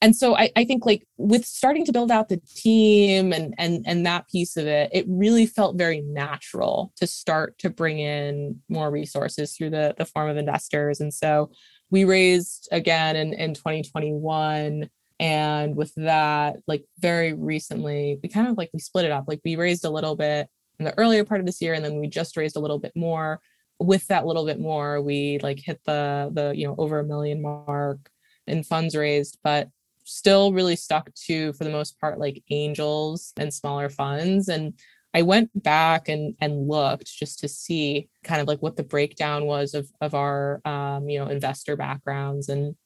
and 0.00 0.14
so 0.14 0.36
I, 0.36 0.50
I 0.54 0.64
think 0.64 0.86
like 0.86 1.04
with 1.16 1.44
starting 1.44 1.84
to 1.86 1.92
build 1.92 2.10
out 2.10 2.28
the 2.28 2.40
team 2.54 3.32
and 3.32 3.54
and 3.58 3.84
and 3.86 4.06
that 4.06 4.28
piece 4.28 4.56
of 4.56 4.66
it 4.66 4.90
it 4.92 5.06
really 5.08 5.46
felt 5.46 5.76
very 5.76 6.00
natural 6.02 6.92
to 6.96 7.06
start 7.06 7.58
to 7.58 7.70
bring 7.70 7.98
in 7.98 8.60
more 8.68 8.90
resources 8.90 9.56
through 9.56 9.70
the 9.70 9.94
the 9.98 10.04
form 10.04 10.28
of 10.28 10.36
investors 10.36 11.00
and 11.00 11.12
so 11.12 11.50
we 11.90 12.04
raised 12.04 12.68
again 12.72 13.16
in, 13.16 13.32
in 13.34 13.54
2021 13.54 14.88
and 15.20 15.74
with 15.74 15.92
that 15.96 16.56
like 16.66 16.84
very 16.98 17.32
recently 17.32 18.18
we 18.22 18.28
kind 18.28 18.46
of 18.48 18.56
like 18.56 18.70
we 18.72 18.78
split 18.78 19.04
it 19.04 19.10
up. 19.10 19.24
Like 19.26 19.40
we 19.44 19.56
raised 19.56 19.84
a 19.84 19.90
little 19.90 20.16
bit 20.16 20.48
in 20.78 20.84
the 20.84 20.96
earlier 20.98 21.24
part 21.24 21.40
of 21.40 21.46
this 21.46 21.60
year 21.60 21.74
and 21.74 21.84
then 21.84 21.98
we 21.98 22.06
just 22.06 22.36
raised 22.36 22.56
a 22.56 22.60
little 22.60 22.78
bit 22.78 22.92
more. 22.94 23.40
With 23.80 24.06
that 24.08 24.26
little 24.26 24.44
bit 24.44 24.60
more 24.60 25.00
we 25.00 25.38
like 25.42 25.60
hit 25.60 25.80
the 25.84 26.30
the 26.32 26.52
you 26.56 26.66
know 26.66 26.74
over 26.78 26.98
a 26.98 27.04
million 27.04 27.42
mark 27.42 28.10
in 28.46 28.62
funds 28.62 28.96
raised 28.96 29.38
but 29.44 29.68
still 30.04 30.52
really 30.52 30.74
stuck 30.74 31.12
to 31.14 31.52
for 31.52 31.64
the 31.64 31.70
most 31.70 32.00
part 32.00 32.18
like 32.18 32.42
angels 32.50 33.32
and 33.36 33.52
smaller 33.52 33.88
funds. 33.88 34.48
And 34.48 34.74
I 35.14 35.22
went 35.22 35.50
back 35.62 36.08
and 36.08 36.34
and 36.40 36.68
looked 36.68 37.06
just 37.06 37.40
to 37.40 37.48
see 37.48 38.08
kind 38.24 38.40
of 38.40 38.46
like 38.46 38.60
what 38.60 38.76
the 38.76 38.82
breakdown 38.82 39.46
was 39.46 39.74
of 39.74 39.90
of 40.00 40.14
our 40.14 40.60
um, 40.64 41.08
you 41.08 41.18
know 41.18 41.28
investor 41.28 41.76
backgrounds, 41.76 42.48
and 42.48 42.76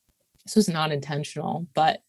this 0.45 0.57
was 0.57 0.69
not 0.69 0.93
intentional, 0.93 1.67
but 1.75 2.01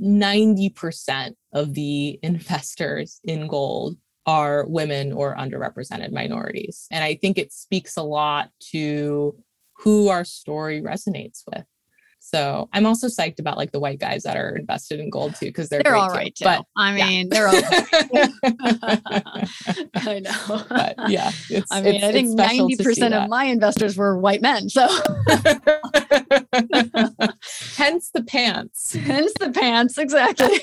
90% 0.00 1.34
of 1.52 1.74
the 1.74 2.18
investors 2.22 3.20
in 3.24 3.46
Golde 3.46 3.96
are 4.24 4.66
women 4.66 5.12
or 5.12 5.36
underrepresented 5.36 6.12
minorities. 6.12 6.86
And 6.90 7.02
I 7.02 7.16
think 7.16 7.38
it 7.38 7.52
speaks 7.52 7.96
a 7.96 8.02
lot 8.02 8.50
to 8.70 9.36
who 9.78 10.08
our 10.08 10.24
story 10.24 10.80
resonates 10.80 11.42
with. 11.52 11.64
So 12.24 12.68
I'm 12.72 12.86
also 12.86 13.08
psyched 13.08 13.40
about 13.40 13.56
like 13.58 13.72
the 13.72 13.80
white 13.80 13.98
guys 13.98 14.22
that 14.22 14.36
are 14.36 14.54
invested 14.54 15.00
in 15.00 15.10
Golde 15.10 15.34
too, 15.34 15.46
because 15.46 15.68
they're, 15.68 15.82
they're 15.82 15.96
all 15.96 16.08
right 16.08 16.32
too. 16.32 16.44
But 16.44 16.64
I 16.76 16.94
mean, 16.94 17.28
yeah. 17.30 17.34
they're 17.34 17.48
all 17.48 17.54
I 19.96 20.20
know. 20.20 20.64
But 20.68 21.10
yeah. 21.10 21.32
I 21.72 21.82
mean, 21.82 21.96
it's, 21.96 22.04
I 22.04 22.12
think 22.12 22.38
90% 22.38 23.12
of 23.12 23.28
my 23.28 23.44
investors 23.46 23.96
were 23.96 24.16
white 24.16 24.40
men. 24.40 24.68
So 24.68 24.82
hence 27.76 28.10
the 28.14 28.22
pants. 28.24 28.94
Hence 28.94 29.32
the 29.40 29.50
pants, 29.50 29.98
exactly. 29.98 30.60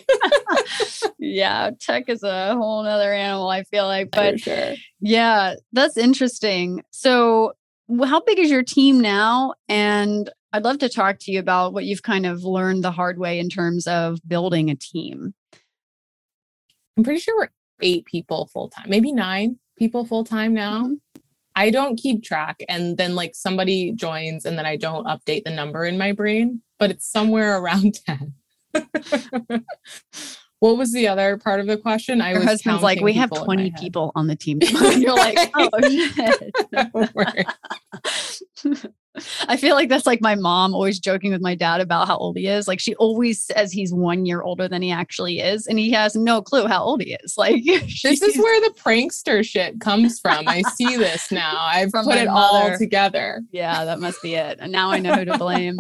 yeah. 1.19 1.71
Tech 1.77 2.07
is 2.07 2.23
a 2.23 2.55
whole 2.55 2.83
nother 2.83 3.13
animal, 3.13 3.49
I 3.49 3.63
feel 3.63 3.85
like. 3.85 4.11
But 4.11 4.39
sure. 4.39 4.75
yeah, 5.01 5.55
that's 5.73 5.97
interesting. 5.97 6.83
So 6.91 7.51
how 8.05 8.21
big 8.21 8.39
is 8.39 8.51
your 8.51 8.63
team 8.63 8.99
now? 8.99 9.53
And 9.67 10.29
I'd 10.53 10.63
love 10.63 10.79
to 10.79 10.89
talk 10.89 11.17
to 11.21 11.31
you 11.31 11.39
about 11.39 11.73
what 11.73 11.85
you've 11.85 12.03
kind 12.03 12.25
of 12.25 12.43
learned 12.43 12.83
the 12.83 12.91
hard 12.91 13.19
way 13.19 13.39
in 13.39 13.49
terms 13.49 13.87
of 13.87 14.19
building 14.27 14.69
a 14.69 14.75
team. 14.75 15.33
I'm 16.97 17.03
pretty 17.03 17.19
sure 17.19 17.37
we're 17.37 17.49
eight 17.81 18.05
people 18.05 18.47
full 18.47 18.69
time, 18.69 18.89
maybe 18.89 19.11
nine 19.11 19.57
people 19.77 20.05
full 20.05 20.23
time 20.23 20.53
now. 20.53 20.83
Mm-hmm. 20.83 20.93
I 21.55 21.71
don't 21.71 21.97
keep 21.97 22.23
track. 22.23 22.63
And 22.69 22.97
then 22.97 23.15
like 23.15 23.35
somebody 23.35 23.91
joins 23.91 24.45
and 24.45 24.57
then 24.57 24.65
I 24.65 24.75
don't 24.75 25.05
update 25.07 25.43
the 25.43 25.51
number 25.51 25.83
in 25.85 25.97
my 25.97 26.11
brain, 26.11 26.61
but 26.77 26.91
it's 26.91 27.09
somewhere 27.09 27.57
around 27.57 27.99
10. 28.05 28.33
What 30.59 30.77
was 30.77 30.91
the 30.91 31.07
other 31.07 31.37
part 31.37 31.61
of 31.61 31.67
the 31.67 31.77
question? 31.77 32.19
I 32.21 32.33
Her 32.33 32.39
was 32.39 32.47
husband's 32.47 32.83
like, 32.83 32.99
we 32.99 33.13
have 33.13 33.31
20 33.31 33.71
people 33.79 34.11
on 34.15 34.27
the 34.27 34.35
team. 34.35 34.59
and 34.75 35.01
you're 35.01 35.15
like, 35.15 35.51
oh 35.55 35.69
shit. 35.89 36.53
I 39.47 39.57
feel 39.57 39.75
like 39.75 39.89
that's 39.89 40.05
like 40.05 40.21
my 40.21 40.35
mom 40.35 40.73
always 40.73 40.99
joking 40.99 41.31
with 41.31 41.41
my 41.41 41.55
dad 41.55 41.81
about 41.81 42.07
how 42.07 42.17
old 42.17 42.37
he 42.37 42.47
is. 42.47 42.67
Like 42.67 42.79
she 42.79 42.95
always 42.95 43.41
says 43.41 43.71
he's 43.71 43.93
one 43.93 44.25
year 44.25 44.41
older 44.41 44.67
than 44.67 44.81
he 44.81 44.91
actually 44.91 45.39
is, 45.39 45.67
and 45.67 45.79
he 45.79 45.91
has 45.91 46.15
no 46.15 46.41
clue 46.41 46.67
how 46.67 46.83
old 46.83 47.01
he 47.01 47.17
is. 47.23 47.37
Like 47.37 47.63
This 47.65 48.21
is 48.21 48.37
where 48.37 48.61
the 48.61 48.73
prankster 48.75 49.45
shit 49.45 49.79
comes 49.79 50.19
from. 50.19 50.47
I 50.47 50.61
see 50.75 50.97
this 50.97 51.31
now. 51.31 51.57
I've 51.57 51.91
put 51.91 52.17
it 52.17 52.27
all 52.27 52.77
together. 52.77 53.41
yeah, 53.51 53.85
that 53.85 53.99
must 53.99 54.21
be 54.21 54.35
it. 54.35 54.59
And 54.61 54.71
now 54.71 54.91
I 54.91 54.99
know 54.99 55.15
who 55.15 55.25
to 55.25 55.37
blame. 55.37 55.77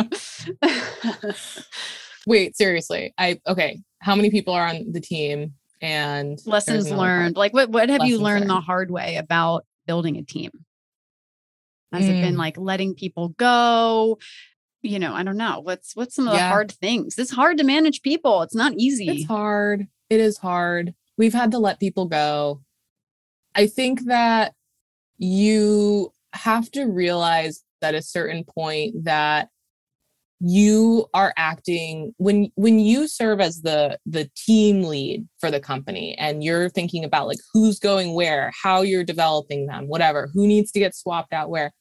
Wait, 2.27 2.57
seriously. 2.57 3.13
I 3.17 3.39
okay. 3.47 3.79
How 3.99 4.15
many 4.15 4.29
people 4.29 4.53
are 4.53 4.67
on 4.67 4.91
the 4.91 5.01
team? 5.01 5.53
And 5.81 6.39
Lessons 6.45 6.91
learned. 6.91 7.37
Like 7.37 7.53
what 7.53 7.69
what 7.69 7.89
have 7.89 8.03
you 8.05 8.17
Lessons 8.17 8.21
learned 8.23 8.49
the 8.49 8.59
hard 8.61 8.91
way 8.91 9.15
about 9.15 9.65
building 9.87 10.17
a 10.17 10.23
team? 10.23 10.51
Has 11.91 12.07
it 12.07 12.21
been 12.21 12.35
Mm. 12.35 12.39
like 12.39 12.57
letting 12.57 12.93
people 12.93 13.29
go? 13.29 14.19
You 14.81 14.99
know, 14.99 15.13
I 15.13 15.23
don't 15.23 15.37
know. 15.37 15.59
What's 15.61 15.95
what's 15.95 16.15
some 16.15 16.27
of 16.27 16.33
the 16.33 16.39
hard 16.39 16.71
things? 16.71 17.17
It's 17.17 17.31
hard 17.31 17.57
to 17.57 17.63
manage 17.63 18.01
people. 18.01 18.41
It's 18.43 18.55
not 18.55 18.73
easy. 18.77 19.07
It's 19.09 19.25
hard. 19.25 19.87
It 20.09 20.19
is 20.19 20.37
hard. 20.37 20.93
We've 21.17 21.33
had 21.33 21.51
to 21.51 21.59
let 21.59 21.79
people 21.79 22.05
go. 22.05 22.61
I 23.55 23.67
think 23.67 24.05
that 24.05 24.53
you 25.17 26.13
have 26.33 26.69
to 26.71 26.85
realize 26.85 27.63
at 27.81 27.95
a 27.95 28.01
certain 28.01 28.43
point 28.45 29.03
that 29.05 29.49
you 30.41 31.05
are 31.13 31.33
acting 31.35 32.13
when 32.17 32.49
when 32.55 32.79
you 32.79 33.07
serve 33.07 33.41
as 33.41 33.61
the 33.61 33.99
the 34.05 34.29
team 34.37 34.83
lead 34.83 35.27
for 35.39 35.51
the 35.51 35.59
company 35.59 36.15
and 36.17 36.43
you're 36.43 36.69
thinking 36.69 37.03
about 37.03 37.27
like 37.27 37.39
who's 37.53 37.77
going 37.77 38.13
where 38.13 38.49
how 38.63 38.81
you're 38.81 39.03
developing 39.03 39.65
them 39.65 39.87
whatever 39.87 40.29
who 40.33 40.47
needs 40.47 40.71
to 40.71 40.79
get 40.79 40.95
swapped 40.95 41.33
out 41.33 41.49
where 41.49 41.73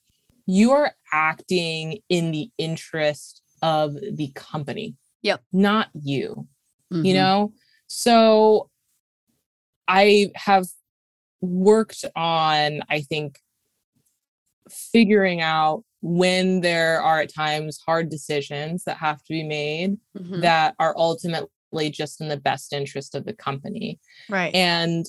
you 0.46 0.72
are 0.72 0.92
acting 1.12 1.98
in 2.08 2.32
the 2.32 2.50
interest 2.58 3.42
of 3.62 3.94
the 3.94 4.30
company 4.34 4.96
Yep. 5.22 5.40
not 5.52 5.88
you 5.94 6.48
you 6.90 7.12
Mhm. 7.12 7.14
know 7.14 7.52
so 7.86 8.70
i 9.86 10.30
have 10.34 10.66
worked 11.40 12.04
on 12.16 12.82
i 12.90 13.02
think 13.02 13.38
figuring 14.68 15.40
out 15.40 15.84
when 16.00 16.60
there 16.60 17.02
are 17.02 17.20
at 17.20 17.32
times 17.34 17.80
hard 17.84 18.08
decisions 18.08 18.84
that 18.84 18.96
have 18.98 19.18
to 19.24 19.32
be 19.32 19.42
made 19.42 19.96
Mhm. 20.16 20.42
that 20.42 20.74
are 20.78 20.94
ultimately 20.96 21.90
just 21.90 22.20
in 22.20 22.28
the 22.28 22.36
best 22.36 22.72
interest 22.72 23.14
of 23.14 23.24
the 23.24 23.32
company 23.32 23.98
right. 24.28 24.54
and 24.54 25.06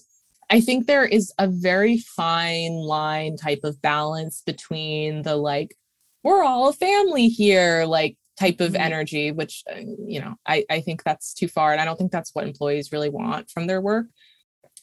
I 0.52 0.62
think 0.62 0.88
there 0.88 1.06
is 1.06 1.32
a 1.38 1.48
very 1.48 2.00
fine 2.00 2.74
line 2.74 3.38
type 3.38 3.60
of 3.64 3.80
balance 3.84 4.42
between 4.44 5.22
the 5.22 5.36
like, 5.36 5.76
we're 6.24 6.44
all 6.44 6.68
a 6.70 6.74
family 6.74 7.28
here, 7.28 7.86
like 7.86 8.18
type 8.40 8.60
of 8.60 8.72
Mhm. 8.74 8.80
energy, 8.80 9.32
which, 9.32 9.64
uh, 9.72 9.76
you 10.08 10.20
know, 10.20 10.34
I, 10.48 10.66
I 10.68 10.82
think 10.82 11.04
that's 11.04 11.36
too 11.36 11.48
far. 11.48 11.72
And 11.72 11.80
I 11.80 11.86
don't 11.86 11.98
think 12.00 12.12
that's 12.12 12.34
what 12.34 12.48
employees 12.48 12.92
really 12.92 13.10
want 13.10 13.52
from 13.52 13.68
their 13.68 13.80
work. 13.80 14.08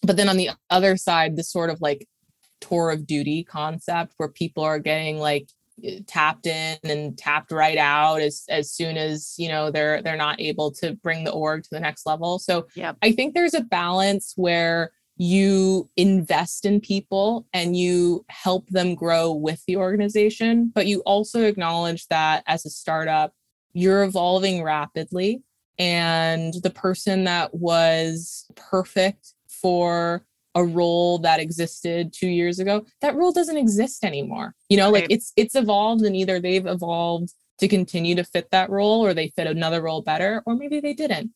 But 0.03 0.17
then 0.17 0.29
on 0.29 0.37
the 0.37 0.51
other 0.71 0.97
side, 0.97 1.35
this 1.35 1.51
sort 1.51 1.69
of 1.71 1.81
like 1.81 2.07
tour 2.61 2.91
of 2.93 3.05
duty 3.05 3.43
concept 3.43 4.13
where 4.19 4.29
people 4.29 4.63
are 4.63 4.79
getting 4.79 5.19
like 5.19 5.49
Uh, 5.85 5.91
tapped 6.07 6.47
in 6.47 6.79
and 6.85 7.18
tapped 7.18 7.53
right 7.53 7.79
out 7.79 8.20
as 8.20 8.45
as 8.49 8.70
soon 8.70 8.97
as 8.97 9.35
you 9.37 9.49
know 9.49 9.70
they're 9.70 10.01
they're 10.03 10.16
not 10.16 10.41
able 10.41 10.70
to 10.70 10.95
bring 11.03 11.24
the 11.24 11.33
org 11.33 11.62
to 11.62 11.68
the 11.70 11.81
next 11.81 12.07
level 12.07 12.39
so 12.39 12.66
Yep. 12.74 12.97
I 13.03 13.12
think 13.12 13.35
there's 13.35 13.55
a 13.55 13.62
balance 13.62 14.33
where 14.37 14.93
you 15.16 15.89
invest 15.97 16.66
in 16.66 16.81
people 16.81 17.47
and 17.53 17.77
you 17.77 18.24
help 18.29 18.68
them 18.68 18.95
grow 18.95 19.33
with 19.33 19.62
the 19.66 19.77
organization, 19.77 20.70
but 20.74 20.87
you 20.87 21.01
also 21.01 21.45
acknowledge 21.45 22.07
that 22.09 22.45
as 22.47 22.66
a 22.66 22.70
startup, 22.70 23.33
you're 23.72 24.05
evolving 24.05 24.62
rapidly. 24.62 25.43
And 25.79 26.55
the 26.62 26.70
person 26.70 27.24
that 27.24 27.55
was 27.55 28.47
perfect 28.57 29.35
for 29.49 30.24
a 30.57 30.65
role 30.65 31.19
that 31.19 31.39
existed 31.39 32.13
two 32.13 32.29
years 32.29 32.59
ago, 32.59 32.85
that 33.03 33.15
role 33.15 33.31
doesn't 33.31 33.59
exist 33.59 34.05
anymore. 34.05 34.55
You 34.71 34.79
know, 34.79 34.91
like 34.91 35.07
it's 35.11 35.33
it's 35.37 35.55
evolved 35.55 36.03
and 36.03 36.17
either 36.17 36.41
they've 36.41 36.67
evolved 36.67 37.33
to 37.59 37.69
continue 37.69 38.15
to 38.17 38.25
fit 38.25 38.51
that 38.51 38.71
role 38.71 39.05
or 39.05 39.15
they 39.15 39.33
fit 39.37 39.47
another 39.47 39.83
role 39.83 40.03
better, 40.03 40.43
or 40.47 40.57
maybe 40.57 40.81
they 40.81 40.95
didn't. 40.95 41.31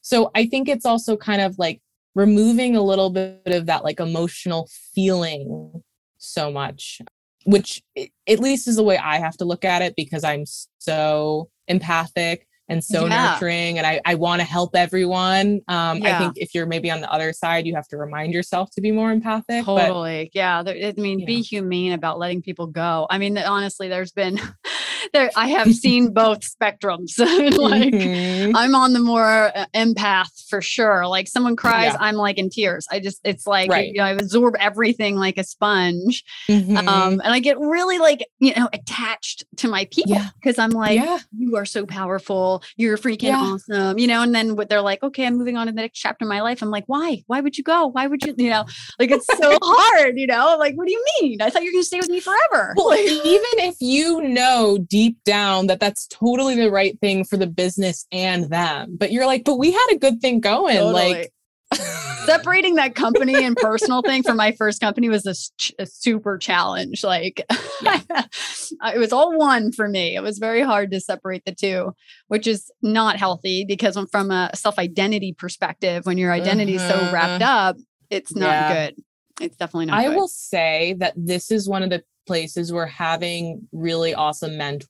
So 0.00 0.30
I 0.34 0.46
think 0.46 0.68
it's 0.68 0.86
also 0.86 1.16
kind 1.16 1.42
of 1.42 1.58
like 1.58 1.80
removing 2.14 2.74
a 2.74 2.82
little 2.82 3.10
bit 3.10 3.42
of 3.46 3.66
that 3.66 3.84
like 3.84 4.00
emotional 4.00 4.68
feeling 4.94 5.82
so 6.16 6.50
much, 6.50 7.02
which 7.44 7.82
at 8.26 8.38
least 8.38 8.66
is 8.66 8.76
the 8.76 8.82
way 8.82 8.96
I 8.96 9.18
have 9.18 9.36
to 9.38 9.44
look 9.44 9.64
at 9.64 9.82
it 9.82 9.94
because 9.94 10.24
I'm 10.24 10.44
so 10.78 11.50
empathic 11.68 12.46
and 12.68 12.82
so 12.82 13.06
Yeah. 13.06 13.32
nurturing 13.32 13.78
and 13.78 13.86
I, 13.86 14.00
I 14.06 14.14
want 14.14 14.40
to 14.40 14.46
help 14.46 14.74
everyone. 14.74 15.60
Um, 15.68 16.02
I 16.02 16.18
think 16.18 16.38
if 16.38 16.54
you're 16.54 16.66
maybe 16.66 16.90
on 16.90 17.00
the 17.00 17.12
other 17.12 17.32
side, 17.32 17.66
you 17.66 17.74
have 17.74 17.86
to 17.88 17.96
remind 17.96 18.32
yourself 18.32 18.70
to 18.72 18.80
be 18.80 18.90
more 18.90 19.12
empathic. 19.12 19.66
But 19.66 19.86
Totally. 19.86 20.30
yeah. 20.32 20.62
There, 20.62 20.74
I 20.74 20.92
mean, 20.96 21.24
be 21.26 21.42
humane 21.42 21.92
about 21.92 22.18
letting 22.18 22.42
people 22.42 22.66
go. 22.66 23.06
I 23.10 23.18
mean, 23.18 23.36
honestly, 23.36 23.88
there's 23.88 24.12
been 24.12 24.40
there. 25.14 25.30
I 25.36 25.48
have 25.48 25.72
seen 25.84 26.12
both 26.12 26.40
spectrums. 26.40 27.18
like, 27.58 27.94
Mhm. 27.94 28.52
I'm 28.54 28.74
on 28.74 28.92
the 28.92 28.98
more 28.98 29.24
uh, 29.56 29.64
empath 29.74 30.46
for 30.50 30.60
sure. 30.60 31.06
Like, 31.06 31.28
someone 31.28 31.56
cries, 31.56 31.92
Yeah. 31.92 31.96
I'm 32.00 32.16
like 32.16 32.36
in 32.36 32.50
tears. 32.50 32.86
I 32.90 33.00
just, 33.00 33.20
it's 33.24 33.46
like 33.46 33.70
Right. 33.70 33.88
you 33.88 33.94
know, 33.98 34.04
I 34.04 34.10
absorb 34.10 34.54
everything 34.60 35.16
like 35.16 35.38
a 35.38 35.44
sponge, 35.44 36.22
Mhm. 36.48 36.76
um, 36.86 37.12
and 37.24 37.32
I 37.32 37.38
get 37.38 37.58
really 37.58 37.98
like 37.98 38.26
you 38.40 38.52
know 38.54 38.68
attached 38.72 39.44
to 39.56 39.68
my 39.68 39.86
people 39.86 40.12
Yeah. 40.12 40.28
because 40.42 40.58
I'm 40.58 40.70
like, 40.70 40.96
yeah. 41.00 41.18
you 41.36 41.56
are 41.56 41.64
so 41.64 41.86
powerful. 41.86 42.62
You're 42.76 42.98
freaking 42.98 43.22
Yeah. 43.28 43.40
awesome. 43.40 43.98
You 43.98 44.06
know, 44.08 44.22
and 44.22 44.34
then 44.34 44.56
what 44.56 44.68
they're 44.68 44.82
like, 44.82 45.02
okay, 45.02 45.26
I'm 45.26 45.38
moving 45.38 45.56
on 45.56 45.66
to 45.66 45.72
the 45.72 45.80
next 45.80 45.98
chapter 46.00 46.24
of 46.24 46.28
my 46.28 46.42
life. 46.42 46.60
I'm 46.62 46.70
like, 46.70 46.84
why? 46.86 47.22
Why 47.28 47.40
would 47.40 47.56
you 47.56 47.64
go? 47.64 47.86
Why 47.86 48.06
would 48.08 48.22
you, 48.24 48.34
you 48.36 48.50
know, 48.50 48.64
like 48.98 49.10
it's 49.10 49.26
so 49.26 49.58
hard, 49.62 50.18
you 50.18 50.26
know? 50.26 50.56
Like, 50.58 50.74
what 50.76 50.86
do 50.86 50.92
you 50.92 51.04
mean? 51.20 51.40
I 51.40 51.48
thought 51.50 51.62
you 51.62 51.68
were 51.70 51.72
gonna 51.76 51.84
stay 51.84 52.00
with 52.00 52.10
me 52.10 52.20
forever. 52.20 52.74
Well, 52.76 52.98
even 52.98 53.68
if 53.68 53.76
you 53.80 54.20
know 54.22 54.78
deep 54.88 55.03
down 55.24 55.66
that 55.68 55.80
that's 55.80 56.06
totally 56.08 56.54
the 56.54 56.70
right 56.70 56.98
thing 57.00 57.24
for 57.24 57.36
the 57.36 57.46
business 57.46 58.06
and 58.12 58.44
them, 58.50 58.96
but 58.98 59.12
you're 59.12 59.26
like, 59.26 59.44
but 59.44 59.58
we 59.58 59.72
had 59.72 59.86
a 59.92 59.98
good 59.98 60.20
thing 60.20 60.40
going. 60.40 60.80
Like, 60.92 61.32
separating 62.26 62.74
that 62.76 62.94
company 62.94 63.44
and 63.44 63.56
personal 63.60 64.02
thing 64.02 64.22
from 64.22 64.36
my 64.36 64.52
first 64.52 64.80
company 64.80 65.08
was 65.08 65.26
a, 65.26 65.34
ch- 65.34 65.72
a 65.78 65.86
super 65.86 66.38
challenge. 66.38 67.04
Like 67.04 67.44
it 67.50 68.98
was 68.98 69.12
all 69.12 69.36
one 69.36 69.72
for 69.72 69.88
me. 69.88 70.16
It 70.16 70.22
was 70.22 70.38
very 70.38 70.62
hard 70.62 70.90
to 70.92 71.00
separate 71.00 71.44
the 71.44 71.54
two, 71.54 71.94
which 72.28 72.46
is 72.46 72.70
not 72.82 73.16
healthy 73.16 73.64
because 73.64 73.96
when- 73.96 74.06
from 74.06 74.30
a 74.30 74.50
self-identity 74.54 75.34
perspective, 75.34 76.06
when 76.06 76.18
your 76.18 76.32
identity 76.32 76.76
is 76.76 76.82
so 76.82 76.96
mm-hmm, 76.96 77.14
wrapped 77.14 77.42
mm-hmm. 77.42 77.68
up, 77.68 77.76
it's 78.10 78.34
not 78.34 78.46
Yeah. 78.46 78.86
good. 78.86 78.96
It's 79.40 79.56
definitely 79.56 79.86
not 79.86 79.98
I 79.98 80.08
good. 80.08 80.16
will 80.16 80.28
say 80.28 80.94
that 80.98 81.14
this 81.16 81.50
is 81.50 81.68
one 81.68 81.82
of 81.82 81.90
the 81.90 82.04
places 82.26 82.72
where 82.72 82.86
having 82.86 83.68
really 83.72 84.14
awesome 84.14 84.56
mentors 84.56 84.88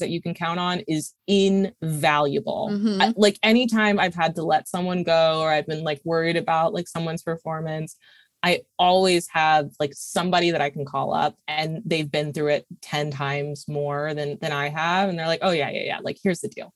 that 0.00 0.10
you 0.10 0.20
can 0.22 0.34
count 0.34 0.58
on 0.60 0.80
is 0.88 1.14
invaluable. 1.26 2.70
Mhm. 2.72 3.02
I- 3.02 3.14
like 3.16 3.38
anytime 3.42 3.98
I've 3.98 4.14
had 4.14 4.34
to 4.36 4.42
let 4.42 4.68
someone 4.68 5.02
go 5.02 5.40
or 5.40 5.50
I've 5.50 5.66
been 5.66 5.84
like 5.84 6.00
worried 6.04 6.36
about 6.36 6.74
like 6.74 6.88
someone's 6.88 7.22
performance, 7.22 7.96
I 8.42 8.62
always 8.78 9.28
have 9.32 9.70
like 9.80 9.92
somebody 9.94 10.50
that 10.50 10.60
I 10.60 10.70
can 10.70 10.84
call 10.84 11.12
up 11.14 11.36
and 11.48 11.82
they've 11.84 12.10
been 12.10 12.32
through 12.32 12.48
it 12.48 12.66
10 12.82 13.10
times 13.10 13.66
more 13.68 14.14
than 14.14 14.38
than 14.40 14.52
I 14.52 14.68
have 14.68 15.08
and 15.08 15.18
they're 15.18 15.26
like, 15.26 15.40
"Oh 15.42 15.50
yeah, 15.50 15.70
yeah, 15.70 15.82
yeah, 15.82 15.98
like 16.02 16.18
here's 16.22 16.40
the 16.40 16.48
deal." 16.48 16.72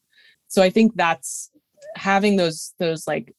So 0.48 0.62
I 0.62 0.70
think 0.70 0.96
that's 0.96 1.51
having 1.96 2.36
those 2.36 2.74
those 2.78 3.07
like 3.07 3.34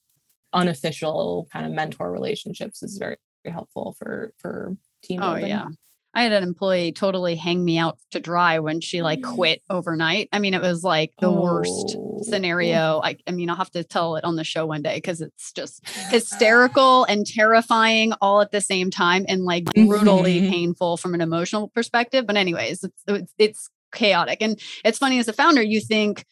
unofficial 0.53 1.47
kind 1.51 1.65
of 1.65 1.71
mentor 1.71 2.11
relationships 2.11 2.83
is 2.83 2.97
very, 2.97 3.17
very 3.43 3.53
helpful 3.53 3.95
for 3.99 4.33
for 4.37 4.75
team 5.03 5.21
Oh 5.21 5.31
building. 5.33 5.49
yeah. 5.49 5.67
I 6.13 6.23
had 6.23 6.33
an 6.33 6.43
employee 6.43 6.91
totally 6.91 7.35
hang 7.35 7.63
me 7.63 7.77
out 7.77 7.97
to 8.11 8.19
dry 8.19 8.59
when 8.59 8.81
she 8.81 9.01
like 9.01 9.21
quit 9.21 9.61
overnight. 9.69 10.27
I 10.33 10.39
mean, 10.39 10.53
it 10.53 10.61
was 10.61 10.83
like 10.83 11.13
the 11.19 11.31
worst 11.31 11.95
Oh. 11.97 12.21
scenario. 12.23 13.01
I, 13.03 13.17
I 13.27 13.31
mean, 13.31 13.49
I'll 13.49 13.55
have 13.55 13.71
to 13.71 13.83
tell 13.83 14.15
it 14.15 14.23
on 14.23 14.35
the 14.35 14.43
show 14.43 14.65
one 14.65 14.81
day 14.83 14.95
because 14.95 15.21
it's 15.21 15.51
just 15.53 15.81
hysterical 16.11 17.03
and 17.05 17.25
terrifying 17.25 18.13
all 18.21 18.41
at 18.41 18.51
the 18.51 18.61
same 18.61 18.91
time 18.91 19.25
and 19.27 19.43
like 19.43 19.65
brutally 19.65 20.41
Mhm. 20.41 20.49
painful 20.49 20.97
from 20.97 21.13
an 21.15 21.21
emotional 21.21 21.69
perspective. 21.69 22.27
But 22.27 22.37
anyways, 22.37 22.83
it's, 22.83 23.03
it's 23.07 23.33
it's 23.37 23.69
chaotic. 23.93 24.41
And 24.41 24.59
it's 24.85 24.97
funny 24.97 25.19
as 25.19 25.27
a 25.27 25.33
founder, 25.33 25.61
you 25.61 25.81
think, 25.81 26.25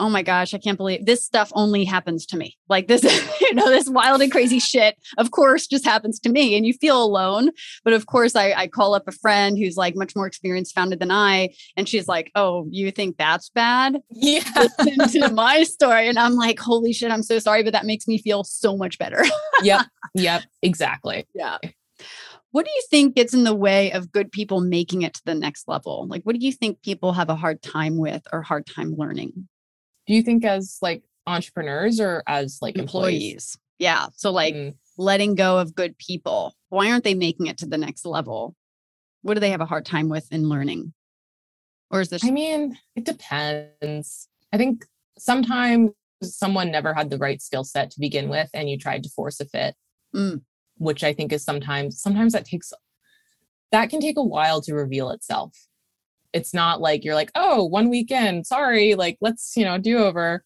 oh 0.00 0.08
my 0.08 0.22
gosh, 0.22 0.54
I 0.54 0.58
can't 0.58 0.78
believe 0.78 1.04
this 1.04 1.22
stuff 1.22 1.52
only 1.54 1.84
happens 1.84 2.26
to 2.26 2.36
me. 2.36 2.56
Like 2.68 2.88
this, 2.88 3.04
you 3.40 3.54
know, 3.54 3.68
this 3.68 3.88
wild 3.88 4.22
and 4.22 4.32
crazy 4.32 4.58
shit, 4.58 4.96
of 5.18 5.30
course, 5.30 5.66
just 5.66 5.84
happens 5.84 6.18
to 6.20 6.30
me. 6.30 6.56
And 6.56 6.66
you 6.66 6.72
feel 6.72 7.02
alone. 7.02 7.50
But 7.84 7.92
of 7.92 8.06
course, 8.06 8.34
I, 8.34 8.52
I 8.52 8.66
call 8.66 8.94
up 8.94 9.06
a 9.06 9.12
friend 9.12 9.58
who's 9.58 9.76
like 9.76 9.94
much 9.94 10.16
more 10.16 10.26
experienced 10.26 10.74
founded 10.74 10.98
than 10.98 11.10
I. 11.10 11.50
And 11.76 11.88
she's 11.88 12.08
like, 12.08 12.32
oh, 12.34 12.66
you 12.70 12.90
think 12.90 13.18
that's 13.18 13.50
bad? 13.50 14.00
Yeah. 14.10 14.42
Listen 14.96 15.22
to 15.22 15.32
my 15.32 15.62
story. 15.64 16.08
And 16.08 16.18
I'm 16.18 16.34
like, 16.34 16.58
holy 16.58 16.92
shit, 16.92 17.12
I'm 17.12 17.22
so 17.22 17.38
sorry. 17.38 17.62
But 17.62 17.74
that 17.74 17.86
makes 17.86 18.08
me 18.08 18.18
feel 18.18 18.42
so 18.42 18.76
much 18.76 18.98
better. 18.98 19.22
yep. 19.62 19.86
Yep. 20.14 20.42
Exactly. 20.62 21.26
Yeah. 21.34 21.58
What 22.52 22.64
do 22.66 22.72
you 22.74 22.82
think 22.90 23.14
gets 23.14 23.32
in 23.32 23.44
the 23.44 23.54
way 23.54 23.92
of 23.92 24.10
good 24.10 24.32
people 24.32 24.60
making 24.60 25.02
it 25.02 25.14
to 25.14 25.22
the 25.24 25.36
next 25.36 25.68
level? 25.68 26.08
Like, 26.08 26.24
what 26.24 26.36
do 26.36 26.44
you 26.44 26.52
think 26.52 26.82
people 26.82 27.12
have 27.12 27.28
a 27.28 27.36
hard 27.36 27.62
time 27.62 27.96
with 27.96 28.22
or 28.32 28.42
hard 28.42 28.66
time 28.66 28.94
learning? 28.96 29.48
Do 30.10 30.16
you 30.16 30.22
think 30.22 30.44
as 30.44 30.76
like 30.82 31.04
entrepreneurs 31.24 32.00
or 32.00 32.24
as 32.26 32.58
like 32.60 32.76
employees? 32.76 33.14
employees. 33.14 33.58
Yeah. 33.78 34.08
So 34.16 34.32
like 34.32 34.56
mm. 34.56 34.74
letting 34.98 35.36
go 35.36 35.58
of 35.58 35.72
good 35.72 35.96
people. 35.98 36.52
Why 36.68 36.90
aren't 36.90 37.04
they 37.04 37.14
making 37.14 37.46
it 37.46 37.58
to 37.58 37.66
the 37.66 37.78
next 37.78 38.04
level? 38.04 38.56
What 39.22 39.34
do 39.34 39.40
they 39.40 39.50
have 39.50 39.60
a 39.60 39.66
hard 39.66 39.86
time 39.86 40.08
with 40.08 40.26
in 40.32 40.48
learning? 40.48 40.94
Or 41.92 42.00
is 42.00 42.08
this 42.08 42.24
I 42.24 42.32
mean, 42.32 42.76
it 42.96 43.04
depends. 43.04 44.26
I 44.52 44.56
think 44.56 44.84
sometimes 45.16 45.92
someone 46.24 46.72
never 46.72 46.92
had 46.92 47.08
the 47.08 47.18
right 47.18 47.40
skill 47.40 47.62
set 47.62 47.92
to 47.92 48.00
begin 48.00 48.28
with 48.28 48.50
and 48.52 48.68
you 48.68 48.78
tried 48.78 49.04
to 49.04 49.10
force 49.10 49.38
a 49.38 49.44
fit. 49.44 49.76
Mm. 50.12 50.42
Which 50.78 51.04
I 51.04 51.12
think 51.12 51.32
is 51.32 51.44
sometimes 51.44 52.02
sometimes 52.02 52.32
that 52.32 52.46
takes 52.46 52.72
that 53.70 53.90
can 53.90 54.00
take 54.00 54.18
a 54.18 54.24
while 54.24 54.60
to 54.62 54.74
reveal 54.74 55.10
itself 55.10 55.56
it's 56.32 56.54
not 56.54 56.80
like 56.80 57.04
you're 57.04 57.14
like, 57.14 57.30
oh, 57.34 57.64
one 57.64 57.88
weekend, 57.88 58.46
sorry, 58.46 58.94
like 58.94 59.18
let's, 59.20 59.56
you 59.56 59.64
know, 59.64 59.78
do 59.78 59.98
over. 59.98 60.44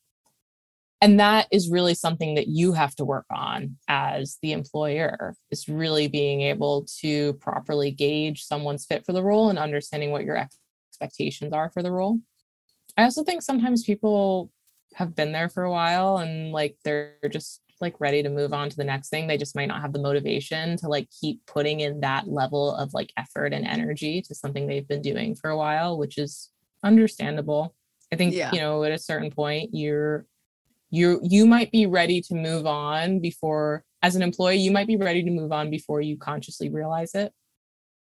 And 1.01 1.21
that 1.21 1.49
is 1.51 1.69
really 1.69 1.95
something 1.95 2.35
that 2.37 2.49
you 2.49 2.73
have 2.73 2.95
to 2.97 3.05
work 3.05 3.27
on 3.31 3.77
as 3.89 4.39
the 4.41 4.53
employer 4.53 5.35
is 5.51 5.69
really 5.69 6.09
being 6.09 6.41
able 6.41 6.87
to 7.01 7.35
properly 7.35 7.91
gauge 7.91 8.43
someone's 8.45 8.87
fit 8.87 9.05
for 9.05 9.13
the 9.13 9.23
role 9.23 9.51
and 9.51 9.59
understanding 9.59 10.13
what 10.13 10.25
your 10.25 10.49
expectations 10.89 11.53
are 11.53 11.69
for 11.71 11.83
the 11.83 11.93
role. 11.93 12.21
I 12.97 13.03
also 13.03 13.23
think 13.23 13.43
sometimes 13.43 13.83
people 13.85 14.51
have 14.95 15.15
been 15.15 15.33
there 15.33 15.49
for 15.49 15.65
a 15.65 15.71
while 15.71 16.19
and 16.19 16.53
like 16.53 16.79
they're 16.85 17.17
just 17.31 17.61
like 17.85 18.01
ready 18.01 18.23
to 18.23 18.29
move 18.29 18.53
on 18.53 18.69
to 18.69 18.77
the 18.77 18.85
next 18.85 19.09
thing 19.09 19.27
they 19.27 19.39
just 19.39 19.55
might 19.55 19.69
not 19.69 19.81
have 19.81 19.93
the 19.93 20.01
motivation 20.01 20.77
to 20.77 20.89
like 20.89 21.09
keep 21.21 21.41
putting 21.47 21.81
in 21.81 22.01
that 22.01 22.27
level 22.27 22.75
of 22.75 22.93
like 22.93 23.13
effort 23.17 23.53
and 23.53 23.67
energy 23.67 24.21
to 24.23 24.35
something 24.35 24.67
they've 24.67 24.89
been 24.89 25.03
doing 25.03 25.35
for 25.35 25.51
a 25.51 25.57
while 25.57 25.97
which 25.97 26.19
is 26.19 26.51
understandable. 26.83 27.75
I 28.13 28.17
think 28.17 28.35
yeah. 28.35 28.51
you 28.53 28.61
know 28.61 28.85
at 28.85 28.93
a 28.93 28.99
certain 28.99 29.31
point 29.31 29.71
you're 29.73 30.27
you 30.91 31.21
you 31.23 31.47
might 31.47 31.71
be 31.73 31.87
ready 31.87 32.21
to 32.23 32.35
move 32.35 32.67
on 32.67 33.21
before 33.21 33.85
as 34.03 34.17
an 34.17 34.23
employee 34.23 34.57
you 34.57 34.71
might 34.71 34.87
be 34.87 34.97
ready 34.97 35.23
to 35.23 35.31
move 35.31 35.53
on 35.53 35.71
before 35.71 36.01
you 36.01 36.17
consciously 36.17 36.69
realize 36.69 37.15
it. 37.15 37.33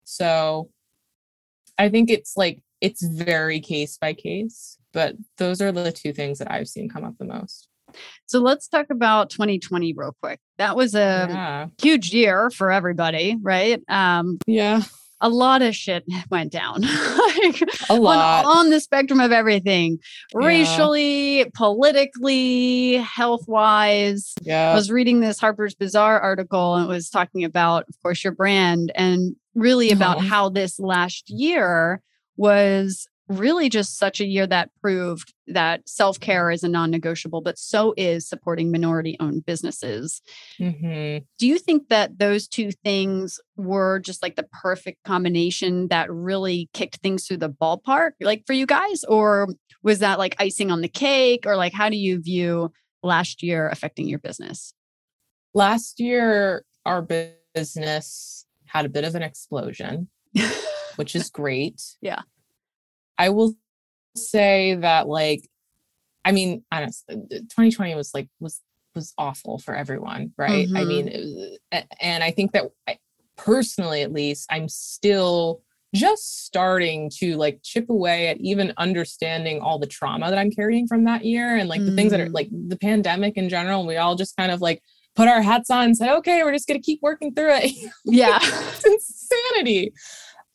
So 0.04 0.70
i 1.80 1.88
think 1.88 2.10
it's 2.10 2.36
like 2.36 2.62
it's 2.80 3.02
very 3.02 3.58
case 3.58 3.96
by 3.96 4.12
case 4.12 4.78
but 4.92 5.16
those 5.38 5.60
are 5.60 5.72
the 5.72 5.90
two 5.90 6.12
things 6.12 6.38
that 6.38 6.50
i've 6.50 6.68
seen 6.68 6.88
come 6.88 7.04
up 7.04 7.14
the 7.18 7.24
most 7.24 7.68
so 8.26 8.40
let's 8.40 8.68
talk 8.68 8.86
about 8.90 9.30
2020 9.30 9.94
real 9.96 10.14
quick. 10.22 10.40
That 10.58 10.76
was 10.76 10.94
a 10.94 11.26
yeah. 11.28 11.66
huge 11.80 12.12
year 12.12 12.50
for 12.50 12.70
everybody, 12.70 13.36
right? 13.40 13.80
Um, 13.88 14.38
yeah. 14.46 14.82
A 15.22 15.28
lot 15.28 15.60
of 15.60 15.76
shit 15.76 16.04
went 16.30 16.50
down. 16.52 16.80
like 16.82 17.62
a 17.88 17.94
lot. 17.96 18.44
On, 18.44 18.56
on, 18.58 18.70
the 18.70 18.80
spectrum 18.80 19.20
of 19.20 19.32
everything 19.32 19.98
yeah. 20.32 20.46
racially, 20.46 21.50
politically, 21.54 22.94
health 22.96 23.46
wise. 23.46 24.34
Yeah. 24.42 24.70
I 24.70 24.74
was 24.74 24.90
reading 24.90 25.20
this 25.20 25.38
Harper's 25.38 25.74
Bazaar 25.74 26.20
article 26.20 26.76
and 26.76 26.86
it 26.86 26.88
was 26.88 27.10
talking 27.10 27.44
about, 27.44 27.84
of 27.88 28.00
course, 28.02 28.24
your 28.24 28.32
brand 28.32 28.92
and 28.94 29.36
really 29.54 29.90
about 29.90 30.18
uh-huh. 30.18 30.28
how 30.28 30.48
this 30.48 30.78
last 30.78 31.28
year 31.28 32.00
was 32.36 33.06
really 33.30 33.68
just 33.68 33.96
such 33.96 34.20
a 34.20 34.26
year 34.26 34.46
that 34.46 34.70
proved 34.80 35.32
that 35.46 35.88
self 35.88 36.18
care 36.18 36.50
is 36.50 36.64
a 36.64 36.68
non 36.68 36.90
negotiable, 36.90 37.40
but 37.40 37.58
so 37.58 37.94
is 37.96 38.28
supporting 38.28 38.70
minority 38.70 39.16
owned 39.20 39.46
businesses. 39.46 40.20
Mm-hmm. 40.58 41.24
Do 41.38 41.46
you 41.46 41.58
think 41.58 41.88
that 41.88 42.18
those 42.18 42.48
two 42.48 42.72
things 42.72 43.40
were 43.56 44.00
just 44.00 44.22
like 44.22 44.36
the 44.36 44.48
perfect 44.60 45.04
combination 45.04 45.88
that 45.88 46.10
really 46.10 46.68
kicked 46.74 46.96
things 46.96 47.26
through 47.26 47.38
the 47.38 47.50
ballpark, 47.50 48.12
like 48.20 48.42
for 48.46 48.52
you 48.52 48.66
guys? 48.66 49.04
Or 49.04 49.48
was 49.82 50.00
that 50.00 50.18
like 50.18 50.34
icing 50.38 50.70
on 50.70 50.80
the 50.80 50.88
cake? 50.88 51.46
Or 51.46 51.56
like, 51.56 51.72
how 51.72 51.88
do 51.88 51.96
you 51.96 52.20
view 52.20 52.72
last 53.02 53.42
year 53.42 53.68
affecting 53.68 54.08
your 54.08 54.18
business? 54.18 54.74
Last 55.54 56.00
year, 56.00 56.64
our 56.84 57.06
business 57.54 58.44
had 58.66 58.86
a 58.86 58.88
bit 58.88 59.04
of 59.04 59.14
an 59.14 59.22
explosion, 59.22 60.08
which 60.96 61.14
is 61.14 61.30
great. 61.30 61.80
Yeah. 62.00 62.22
I 63.20 63.28
will 63.28 63.54
say 64.16 64.76
that 64.76 65.06
like 65.06 65.46
I 66.24 66.32
mean, 66.32 66.64
honestly, 66.72 67.16
2020 67.30 67.94
was 67.94 68.12
like 68.14 68.28
was 68.40 68.60
was 68.94 69.14
awful 69.18 69.58
for 69.58 69.74
everyone, 69.74 70.32
right? 70.36 70.66
Mm-hmm. 70.66 70.76
I 70.76 70.84
mean, 70.84 71.06
was, 71.06 71.84
and 72.00 72.24
I 72.24 72.30
think 72.30 72.52
that 72.52 72.64
I, 72.88 72.98
personally, 73.36 74.02
at 74.02 74.12
least, 74.12 74.46
I'm 74.50 74.68
still 74.68 75.62
just 75.94 76.44
starting 76.44 77.10
to 77.18 77.36
like 77.36 77.60
chip 77.62 77.90
away 77.90 78.28
at 78.28 78.40
even 78.40 78.72
understanding 78.78 79.60
all 79.60 79.78
the 79.78 79.86
trauma 79.86 80.30
that 80.30 80.38
I'm 80.38 80.50
carrying 80.50 80.86
from 80.86 81.04
that 81.04 81.24
year 81.24 81.56
and 81.56 81.68
like 81.68 81.80
mm. 81.80 81.86
the 81.86 81.96
things 81.96 82.10
that 82.12 82.20
are 82.20 82.26
mm. 82.26 82.34
like 82.34 82.48
the 82.50 82.76
pandemic 82.76 83.36
in 83.36 83.48
general. 83.48 83.86
We 83.86 83.96
all 83.96 84.14
just 84.14 84.36
kind 84.36 84.52
of 84.52 84.60
like 84.60 84.82
put 85.16 85.28
our 85.28 85.42
hats 85.42 85.70
on 85.70 85.84
and 85.84 85.96
said, 85.96 86.16
okay, 86.18 86.42
we're 86.42 86.52
just 86.52 86.68
gonna 86.68 86.80
keep 86.80 87.00
working 87.02 87.34
through 87.34 87.54
it. 87.54 87.92
Yeah, 88.04 88.38
it's 88.42 88.84
insanity 88.84 89.92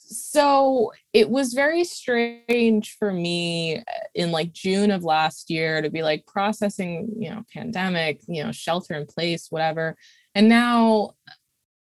so 0.07 0.91
it 1.13 1.29
was 1.29 1.53
very 1.53 1.83
strange 1.83 2.95
for 2.97 3.11
me 3.11 3.77
uh, 3.77 3.81
in 4.13 4.31
like 4.31 4.53
June 4.53 4.91
of 4.91 5.03
last 5.03 5.49
year 5.49 5.81
to 5.81 5.89
be 5.89 6.03
like 6.03 6.25
processing, 6.27 7.09
you 7.17 7.29
know, 7.29 7.43
pandemic, 7.53 8.21
you 8.27 8.43
know, 8.43 8.51
shelter 8.51 8.93
in 8.93 9.05
place, 9.05 9.47
whatever. 9.49 9.95
And 10.35 10.47
now 10.47 11.11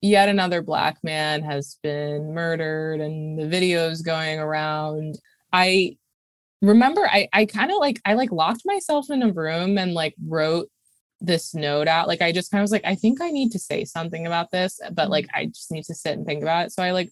yet 0.01 0.29
another 0.29 0.62
black 0.62 0.99
man 1.03 1.43
has 1.43 1.79
been 1.83 2.35
murdered 2.35 3.01
and 3.01 3.39
the 3.39 3.45
videos 3.45 4.05
going 4.05 4.39
around. 4.39 5.18
I 5.53 5.97
remember 6.62 7.07
I 7.07 7.29
I 7.33 7.45
kind 7.45 7.70
of 7.70 7.79
like 7.79 8.01
I 8.05 8.14
like 8.14 8.33
locked 8.33 8.62
myself 8.64 9.11
in 9.11 9.22
a 9.22 9.33
room 9.33 9.77
and 9.77 9.93
like 9.93 10.14
wrote 10.27 10.68
this 11.20 11.55
note 11.55 11.89
out. 11.89 12.09
Like 12.09 12.22
I 12.22 12.33
just 12.33 12.51
kind 12.51 12.61
of 12.61 12.64
was 12.64 12.72
like, 12.72 12.85
I 12.85 12.95
think 12.95 13.20
I 13.20 13.31
need 13.31 13.53
to 13.53 13.59
say 13.59 13.85
something 13.85 14.27
about 14.27 14.51
this, 14.51 14.81
but 14.93 15.11
like 15.11 15.27
I 15.35 15.47
just 15.47 15.70
need 15.70 15.85
to 15.85 15.95
sit 15.95 16.16
and 16.16 16.27
think 16.27 16.43
about 16.43 16.66
it. 16.66 16.72
So 16.72 16.83
I 16.83 16.93
like 16.93 17.11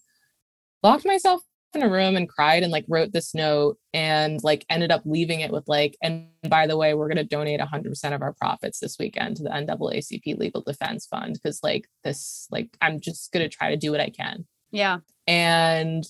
locked 0.83 1.05
myself 1.05 1.41
in 1.75 1.81
a 1.81 1.89
room 1.89 2.15
and 2.15 2.29
cried 2.29 2.63
and 2.63 2.71
like 2.71 2.85
wrote 2.87 3.11
this 3.13 3.33
note 3.33 3.77
and 3.93 4.43
like 4.43 4.65
ended 4.69 4.91
up 4.91 5.01
leaving 5.05 5.39
it 5.39 5.51
with 5.51 5.63
like 5.67 5.97
and 6.03 6.27
by 6.47 6.67
the 6.67 6.77
way 6.77 6.93
we're 6.93 7.07
going 7.07 7.17
to 7.17 7.23
donate 7.23 7.59
100% 7.59 8.13
of 8.13 8.21
our 8.21 8.33
profits 8.33 8.79
this 8.79 8.97
weekend 8.99 9.37
to 9.37 9.43
the 9.43 9.49
NAACP 9.49 10.37
legal 10.37 10.61
defense 10.61 11.07
fund 11.07 11.33
because 11.33 11.59
like 11.63 11.87
this 12.03 12.47
like 12.51 12.69
I'm 12.81 12.99
just 12.99 13.31
going 13.31 13.47
to 13.47 13.55
try 13.55 13.71
to 13.71 13.77
do 13.77 13.91
what 13.91 14.01
I 14.01 14.09
can. 14.09 14.45
Yeah. 14.71 14.99
And 15.25 16.03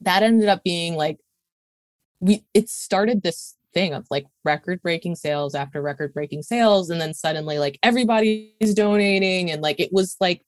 that 0.00 0.22
ended 0.22 0.48
up 0.48 0.62
being 0.62 0.94
like 0.94 1.18
we 2.20 2.44
it 2.52 2.68
started 2.68 3.22
this 3.22 3.54
thing 3.72 3.92
of 3.92 4.06
like 4.10 4.26
record 4.44 4.82
breaking 4.82 5.14
sales 5.14 5.54
after 5.54 5.82
record 5.82 6.12
breaking 6.14 6.42
sales 6.42 6.90
and 6.90 7.00
then 7.00 7.14
suddenly 7.14 7.58
like 7.58 7.78
everybody's 7.82 8.74
donating 8.74 9.50
and 9.50 9.62
like 9.62 9.80
it 9.80 9.90
was 9.92 10.16
like 10.20 10.42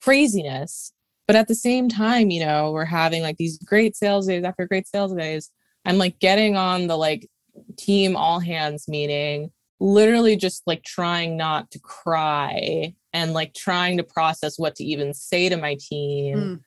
craziness 0.00 0.92
but 1.30 1.36
at 1.36 1.46
the 1.46 1.54
same 1.54 1.88
time, 1.88 2.28
you 2.30 2.44
know, 2.44 2.72
we're 2.72 2.84
having 2.84 3.22
like 3.22 3.36
these 3.36 3.56
great 3.58 3.94
sales 3.94 4.26
days 4.26 4.42
after 4.42 4.66
great 4.66 4.88
sales 4.88 5.14
days. 5.14 5.48
I'm 5.84 5.96
like 5.96 6.18
getting 6.18 6.56
on 6.56 6.88
the 6.88 6.96
like 6.96 7.28
team 7.76 8.16
all 8.16 8.40
hands 8.40 8.88
meeting, 8.88 9.52
literally 9.78 10.34
just 10.34 10.64
like 10.66 10.82
trying 10.82 11.36
not 11.36 11.70
to 11.70 11.78
cry 11.78 12.96
and 13.12 13.32
like 13.32 13.54
trying 13.54 13.98
to 13.98 14.02
process 14.02 14.58
what 14.58 14.74
to 14.74 14.84
even 14.84 15.14
say 15.14 15.48
to 15.48 15.56
my 15.56 15.76
team 15.80 16.36
mm. 16.36 16.60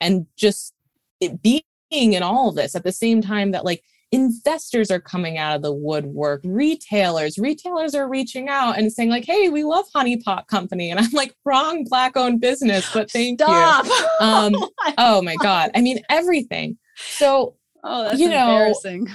and 0.00 0.26
just 0.36 0.74
it 1.20 1.42
being 1.42 1.64
in 1.90 2.22
all 2.22 2.50
of 2.50 2.54
this 2.54 2.76
at 2.76 2.84
the 2.84 2.92
same 2.92 3.20
time 3.20 3.50
that 3.50 3.64
like 3.64 3.82
investors 4.14 4.92
are 4.92 5.00
coming 5.00 5.38
out 5.38 5.56
of 5.56 5.62
the 5.62 5.72
woodwork. 5.72 6.40
Retailers 6.44 7.36
retailers 7.36 7.96
are 7.96 8.08
reaching 8.08 8.48
out 8.48 8.78
and 8.78 8.92
saying 8.92 9.10
like 9.10 9.24
hey 9.24 9.48
we 9.48 9.64
love 9.64 9.86
honey 9.92 10.16
pot 10.18 10.46
company. 10.46 10.90
And 10.90 11.00
i'm 11.00 11.10
like 11.10 11.34
wrong 11.44 11.84
black 11.84 12.16
owned 12.16 12.40
business 12.40 12.88
but 12.94 13.10
thank 13.10 13.40
Stop. 13.40 13.86
you 13.86 14.06
um 14.20 14.54
oh 14.98 15.20
my 15.20 15.34
god. 15.36 15.72
I 15.74 15.80
mean 15.80 16.00
everything. 16.08 16.78
So 16.96 17.56
oh 17.82 18.04
that's 18.04 18.20
you 18.20 18.28
know 18.28 18.72
it, 18.84 19.08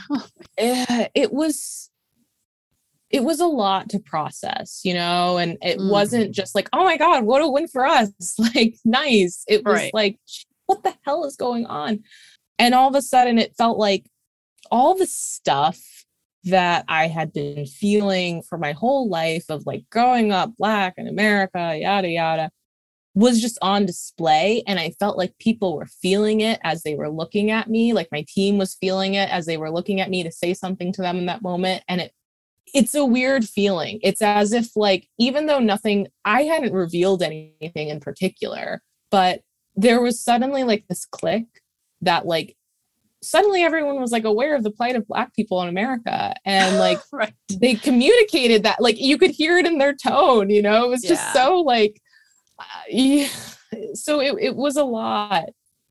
eh, 0.57 1.07
it 1.15 1.31
was 1.31 1.89
it 3.09 3.23
was 3.23 3.39
a 3.39 3.47
lot 3.47 3.89
to 3.89 3.99
process 3.99 4.81
you 4.83 4.93
know 4.93 5.37
and 5.37 5.57
it 5.61 5.79
mm. 5.79 5.89
wasn't 5.89 6.35
just 6.35 6.53
like 6.53 6.67
oh 6.73 6.83
my 6.83 6.97
god 6.97 7.23
what 7.23 7.41
a 7.41 7.47
win 7.47 7.69
for 7.69 7.85
us. 7.85 8.11
Like 8.37 8.75
nice. 8.83 9.45
It 9.47 9.63
was 9.63 9.75
right. 9.75 9.93
like 9.93 10.19
what 10.65 10.83
the 10.83 10.93
hell 11.03 11.23
is 11.23 11.37
going 11.37 11.67
on? 11.67 12.03
And 12.57 12.75
all 12.75 12.89
of 12.89 12.95
a 12.95 13.01
sudden 13.01 13.39
it 13.39 13.55
felt 13.55 13.77
like 13.77 14.03
all 14.71 14.95
the 14.95 15.05
stuff 15.07 15.79
that 16.45 16.85
I 16.87 17.07
had 17.07 17.33
been 17.33 17.65
feeling 17.65 18.41
for 18.41 18.57
my 18.57 18.71
whole 18.71 19.09
life 19.09 19.45
of 19.49 19.65
like 19.65 19.83
growing 19.91 20.31
up 20.31 20.53
black 20.57 20.93
in 20.97 21.07
America, 21.07 21.77
yada, 21.77 22.07
yada, 22.07 22.51
was 23.13 23.41
just 23.41 23.57
on 23.61 23.85
display. 23.85 24.63
And 24.65 24.79
I 24.79 24.91
felt 24.91 25.17
like 25.17 25.37
people 25.39 25.75
were 25.75 25.87
feeling 25.87 26.41
it 26.41 26.59
as 26.63 26.83
they 26.83 26.95
were 26.95 27.09
looking 27.09 27.51
at 27.51 27.69
me. 27.69 27.91
Like 27.91 28.07
my 28.11 28.23
team 28.27 28.57
was 28.57 28.75
feeling 28.75 29.15
it 29.15 29.29
as 29.29 29.45
they 29.45 29.57
were 29.57 29.71
looking 29.71 29.99
at 29.99 30.09
me 30.09 30.23
to 30.23 30.31
say 30.31 30.53
something 30.53 30.93
to 30.93 31.01
them 31.01 31.17
in 31.17 31.25
that 31.25 31.41
moment. 31.41 31.83
And 31.89 31.99
it, 31.99 32.13
it's 32.73 32.95
a 32.95 33.03
weird 33.03 33.45
feeling. 33.45 33.99
It's 34.03 34.21
as 34.21 34.53
if, 34.53 34.75
like, 34.75 35.07
even 35.17 35.47
though 35.47 35.59
nothing, 35.59 36.07
I 36.23 36.43
hadn't 36.43 36.71
revealed 36.71 37.23
anything 37.23 37.89
in 37.89 37.99
particular, 37.99 38.83
but 39.09 39.41
there 39.75 40.01
was 40.01 40.21
suddenly 40.21 40.63
like 40.63 40.85
this 40.87 41.03
click 41.05 41.45
that, 42.01 42.27
like, 42.27 42.55
suddenly 43.21 43.63
everyone 43.63 43.99
was 43.99 44.11
like 44.11 44.23
aware 44.23 44.55
of 44.55 44.63
the 44.63 44.71
plight 44.71 44.95
of 44.95 45.07
black 45.07 45.33
people 45.33 45.61
in 45.61 45.69
america 45.69 46.33
and 46.45 46.77
like 46.79 46.99
right. 47.11 47.33
they 47.59 47.75
communicated 47.75 48.63
that 48.63 48.81
like 48.81 48.99
you 48.99 49.17
could 49.17 49.31
hear 49.31 49.57
it 49.57 49.65
in 49.65 49.77
their 49.77 49.93
tone 49.93 50.49
you 50.49 50.61
know 50.61 50.85
it 50.85 50.89
was 50.89 51.01
just 51.01 51.33
so 51.33 51.59
like 51.61 52.01
uh, 52.59 52.63
yeah. 52.89 53.27
so 53.93 54.19
it, 54.19 54.35
it 54.39 54.55
was 54.55 54.75
a 54.75 54.83
lot 54.83 55.45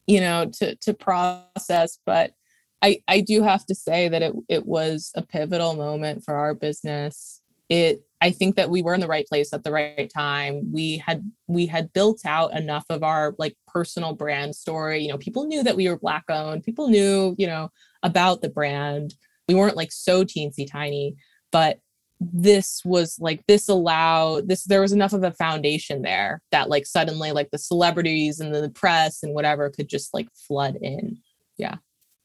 you 0.07 0.21
know 0.21 0.51
to 0.53 0.75
to 0.77 0.95
process 0.95 1.99
but 2.07 2.33
i 2.83 3.01
i 3.09 3.21
do 3.21 3.43
have 3.43 3.65
to 3.65 3.75
say 3.75 4.09
that 4.09 4.23
it 4.23 4.35
it 4.49 4.67
was 4.67 5.13
a 5.15 5.23
pivotal 5.23 5.75
moment 5.75 6.25
for 6.25 6.35
our 6.35 6.55
business 6.55 7.41
it 7.69 8.03
I 8.21 8.31
think 8.31 8.57
that 8.57 8.71
we 8.71 8.83
were 8.83 8.95
in 8.95 9.01
the 9.01 9.07
right 9.07 9.27
place 9.27 9.53
at 9.53 9.63
the 9.63 9.71
right 9.71 10.11
time. 10.15 10.73
We 10.73 10.99
had 10.99 11.23
we 11.47 11.67
had 11.67 11.93
built 11.93 12.21
out 12.25 12.53
enough 12.57 12.85
of 12.91 13.03
our 13.03 13.35
like 13.39 13.57
personal 13.67 14.13
brand 14.15 14.57
story. 14.57 15.03
You 15.03 15.09
know, 15.09 15.19
people 15.19 15.45
knew 15.45 15.63
that 15.63 15.77
we 15.77 15.89
were 15.89 15.99
black 15.99 16.25
owned. 16.29 16.65
People 16.65 16.89
knew, 16.89 17.35
you 17.39 17.47
know, 17.47 17.71
about 18.03 18.43
the 18.43 18.49
brand. 18.49 19.15
We 19.47 19.55
weren't 19.55 19.77
like 19.77 19.93
so 19.93 20.25
teensy 20.25 20.71
tiny, 20.71 21.17
but 21.53 21.79
this 22.21 22.83
was 22.85 23.17
like 23.21 23.45
this 23.47 23.69
allowed 23.69 24.49
this 24.49 24.65
there 24.65 24.81
was 24.81 24.93
enough 24.93 25.13
of 25.13 25.23
a 25.23 25.31
foundation 25.31 26.03
there 26.03 26.43
that 26.51 26.69
like 26.69 26.85
suddenly 26.85 27.31
like 27.31 27.51
the 27.53 27.59
celebrities 27.59 28.41
and 28.41 28.53
the 28.53 28.69
press 28.71 29.23
and 29.23 29.35
whatever 29.35 29.71
could 29.71 29.89
just 29.89 30.13
like 30.13 30.29
flood 30.35 30.77
in. 30.83 31.19
Yeah. 31.57 31.77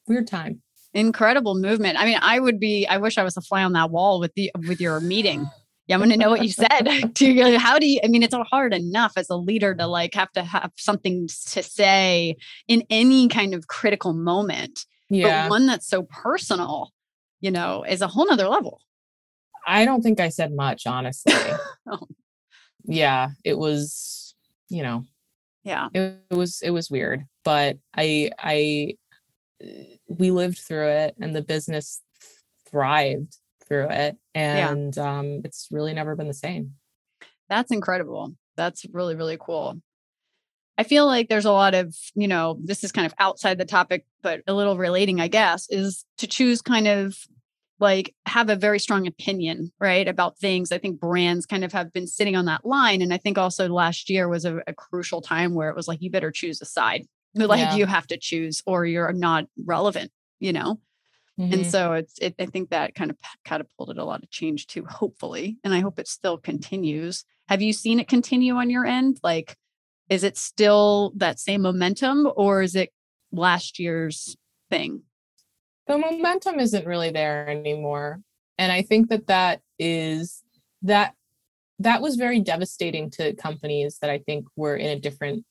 Weird 0.08 0.28
time 0.28 0.64
incredible 0.94 1.56
movement. 1.56 1.98
I 2.00 2.06
mean, 2.06 2.20
I 2.22 2.40
would 2.40 2.60
be, 2.60 2.86
I 2.86 2.98
wish 2.98 3.18
I 3.18 3.24
was 3.24 3.36
a 3.36 3.42
fly 3.42 3.64
on 3.64 3.74
that 3.74 3.90
wall 3.90 4.20
with 4.20 4.34
the, 4.36 4.52
with 4.68 4.80
your 4.80 5.00
meeting. 5.00 5.50
Yeah, 5.88 5.98
I 5.98 6.00
want 6.00 6.12
to 6.12 6.18
know 6.18 6.30
what 6.30 6.44
you 6.44 6.50
said. 6.50 7.12
to 7.16 7.58
how 7.58 7.78
do 7.78 7.86
you? 7.86 8.00
I 8.04 8.08
mean, 8.08 8.24
it's 8.24 8.36
hard 8.50 8.74
enough 8.74 9.14
as 9.18 9.30
a 9.30 9.36
leader 9.36 9.76
to 9.76 9.86
like 9.88 10.14
have 10.14 10.32
to 10.34 10.44
have 10.44 10.72
something 10.78 11.28
to 11.28 11.64
say 11.64 12.38
in 12.68 12.84
any 12.90 13.28
kind 13.28 13.54
of 13.54 13.68
critical 13.68 14.14
moment. 14.14 14.86
Yeah, 15.10 15.44
but 15.44 15.52
one 15.52 15.68
that's 15.68 15.88
so 15.88 16.04
personal, 16.04 16.92
you 17.42 17.52
know, 17.52 17.84
is 17.84 18.02
a 18.02 18.08
whole 18.08 18.26
nother 18.28 18.48
level. 18.48 18.80
I 19.68 19.86
don't 19.86 20.02
think 20.02 20.20
I 20.20 20.30
said 20.30 20.54
much, 20.54 20.88
honestly. 20.88 21.34
oh. 21.90 22.08
Yeah, 22.86 23.30
it 23.46 23.58
was, 23.58 24.36
you 24.70 24.84
know, 24.84 25.06
yeah, 25.64 25.88
it, 25.94 26.20
it 26.30 26.36
was 26.36 26.62
it 26.62 26.72
was 26.72 26.90
weird, 26.90 27.26
but 27.44 27.78
I 27.96 28.32
I 28.40 28.96
we 30.08 30.32
lived 30.32 30.60
through 30.60 30.90
it, 30.90 31.16
and 31.20 31.36
the 31.36 31.42
business 31.42 32.02
thrived 32.70 33.38
through 33.68 33.88
it 33.90 34.18
and 34.36 34.96
yeah. 34.96 35.20
um, 35.20 35.42
it's 35.44 35.68
really 35.72 35.94
never 35.94 36.16
been 36.16 36.28
the 36.28 36.34
same. 36.34 36.74
That's 37.50 37.72
incredible. 37.72 38.36
That's 38.56 38.86
really 38.92 39.16
really 39.16 39.38
cool. 39.40 39.80
I 40.78 40.84
feel 40.84 41.06
like 41.06 41.30
there's 41.30 41.46
a 41.46 41.52
lot 41.52 41.76
of 41.76 41.96
you 42.16 42.28
know 42.28 42.58
this 42.64 42.84
is 42.84 42.92
kind 42.92 43.06
of 43.06 43.14
outside 43.20 43.58
the 43.58 43.66
topic 43.66 44.06
but 44.22 44.42
a 44.48 44.54
little 44.54 44.78
relating 44.78 45.22
i 45.22 45.28
guess 45.28 45.68
is 45.70 46.06
to 46.18 46.28
choose 46.28 46.62
kind 46.62 46.88
of 46.88 47.16
like 47.80 48.16
have 48.26 48.50
a 48.50 48.56
very 48.56 48.80
strong 48.80 49.08
opinion 49.08 49.72
right 49.80 50.08
about 50.08 50.38
things. 50.38 50.72
I 50.72 50.78
think 50.78 51.00
brands 51.00 51.46
kind 51.46 51.64
of 51.66 51.74
have 51.74 51.92
been 51.92 52.08
sitting 52.08 52.36
on 52.36 52.46
that 52.46 52.66
line 52.66 53.02
and 53.02 53.14
i 53.14 53.18
think 53.18 53.38
also 53.38 53.68
last 53.68 54.10
year 54.10 54.28
was 54.28 54.46
a, 54.46 54.62
a 54.68 54.74
crucial 54.74 55.22
time 55.22 55.54
where 55.54 55.70
it 55.70 55.76
was 55.76 55.88
like 55.88 56.02
you 56.02 56.10
better 56.10 56.32
choose 56.32 56.62
a 56.62 56.66
side. 56.66 57.06
Like 57.36 57.60
yeah. 57.60 57.76
you 57.76 57.88
have 57.88 58.06
to 58.08 58.18
choose 58.18 58.62
or 58.68 58.86
you're 58.86 59.12
not 59.12 59.46
relevant 59.66 60.12
you 60.40 60.54
know 60.54 60.80
Mm-hmm. 61.40 61.54
And 61.54 61.66
so 61.66 61.94
it's, 61.94 62.14
it, 62.20 62.36
I 62.40 62.46
think 62.46 62.70
that 62.70 62.94
kind 62.96 63.10
of 63.10 63.18
catapulted 63.44 63.98
a 63.98 64.06
lot 64.06 64.24
of 64.24 64.30
change 64.30 64.68
too, 64.68 64.86
hopefully. 64.86 65.58
And 65.64 65.74
I 65.74 65.80
hope 65.80 66.00
it 66.00 66.08
still 66.08 66.38
continues. 66.38 67.26
Have 67.48 67.62
you 67.62 67.74
seen 67.74 68.00
it 68.00 68.08
continue 68.08 68.56
on 68.56 68.70
your 68.70 68.86
end? 68.86 69.20
Like, 69.24 69.58
is 70.10 70.24
it 70.24 70.38
still 70.38 71.14
that 71.16 71.40
same 71.40 71.62
momentum 71.62 72.32
or 72.36 72.62
is 72.62 72.76
it 72.76 72.92
last 73.32 73.80
year's 73.80 74.36
thing? 74.70 75.02
The 75.88 75.98
momentum 75.98 76.60
isn't 76.60 76.86
really 76.86 77.10
there 77.10 77.50
anymore. 77.50 78.22
And 78.58 78.72
I 78.72 78.84
think 78.84 79.10
that 79.10 79.28
that 79.28 79.62
is 79.80 80.44
that 80.84 81.14
that 81.80 82.02
was 82.02 82.16
very 82.16 82.40
devastating 82.40 83.10
to 83.12 83.34
companies 83.34 83.98
that 84.00 84.10
I 84.10 84.20
think 84.20 84.46
were 84.56 84.76
in 84.76 84.90
a 84.90 85.00
different 85.00 85.46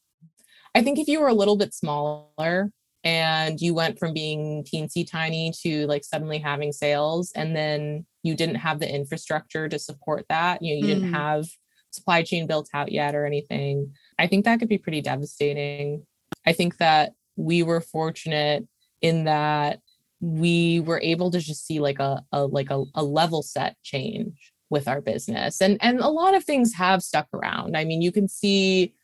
I 0.75 0.83
think 0.83 0.99
if 0.99 1.09
you 1.09 1.21
were 1.21 1.29
a 1.29 1.35
little 1.35 1.57
bit 1.57 1.75
smaller 1.75 2.71
and 3.05 3.61
you 3.61 3.75
went 3.75 3.99
from 3.99 4.13
being 4.13 4.65
teensy 4.65 5.09
tiny 5.09 5.53
to 5.63 5.87
like 5.87 6.05
suddenly 6.05 6.39
having 6.39 6.73
sales 6.73 7.33
and 7.35 7.57
then 7.57 8.07
you 8.23 8.35
didn't 8.37 8.57
have 8.57 8.79
the 8.79 8.93
infrastructure 8.93 9.69
to 9.69 9.79
support 9.79 10.25
that. 10.29 10.63
You 10.63 10.75
know 10.75 10.87
you 10.87 10.95
mm. 10.95 10.99
didn't 11.01 11.15
have 11.15 11.47
supply 11.91 12.23
chain 12.23 12.47
built 12.47 12.69
out 12.75 12.93
yet 12.93 13.15
or 13.15 13.27
anything. 13.27 13.93
I 14.19 14.27
think 14.27 14.45
that 14.45 14.59
could 14.59 14.69
be 14.69 14.79
pretty 14.79 15.01
devastating. 15.01 16.07
I 16.47 16.53
think 16.53 16.79
that 16.79 17.13
we 17.37 17.63
were 17.63 17.81
fortunate 17.81 18.67
in 19.01 19.25
that 19.25 19.81
we 20.21 20.81
were 20.81 21.01
able 21.01 21.31
to 21.33 21.41
just 21.41 21.67
see 21.67 21.81
like 21.81 21.99
a, 21.99 22.23
a 22.33 22.47
like 22.47 22.71
a, 22.71 22.85
a 22.95 23.03
level 23.03 23.43
set 23.43 23.77
change 23.83 24.53
with 24.71 24.89
our 24.89 25.01
business. 25.01 25.61
And 25.61 25.77
and 25.83 26.01
a 26.01 26.09
lot 26.09 26.35
of 26.35 26.45
things 26.45 26.75
have 26.75 27.03
stuck 27.03 27.27
around. 27.35 27.77
I 27.77 27.85
mean 27.85 28.01
you 28.01 28.13
can 28.13 28.29
see 28.29 28.95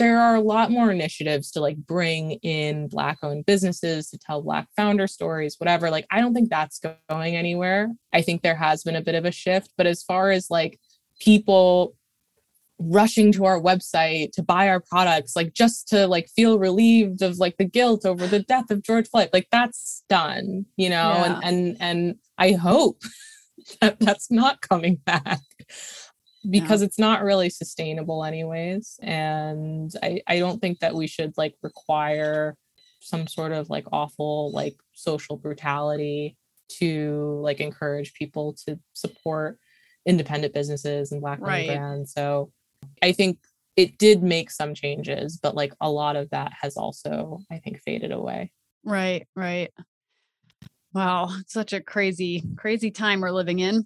there 0.00 0.18
are 0.18 0.34
a 0.34 0.40
lot 0.40 0.70
more 0.70 0.90
initiatives 0.90 1.50
to 1.50 1.60
like 1.60 1.76
bring 1.76 2.32
in 2.42 2.88
black 2.88 3.18
owned 3.22 3.44
businesses 3.44 4.08
to 4.08 4.18
tell 4.18 4.40
black 4.40 4.66
founder 4.74 5.06
stories 5.06 5.56
whatever 5.58 5.90
like 5.90 6.06
i 6.10 6.20
don't 6.20 6.32
think 6.32 6.48
that's 6.48 6.80
going 7.08 7.36
anywhere 7.36 7.88
i 8.12 8.22
think 8.22 8.40
there 8.42 8.56
has 8.56 8.82
been 8.82 8.96
a 8.96 9.02
bit 9.02 9.14
of 9.14 9.26
a 9.26 9.30
shift 9.30 9.70
but 9.76 9.86
as 9.86 10.02
far 10.02 10.30
as 10.30 10.50
like 10.50 10.80
people 11.20 11.94
rushing 12.78 13.30
to 13.30 13.44
our 13.44 13.60
website 13.60 14.32
to 14.32 14.42
buy 14.42 14.70
our 14.70 14.80
products 14.80 15.36
like 15.36 15.52
just 15.52 15.86
to 15.86 16.06
like 16.06 16.30
feel 16.30 16.58
relieved 16.58 17.20
of 17.20 17.36
like 17.36 17.58
the 17.58 17.64
guilt 17.64 18.06
over 18.06 18.26
the 18.26 18.40
death 18.40 18.70
of 18.70 18.82
george 18.82 19.06
floyd 19.06 19.28
like 19.34 19.46
that's 19.52 20.02
done 20.08 20.64
you 20.78 20.88
know 20.88 21.12
yeah. 21.12 21.40
and 21.44 21.44
and 21.44 21.76
and 21.80 22.14
i 22.38 22.52
hope 22.52 23.02
that 23.82 24.00
that's 24.00 24.30
not 24.30 24.62
coming 24.62 24.96
back 25.04 25.40
because 26.48 26.80
yeah. 26.80 26.86
it's 26.86 26.98
not 26.98 27.22
really 27.22 27.50
sustainable 27.50 28.24
anyways 28.24 28.98
and 29.02 29.92
I, 30.02 30.22
I 30.26 30.38
don't 30.38 30.60
think 30.60 30.78
that 30.78 30.94
we 30.94 31.06
should 31.06 31.36
like 31.36 31.54
require 31.62 32.56
some 33.00 33.26
sort 33.26 33.52
of 33.52 33.68
like 33.68 33.84
awful 33.92 34.52
like 34.52 34.76
social 34.94 35.36
brutality 35.36 36.36
to 36.78 37.40
like 37.42 37.60
encourage 37.60 38.14
people 38.14 38.54
to 38.66 38.78
support 38.94 39.58
independent 40.06 40.54
businesses 40.54 41.12
and 41.12 41.20
black 41.20 41.40
right. 41.40 41.66
brands 41.66 42.12
so 42.12 42.50
i 43.02 43.12
think 43.12 43.38
it 43.76 43.98
did 43.98 44.22
make 44.22 44.50
some 44.50 44.74
changes 44.74 45.38
but 45.42 45.54
like 45.54 45.74
a 45.80 45.90
lot 45.90 46.16
of 46.16 46.30
that 46.30 46.52
has 46.58 46.76
also 46.76 47.40
i 47.50 47.58
think 47.58 47.80
faded 47.82 48.12
away 48.12 48.50
right 48.84 49.26
right 49.36 49.72
wow 50.94 51.28
such 51.46 51.74
a 51.74 51.80
crazy 51.80 52.42
crazy 52.56 52.90
time 52.90 53.20
we're 53.20 53.30
living 53.30 53.58
in 53.58 53.84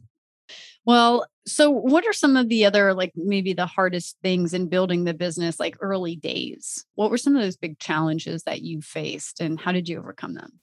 well, 0.85 1.27
so 1.47 1.71
what 1.71 2.07
are 2.07 2.13
some 2.13 2.37
of 2.37 2.49
the 2.49 2.65
other, 2.65 2.95
like 2.95 3.13
maybe 3.17 3.53
the 3.53 3.67
hardest 3.67 4.17
things 4.23 4.55
in 4.55 4.69
building 4.69 5.05
the 5.05 5.15
business, 5.15 5.61
like 5.61 5.77
early 5.81 6.17
days? 6.17 6.85
What 6.95 7.11
were 7.11 7.19
some 7.19 7.37
of 7.37 7.43
those 7.43 7.57
big 7.57 7.79
challenges 7.79 8.43
that 8.45 8.63
you 8.63 8.81
faced 8.81 9.41
and 9.41 9.61
how 9.61 9.73
did 9.73 9.89
you 9.89 9.99
overcome 9.99 10.35
them? 10.35 10.61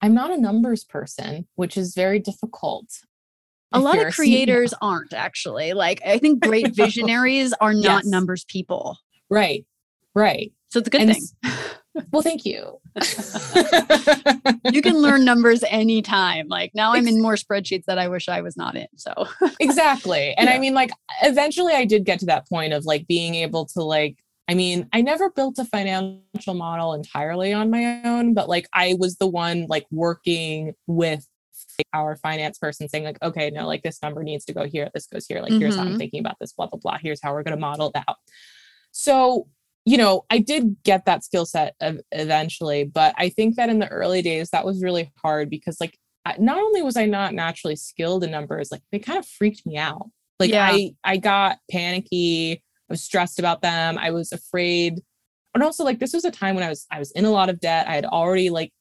I'm 0.00 0.14
not 0.14 0.30
a 0.30 0.40
numbers 0.40 0.84
person, 0.84 1.46
which 1.54 1.76
is 1.76 1.94
very 1.94 2.18
difficult. 2.18 2.86
A 3.72 3.80
lot 3.80 3.98
of 3.98 4.14
creators 4.14 4.72
aren't 4.80 5.12
actually. 5.12 5.72
Like, 5.72 6.00
I 6.06 6.18
think 6.18 6.42
great 6.42 6.68
visionaries 6.74 7.52
are 7.60 7.74
not 7.74 8.04
yes. 8.04 8.06
numbers 8.06 8.44
people. 8.44 8.98
Right. 9.30 9.66
Right. 10.14 10.52
So 10.68 10.78
it's 10.78 10.88
a 10.88 10.90
good 10.90 11.00
and 11.02 11.16
thing. 11.16 11.52
Well, 12.10 12.22
thank 12.22 12.44
you. 12.44 12.80
you 14.72 14.82
can 14.82 14.96
learn 15.00 15.24
numbers 15.24 15.62
anytime. 15.68 16.48
Like 16.48 16.72
now 16.74 16.92
I'm 16.92 17.06
in 17.06 17.22
more 17.22 17.34
spreadsheets 17.34 17.84
that 17.84 17.98
I 17.98 18.08
wish 18.08 18.28
I 18.28 18.40
was 18.40 18.56
not 18.56 18.76
in. 18.76 18.88
So 18.96 19.12
exactly. 19.60 20.34
And 20.34 20.48
yeah. 20.48 20.54
I 20.54 20.58
mean, 20.58 20.74
like 20.74 20.90
eventually 21.22 21.72
I 21.72 21.84
did 21.84 22.04
get 22.04 22.18
to 22.20 22.26
that 22.26 22.48
point 22.48 22.72
of 22.72 22.84
like 22.84 23.06
being 23.06 23.36
able 23.36 23.66
to 23.66 23.82
like, 23.82 24.18
I 24.48 24.54
mean, 24.54 24.88
I 24.92 25.02
never 25.02 25.30
built 25.30 25.58
a 25.58 25.64
financial 25.64 26.54
model 26.54 26.94
entirely 26.94 27.52
on 27.52 27.70
my 27.70 28.02
own, 28.04 28.34
but 28.34 28.48
like 28.48 28.66
I 28.72 28.96
was 28.98 29.16
the 29.16 29.28
one 29.28 29.66
like 29.68 29.86
working 29.90 30.74
with 30.86 31.26
our 31.92 32.16
finance 32.16 32.58
person 32.58 32.88
saying 32.88 33.04
like, 33.04 33.22
okay, 33.22 33.50
no, 33.50 33.66
like 33.66 33.82
this 33.82 34.02
number 34.02 34.22
needs 34.22 34.44
to 34.46 34.52
go 34.52 34.64
here. 34.64 34.90
This 34.94 35.06
goes 35.06 35.26
here. 35.26 35.40
Like, 35.40 35.52
mm-hmm. 35.52 35.60
here's 35.60 35.76
how 35.76 35.82
I'm 35.82 35.88
mm-hmm. 35.88 35.98
thinking 35.98 36.20
about 36.20 36.36
this, 36.40 36.52
blah, 36.52 36.66
blah, 36.66 36.78
blah. 36.78 36.98
Here's 37.00 37.20
how 37.22 37.32
we're 37.32 37.42
going 37.42 37.56
to 37.56 37.60
model 37.60 37.90
it 37.94 38.02
out. 38.08 38.16
So 38.90 39.48
you 39.84 39.98
know, 39.98 40.24
I 40.30 40.38
did 40.38 40.76
get 40.82 41.04
that 41.04 41.24
skill 41.24 41.44
set 41.44 41.74
eventually, 42.10 42.84
but 42.84 43.14
I 43.18 43.28
think 43.28 43.56
that 43.56 43.68
in 43.68 43.78
the 43.78 43.88
early 43.88 44.22
days 44.22 44.50
that 44.50 44.64
was 44.64 44.82
really 44.82 45.12
hard 45.22 45.50
because 45.50 45.78
like 45.80 45.98
not 46.38 46.56
only 46.56 46.82
was 46.82 46.96
I 46.96 47.04
not 47.04 47.34
naturally 47.34 47.76
skilled 47.76 48.24
in 48.24 48.30
numbers, 48.30 48.70
like 48.72 48.80
they 48.90 48.98
kind 48.98 49.18
of 49.18 49.26
freaked 49.26 49.66
me 49.66 49.76
out. 49.76 50.08
Like 50.40 50.50
Yeah. 50.50 50.70
I 50.72 50.92
I 51.04 51.16
got 51.18 51.58
panicky. 51.70 52.54
I 52.54 52.92
was 52.92 53.02
stressed 53.02 53.38
about 53.38 53.60
them. 53.60 53.98
I 53.98 54.10
was 54.10 54.32
afraid. 54.32 55.00
And 55.54 55.62
also 55.62 55.84
like 55.84 55.98
this 55.98 56.14
was 56.14 56.24
a 56.24 56.30
time 56.30 56.54
when 56.54 56.64
I 56.64 56.70
was 56.70 56.86
I 56.90 56.98
was 56.98 57.10
in 57.12 57.26
a 57.26 57.30
lot 57.30 57.50
of 57.50 57.60
debt. 57.60 57.86
I 57.86 57.94
had 57.94 58.06
already 58.06 58.48
like 58.48 58.72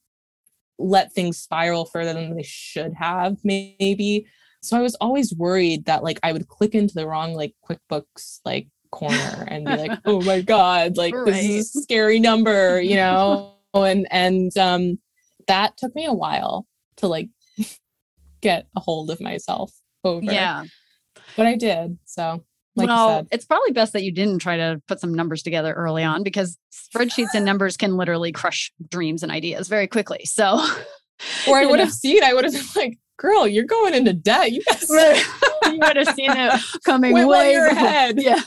let 0.80 1.14
things 1.14 1.38
spiral 1.38 1.86
further 1.86 2.14
than 2.14 2.36
they 2.36 2.44
should 2.44 2.94
have 2.94 3.38
maybe. 3.44 4.26
So 4.62 4.78
I 4.78 4.82
was 4.82 4.96
always 4.96 5.36
worried 5.36 5.86
that 5.86 6.04
like 6.04 6.20
I 6.24 6.32
would 6.32 6.48
click 6.48 6.74
into 6.74 6.94
the 6.94 7.06
wrong 7.08 7.34
like 7.34 7.54
QuickBooks 7.70 8.40
like 8.46 8.70
corner 8.94 9.46
and 9.48 9.66
be 9.66 9.76
like, 9.76 10.00
"Oh 10.06 10.22
my 10.22 10.42
god, 10.42 10.96
like 10.98 11.14
this 11.26 11.44
is 11.44 11.76
a 11.76 11.82
scary 11.82 12.20
number," 12.20 12.80
you 12.80 12.96
know? 12.96 13.56
and 13.74 14.08
and 14.12 14.56
um 14.58 15.00
that 15.48 15.76
took 15.78 15.94
me 15.96 16.06
a 16.06 16.14
while 16.14 16.68
to 16.98 17.08
like 17.08 17.30
get 18.42 18.68
a 18.78 18.80
hold 18.80 19.10
of 19.10 19.20
myself 19.20 19.72
over. 20.04 20.32
Yeah. 20.32 20.66
But 21.36 21.48
I 21.48 21.56
did. 21.56 21.98
So 22.06 22.44
like 22.76 22.88
well, 22.88 23.28
it's 23.32 23.46
probably 23.46 23.72
best 23.72 23.94
that 23.94 24.04
you 24.04 24.12
didn't 24.12 24.40
try 24.40 24.58
to 24.58 24.82
put 24.88 25.00
some 25.00 25.14
numbers 25.14 25.44
together 25.44 25.74
early 25.74 26.04
on 26.04 26.24
because 26.24 26.58
spreadsheets 26.72 27.34
and 27.34 27.46
numbers 27.46 27.78
can 27.78 27.98
literally 27.98 28.32
crush 28.32 28.72
dreams 28.90 29.24
and 29.24 29.32
ideas 29.32 29.68
very 29.68 29.88
quickly. 29.88 30.22
So, 30.26 30.66
Or 31.48 31.58
I 31.58 31.66
would 31.66 31.78
know. 31.78 31.86
have 31.86 31.94
seen, 31.94 32.24
I 32.24 32.34
would 32.34 32.46
have 32.46 32.54
been 32.54 32.64
like, 32.76 32.98
girl, 33.18 33.48
you're 33.48 33.66
going 33.66 33.94
into 33.94 34.14
debt. 34.14 34.52
You 34.52 34.64
guys 34.64 34.90
you 34.90 35.80
would 35.80 35.98
have 35.98 36.16
seen 36.16 36.32
it 36.32 36.62
coming 36.84 37.14
way 37.14 37.26
way 37.26 37.56
ahead. 37.56 38.22
Yeah. 38.22 38.42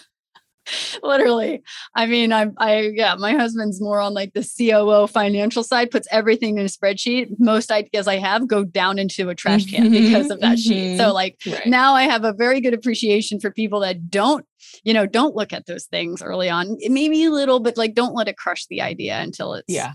Literally. 1.03 1.63
I 1.95 2.07
mean, 2.07 2.33
I'm 2.33 2.55
I 2.59 2.93
yeah, 2.95 3.15
my 3.17 3.33
husband's 3.33 3.81
more 3.81 4.01
on 4.01 4.15
like 4.15 4.33
the 4.33 4.43
COO 4.43 5.07
financial 5.07 5.63
side, 5.63 5.91
puts 5.91 6.09
everything 6.11 6.59
in 6.59 6.65
a 6.65 6.69
spreadsheet. 6.69 7.39
Most 7.39 7.71
ideas 7.71 8.09
I 8.09 8.17
have 8.17 8.47
go 8.47 8.65
down 8.65 8.99
into 8.99 9.29
a 9.29 9.35
trash 9.35 9.67
can 9.67 9.85
mm-hmm, 9.85 9.93
because 9.93 10.31
of 10.31 10.41
that 10.41 10.59
sheet. 10.59 10.97
So 10.97 11.05
mm-hmm. 11.05 11.13
like 11.13 11.39
Right. 11.47 11.67
now 11.67 11.95
I 11.95 12.05
have 12.05 12.25
a 12.25 12.33
very 12.33 12.61
good 12.61 12.75
appreciation 12.75 13.41
for 13.41 13.51
people 13.51 13.81
that 13.81 14.11
don't, 14.11 14.45
you 14.85 14.95
know, 14.95 15.07
don't 15.07 15.35
look 15.35 15.53
at 15.53 15.67
those 15.67 15.85
things 15.85 16.23
early 16.23 16.49
on. 16.49 16.77
Maybe 16.89 17.25
a 17.25 17.31
little, 17.31 17.61
but 17.61 17.77
like 17.77 17.95
don't 17.95 18.15
let 18.15 18.29
it 18.29 18.37
crush 18.37 18.67
the 18.67 18.83
idea 18.83 19.19
until 19.21 19.55
it's 19.55 19.65
yeah. 19.69 19.93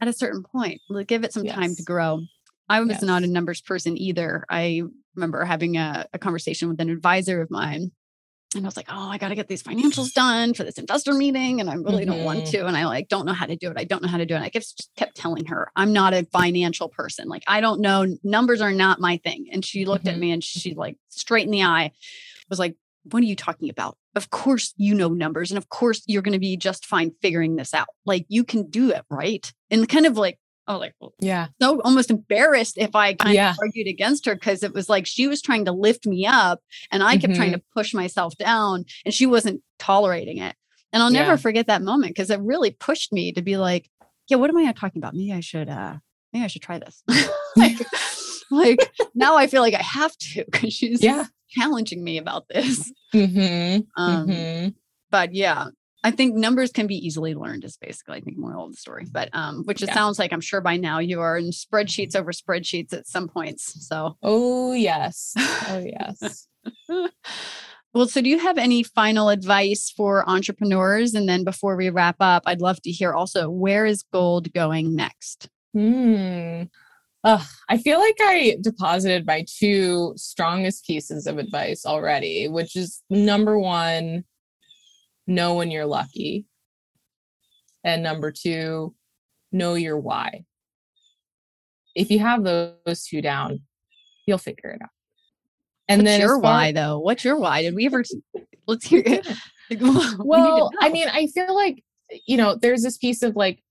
at 0.00 0.08
a 0.08 0.12
certain 0.12 0.42
point. 0.42 0.80
Give 1.06 1.24
it 1.24 1.32
some 1.32 1.46
time 1.46 1.74
to 1.74 1.82
grow. 1.82 2.20
I 2.68 2.80
was 2.80 3.02
not 3.02 3.22
a 3.22 3.26
numbers 3.26 3.60
person 3.60 3.98
either. 3.98 4.44
I 4.48 4.82
remember 5.14 5.44
having 5.44 5.76
a, 5.76 6.06
a 6.12 6.18
conversation 6.18 6.68
with 6.68 6.80
an 6.80 6.88
advisor 6.88 7.42
of 7.42 7.50
mine. 7.50 7.92
And 8.54 8.64
I 8.64 8.68
was 8.68 8.76
like, 8.76 8.88
oh, 8.88 9.08
I 9.08 9.18
got 9.18 9.28
to 9.28 9.34
get 9.34 9.48
these 9.48 9.62
financials 9.62 10.12
done 10.12 10.54
for 10.54 10.64
this 10.64 10.78
investor 10.78 11.12
meeting. 11.14 11.60
And 11.60 11.70
I 11.70 11.74
really 11.74 12.04
don't 12.04 12.22
want 12.22 12.44
Mhm. 12.44 12.50
to. 12.50 12.66
And 12.66 12.76
I 12.76 12.86
like 12.86 13.08
don't 13.08 13.26
know 13.26 13.32
how 13.32 13.46
to 13.46 13.56
do 13.56 13.70
it. 13.70 13.76
I 13.76 13.84
don't 13.84 14.02
know 14.02 14.08
how 14.08 14.18
to 14.18 14.26
do 14.26 14.34
it. 14.34 14.40
I 14.40 14.48
kept, 14.50 14.76
just 14.76 14.90
kept 14.96 15.16
telling 15.16 15.46
her, 15.46 15.70
I'm 15.76 15.92
not 15.92 16.14
a 16.14 16.26
financial 16.32 16.88
person. 16.88 17.28
Like, 17.28 17.44
I 17.46 17.60
don't 17.60 17.80
know. 17.80 18.06
Numbers 18.22 18.60
are 18.60 18.72
not 18.72 19.00
my 19.00 19.18
thing. 19.18 19.46
And 19.52 19.64
she 19.64 19.84
looked 19.84 20.08
at 20.08 20.16
Mhm. 20.16 20.20
me 20.20 20.30
and 20.32 20.44
she 20.44 20.74
like 20.74 20.96
straight 21.08 21.44
in 21.46 21.50
the 21.50 21.62
eye 21.62 21.92
was 22.50 22.58
like, 22.58 22.76
what 23.04 23.22
are 23.22 23.26
you 23.26 23.34
talking 23.36 23.68
about? 23.68 23.96
Of 24.14 24.30
course 24.30 24.74
you 24.76 24.94
know 24.94 25.08
numbers. 25.08 25.50
And 25.50 25.58
of 25.58 25.68
course 25.68 26.02
you're 26.06 26.22
going 26.22 26.34
to 26.34 26.38
be 26.38 26.56
just 26.56 26.86
fine 26.86 27.12
figuring 27.22 27.56
this 27.56 27.74
out. 27.74 27.88
Like 28.06 28.26
you 28.28 28.44
can 28.44 28.68
do 28.70 28.90
it, 28.90 29.02
right? 29.10 29.50
And 29.70 29.88
kind 29.88 30.06
of 30.06 30.16
like, 30.16 30.38
oh, 30.68 30.78
like, 30.78 30.94
well, 31.00 31.12
Yeah. 31.20 31.48
so 31.60 31.80
almost 31.82 32.10
embarrassed 32.10 32.78
if 32.78 32.94
I 32.94 33.14
kind 33.14 33.34
Yeah. 33.34 33.50
of 33.50 33.56
argued 33.60 33.88
against 33.88 34.26
her 34.26 34.34
because 34.34 34.62
it 34.62 34.72
was 34.72 34.88
like 34.88 35.06
she 35.06 35.26
was 35.26 35.42
trying 35.42 35.64
to 35.64 35.72
lift 35.72 36.06
me 36.06 36.24
up 36.26 36.60
and 36.90 37.02
I 37.02 37.16
kept 37.16 37.34
trying 37.34 37.50
Mhm. 37.50 37.54
to 37.56 37.62
push 37.74 37.92
myself 37.94 38.36
down 38.36 38.84
and 39.04 39.12
she 39.12 39.26
wasn't 39.26 39.62
tolerating 39.78 40.38
it. 40.38 40.54
And 40.92 41.02
I'll 41.02 41.10
never 41.10 41.36
forget 41.36 41.66
that 41.68 41.82
moment 41.82 42.10
because 42.14 42.30
it 42.30 42.40
really 42.40 42.70
pushed 42.70 43.12
me 43.12 43.32
to 43.32 43.42
be 43.42 43.56
like, 43.56 43.90
yeah, 44.28 44.36
what 44.36 44.50
am 44.50 44.56
I 44.56 44.70
talking 44.72 45.00
about? 45.00 45.14
Maybe 45.14 45.32
I 45.32 45.40
should 45.40 45.68
uh 45.68 45.96
maybe 46.32 46.44
I 46.44 46.48
should 46.48 46.62
try 46.62 46.78
this. 46.78 47.02
like, 47.56 47.76
like 48.50 48.92
now 49.14 49.36
I 49.36 49.46
feel 49.46 49.62
like 49.62 49.74
I 49.74 49.82
have 49.82 50.16
to 50.18 50.44
because 50.50 50.72
she's 50.72 51.02
Yeah. 51.02 51.26
challenging 51.48 52.04
me 52.04 52.18
about 52.18 52.48
this. 52.48 52.92
Mm-hmm. 53.14 54.02
Um 54.02 54.26
mm-hmm. 54.28 54.68
but 55.10 55.34
yeah 55.34 55.66
i 56.04 56.10
think 56.10 56.34
numbers 56.34 56.70
can 56.72 56.86
be 56.86 56.94
easily 56.96 57.34
learned 57.34 57.64
is 57.64 57.76
basically 57.76 58.16
i 58.18 58.20
think 58.20 58.36
moral 58.38 58.66
of 58.66 58.72
the 58.72 58.76
story 58.76 59.06
but 59.10 59.28
um 59.32 59.62
which 59.64 59.82
it 59.82 59.88
Yeah. 59.88 59.94
sounds 59.94 60.18
like 60.18 60.32
i'm 60.32 60.40
sure 60.40 60.60
by 60.60 60.76
now 60.76 60.98
you 60.98 61.20
are 61.20 61.36
in 61.38 61.50
spreadsheets 61.50 62.14
over 62.16 62.32
spreadsheets 62.32 62.92
at 62.92 63.06
some 63.06 63.28
points 63.28 63.86
so 63.86 64.16
Oh 64.22 64.72
yes. 64.72 65.34
Oh 65.68 65.84
yes. 65.84 66.48
well 67.94 68.06
so 68.08 68.20
do 68.22 68.28
you 68.30 68.38
have 68.38 68.58
any 68.58 68.82
final 68.82 69.28
advice 69.28 69.92
for 69.96 70.28
entrepreneurs 70.28 71.14
and 71.14 71.28
then 71.28 71.44
before 71.44 71.76
we 71.76 71.90
wrap 71.90 72.16
up 72.20 72.42
i'd 72.46 72.60
love 72.60 72.80
to 72.82 72.90
hear 72.90 73.12
also 73.12 73.50
where 73.50 73.84
is 73.84 74.02
Golde 74.12 74.52
going 74.52 74.94
next 74.94 75.48
Hmm. 75.74 76.64
Ugh, 77.24 77.46
I 77.68 77.78
feel 77.78 77.98
like 77.98 78.16
I 78.20 78.56
deposited 78.60 79.24
my 79.26 79.46
two 79.48 80.12
strongest 80.16 80.84
pieces 80.84 81.26
of 81.26 81.38
advice 81.38 81.86
already, 81.86 82.48
which 82.48 82.76
is 82.76 83.00
number 83.08 83.58
one, 83.58 84.24
know 85.26 85.54
when 85.54 85.70
you're 85.70 85.86
lucky. 85.86 86.46
And 87.84 88.02
number 88.02 88.30
two, 88.30 88.94
know 89.50 89.74
your 89.74 89.98
why. 89.98 90.44
If 91.94 92.10
you 92.10 92.20
have 92.20 92.44
those 92.44 93.04
two 93.08 93.20
down, 93.20 93.60
you'll 94.26 94.38
figure 94.38 94.70
it 94.70 94.82
out. 94.82 94.90
And 95.88 96.00
what's 96.00 96.10
then 96.10 96.20
your 96.20 96.38
why 96.38 96.72
though 96.72 96.98
what's 97.00 97.24
your 97.24 97.36
why 97.36 97.62
did 97.62 97.74
we 97.74 97.86
ever 97.86 98.02
let's 98.66 98.86
hear 98.86 99.02
it 99.04 99.26
We 99.70 99.78
well 100.18 100.70
i 100.80 100.88
mean 100.88 101.08
i 101.08 101.26
feel 101.26 101.54
like 101.54 101.82
you 102.26 102.36
know 102.36 102.54
there's 102.54 102.82
this 102.82 102.98
piece 102.98 103.22
of 103.22 103.36
like 103.36 103.62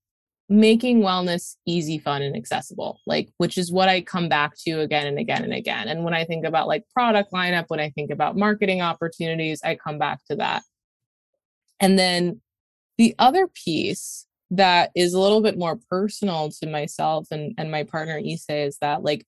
making 0.48 1.00
wellness 1.00 1.56
easy 1.66 1.98
fun 1.98 2.22
and 2.22 2.36
accessible 2.36 2.98
like 3.06 3.30
which 3.38 3.56
is 3.56 3.72
what 3.72 3.88
i 3.88 4.00
come 4.00 4.28
back 4.28 4.52
to 4.66 4.80
again 4.80 5.06
and 5.06 5.18
again 5.18 5.44
and 5.44 5.52
again 5.52 5.88
and 5.88 6.04
when 6.04 6.12
i 6.12 6.24
think 6.24 6.44
about 6.44 6.68
like 6.68 6.84
product 6.92 7.32
lineup 7.32 7.64
when 7.68 7.80
i 7.80 7.88
think 7.90 8.10
about 8.10 8.36
marketing 8.36 8.82
opportunities 8.82 9.60
i 9.64 9.74
come 9.74 9.98
back 9.98 10.20
to 10.28 10.36
that 10.36 10.62
and 11.80 11.98
then 11.98 12.40
the 12.98 13.14
other 13.18 13.48
piece 13.48 14.26
that 14.50 14.90
is 14.94 15.14
a 15.14 15.20
little 15.20 15.40
bit 15.40 15.58
more 15.58 15.78
personal 15.88 16.50
to 16.50 16.68
myself 16.68 17.26
and, 17.30 17.54
and 17.56 17.70
my 17.70 17.82
partner 17.84 18.18
Issey 18.18 18.52
is 18.52 18.78
that 18.80 19.02
like 19.02 19.24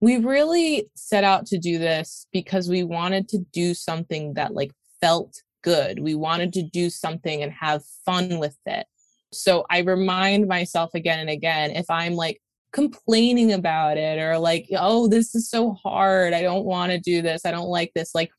we 0.00 0.16
really 0.18 0.90
set 0.94 1.24
out 1.24 1.46
to 1.46 1.58
do 1.58 1.78
this 1.78 2.26
because 2.32 2.68
we 2.68 2.82
wanted 2.82 3.28
to 3.28 3.38
do 3.52 3.74
something 3.74 4.34
that 4.34 4.54
like 4.54 4.72
felt 5.00 5.42
good. 5.62 6.00
We 6.00 6.14
wanted 6.14 6.52
to 6.54 6.62
do 6.62 6.90
something 6.90 7.42
and 7.42 7.52
have 7.52 7.82
fun 8.04 8.38
with 8.38 8.56
it. 8.66 8.86
So 9.32 9.64
I 9.70 9.78
remind 9.80 10.46
myself 10.46 10.90
again 10.94 11.18
and 11.20 11.30
again 11.30 11.70
if 11.70 11.86
I'm 11.88 12.14
like 12.14 12.40
complaining 12.72 13.52
about 13.52 13.96
it 13.96 14.18
or 14.18 14.38
like, 14.38 14.68
oh, 14.76 15.08
this 15.08 15.34
is 15.34 15.48
so 15.48 15.72
hard. 15.72 16.34
I 16.34 16.42
don't 16.42 16.64
want 16.64 16.92
to 16.92 16.98
do 16.98 17.22
this. 17.22 17.46
I 17.46 17.50
don't 17.50 17.68
like 17.68 17.92
this. 17.94 18.14
Like 18.14 18.30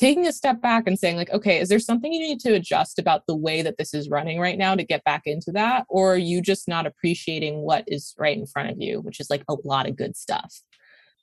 taking 0.00 0.26
a 0.26 0.32
step 0.32 0.62
back 0.62 0.84
and 0.86 0.98
saying, 0.98 1.16
like, 1.16 1.30
okay, 1.30 1.60
is 1.60 1.68
there 1.68 1.78
something 1.78 2.10
you 2.10 2.20
need 2.20 2.40
to 2.40 2.54
adjust 2.54 2.98
about 2.98 3.26
the 3.26 3.36
way 3.36 3.60
that 3.60 3.76
this 3.76 3.92
is 3.92 4.08
running 4.08 4.40
right 4.40 4.56
now 4.56 4.74
to 4.74 4.82
get 4.82 5.04
back 5.04 5.22
into 5.26 5.52
that? 5.52 5.84
Or 5.90 6.14
are 6.14 6.18
you 6.18 6.40
just 6.40 6.66
not 6.66 6.86
appreciating 6.86 7.60
what 7.60 7.84
is 7.86 8.14
right 8.18 8.36
in 8.36 8.46
front 8.46 8.70
of 8.70 8.80
you, 8.80 9.02
which 9.02 9.20
is 9.20 9.28
like 9.28 9.44
a 9.48 9.56
lot 9.62 9.86
of 9.86 9.96
good 9.96 10.16
stuff? 10.16 10.62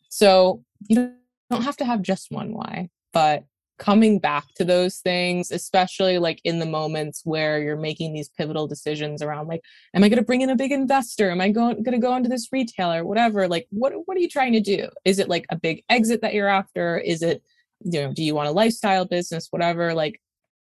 So 0.09 0.63
you 0.88 1.11
don't 1.49 1.63
have 1.63 1.78
to 1.78 1.86
have 1.86 2.03
just 2.03 2.28
one 2.30 2.53
why, 2.53 2.89
but 3.13 3.45
coming 3.80 4.19
back 4.19 4.45
to 4.55 4.63
those 4.63 4.97
things, 4.97 5.49
especially 5.49 6.19
like 6.19 6.39
in 6.43 6.59
the 6.59 6.65
moments 6.65 7.21
where 7.23 7.59
you're 7.59 7.75
making 7.75 8.13
these 8.13 8.30
pivotal 8.30 8.67
decisions 8.67 9.23
around 9.23 9.47
like, 9.47 9.61
am 9.95 10.03
I 10.03 10.09
going 10.09 10.19
to 10.19 10.25
bring 10.25 10.41
in 10.41 10.51
a 10.51 10.55
big 10.55 10.71
investor? 10.71 11.32
Am 11.32 11.41
I 11.41 11.49
going 11.49 11.84
to 11.84 11.97
go 11.97 12.15
into 12.15 12.30
this 12.30 12.49
retailer? 12.51 13.03
Whatever. 13.03 13.47
Like, 13.47 13.65
what 13.71 13.93
what 14.05 14.17
are 14.17 14.19
you 14.19 14.30
trying 14.30 14.53
to 14.53 14.59
do? 14.59 14.88
Is 15.03 15.17
it 15.17 15.30
like 15.30 15.45
a 15.49 15.57
big 15.57 15.84
exit 15.89 16.21
that 16.21 16.36
you're 16.36 16.47
after? 16.47 16.99
Is 16.99 17.23
it 17.23 17.41
you 17.82 18.01
know, 18.01 18.13
do 18.13 18.23
you 18.23 18.34
want 18.36 18.47
a 18.49 18.51
lifestyle 18.51 19.05
business? 19.05 19.47
Whatever. 19.51 19.93
Like, 19.93 20.21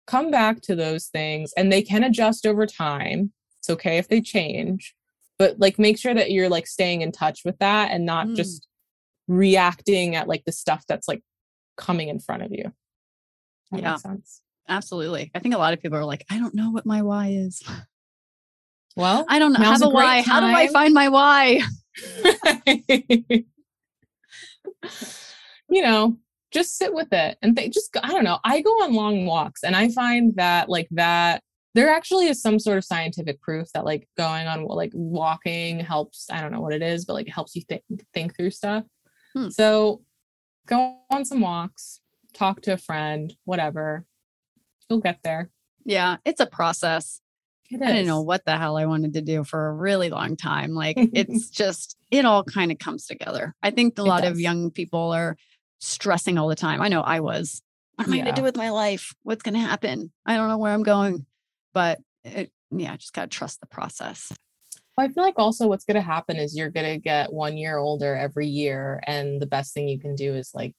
come 0.06 0.30
back 0.30 0.60
to 0.62 0.74
those 0.74 1.06
things, 1.06 1.52
and 1.56 1.70
they 1.72 1.82
can 1.82 2.02
adjust 2.04 2.46
over 2.46 2.66
time. 2.66 3.32
It's 3.60 3.70
okay 3.70 3.98
if 3.98 4.08
they 4.08 4.20
change, 4.20 4.94
but 5.38 5.58
like 5.60 5.78
make 5.78 5.98
sure 5.98 6.14
that 6.14 6.30
you're 6.32 6.48
like 6.48 6.66
staying 6.66 7.02
in 7.02 7.12
touch 7.12 7.42
with 7.44 7.58
that 7.58 7.90
and 7.92 8.04
not 8.04 8.26
Mm. 8.28 8.36
just 8.36 8.66
reacting 9.28 10.16
at 10.16 10.26
like 10.26 10.44
the 10.44 10.50
stuff 10.52 10.84
that's 10.88 11.06
like 11.06 11.22
coming 11.76 12.08
in 12.08 12.18
front 12.18 12.42
of 12.42 12.50
you. 12.50 12.72
That 13.70 13.80
Yeah. 13.80 13.90
makes 13.92 14.02
sense. 14.02 14.42
absolutely 14.68 15.30
i 15.34 15.38
think 15.40 15.54
a 15.54 15.58
lot 15.58 15.72
of 15.74 15.80
people 15.82 15.98
are 15.98 16.04
like 16.04 16.24
i 16.30 16.38
don't 16.38 16.54
know 16.54 16.70
what 16.70 16.86
my 16.86 17.02
why 17.02 17.28
is 17.28 17.62
Well, 18.96 19.24
i 19.28 19.38
don't 19.40 19.52
know 19.52 19.58
have 19.60 19.82
a 19.82 19.86
a 19.86 19.88
why 19.88 20.22
how 20.22 20.38
do 20.40 20.46
i 20.46 20.68
find 20.68 20.94
my 20.94 21.08
why 21.08 21.60
you 25.68 25.82
know, 25.82 26.16
just 26.52 26.76
sit 26.76 26.94
with 26.94 27.12
it 27.12 27.38
and 27.42 27.56
they 27.56 27.68
just 27.68 27.96
I 28.02 28.10
don't 28.10 28.24
know. 28.24 28.38
I 28.44 28.60
go 28.60 28.70
on 28.82 28.94
long 28.94 29.26
walks 29.26 29.62
and 29.62 29.74
I 29.74 29.88
find 29.88 30.34
that 30.36 30.68
like 30.68 30.88
that 30.92 31.42
there 31.74 31.88
actually 31.88 32.26
is 32.26 32.42
some 32.42 32.58
sort 32.58 32.78
of 32.78 32.84
scientific 32.84 33.40
proof 33.40 33.68
that 33.72 33.84
like 33.84 34.06
going 34.16 34.46
on 34.46 34.64
like 34.64 34.92
walking 34.94 35.80
helps 35.80 36.26
I 36.30 36.40
don't 36.40 36.52
know 36.52 36.60
what 36.60 36.74
it 36.74 36.82
is, 36.82 37.04
but 37.04 37.14
like 37.14 37.28
it 37.28 37.32
helps 37.34 37.56
you 37.56 37.62
think 37.62 37.82
think 38.12 38.36
through 38.36 38.50
stuff. 38.50 38.84
Hmm. 39.34 39.48
So 39.48 40.02
go 40.66 40.98
on 41.10 41.24
some 41.24 41.40
walks, 41.40 42.00
talk 42.32 42.60
to 42.62 42.72
a 42.72 42.78
friend, 42.78 43.34
whatever. 43.44 44.04
You'll 44.88 45.00
get 45.00 45.20
there. 45.24 45.50
Yeah, 45.84 46.18
it's 46.24 46.40
a 46.40 46.46
process. 46.46 47.20
I 47.74 47.78
didn't 47.78 48.06
know 48.06 48.20
what 48.20 48.44
the 48.44 48.58
hell 48.58 48.76
I 48.76 48.84
wanted 48.84 49.14
to 49.14 49.22
do 49.22 49.44
for 49.44 49.68
a 49.68 49.72
really 49.72 50.10
long 50.10 50.36
time. 50.36 50.72
Like 50.72 50.96
it's 51.14 51.48
just, 51.48 51.96
it 52.10 52.24
all 52.24 52.44
kind 52.44 52.70
of 52.70 52.78
comes 52.78 53.06
together. 53.06 53.54
I 53.62 53.70
think 53.70 53.98
a 53.98 54.02
lot 54.02 54.24
of 54.24 54.38
young 54.38 54.70
people 54.70 55.12
are 55.12 55.36
stressing 55.82 56.38
all 56.38 56.48
the 56.48 56.54
time. 56.54 56.80
I 56.80 56.88
know 56.88 57.00
I 57.00 57.20
was. 57.20 57.60
What 57.96 58.06
am 58.06 58.14
I 58.14 58.18
going 58.18 58.34
to 58.34 58.40
do 58.40 58.42
with 58.42 58.56
my 58.56 58.70
life? 58.70 59.12
What's 59.22 59.42
going 59.42 59.54
to 59.54 59.60
happen? 59.60 60.10
I 60.24 60.36
don't 60.36 60.48
know 60.48 60.58
where 60.58 60.72
I'm 60.72 60.82
going. 60.82 61.26
But 61.74 62.00
it, 62.24 62.50
yeah, 62.70 62.96
just 62.96 63.12
got 63.12 63.30
to 63.30 63.36
trust 63.36 63.60
the 63.60 63.66
process. 63.66 64.32
I 64.98 65.08
feel 65.08 65.24
like 65.24 65.38
also 65.38 65.68
what's 65.68 65.84
going 65.84 65.96
to 65.96 66.00
happen 66.00 66.36
is 66.36 66.56
you're 66.56 66.70
going 66.70 66.90
to 66.90 66.98
get 66.98 67.32
one 67.32 67.56
year 67.56 67.78
older 67.78 68.14
every 68.14 68.46
year. 68.46 69.02
And 69.06 69.40
the 69.40 69.46
best 69.46 69.74
thing 69.74 69.88
you 69.88 69.98
can 69.98 70.14
do 70.14 70.34
is 70.34 70.52
like, 70.54 70.74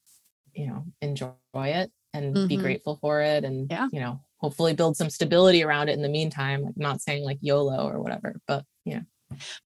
you 0.53 0.67
know, 0.67 0.85
enjoy 1.01 1.33
it 1.53 1.91
and 2.13 2.35
mm-hmm. 2.35 2.47
be 2.47 2.57
grateful 2.57 2.97
for 3.01 3.21
it. 3.21 3.43
And, 3.43 3.69
yeah. 3.69 3.87
you 3.91 3.99
know, 3.99 4.21
hopefully 4.37 4.73
build 4.73 4.95
some 4.95 5.09
stability 5.09 5.63
around 5.63 5.89
it 5.89 5.93
in 5.93 6.01
the 6.01 6.09
meantime. 6.09 6.63
Like, 6.63 6.77
not 6.77 7.01
saying 7.01 7.23
like 7.23 7.39
YOLO 7.41 7.87
or 7.87 7.99
whatever, 7.99 8.39
but 8.47 8.63
yeah. 8.85 9.01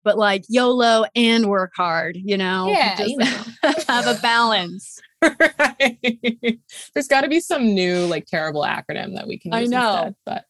But 0.03 0.17
like 0.17 0.43
YOLO 0.49 1.05
and 1.15 1.47
work 1.47 1.71
hard, 1.75 2.17
you 2.17 2.37
know? 2.37 2.67
Yeah. 2.69 2.95
Just 2.95 3.09
you 3.09 3.83
have 3.87 4.07
a 4.07 4.19
balance. 4.21 4.99
right. 5.21 6.59
There's 6.93 7.07
got 7.07 7.21
to 7.21 7.27
be 7.27 7.39
some 7.39 7.73
new 7.73 8.05
like 8.05 8.25
terrible 8.25 8.63
acronym 8.63 9.15
that 9.15 9.27
we 9.27 9.39
can 9.39 9.53
use 9.53 9.61
I 9.61 9.65
know. 9.65 9.93
Instead, 9.95 10.15
but 10.25 10.45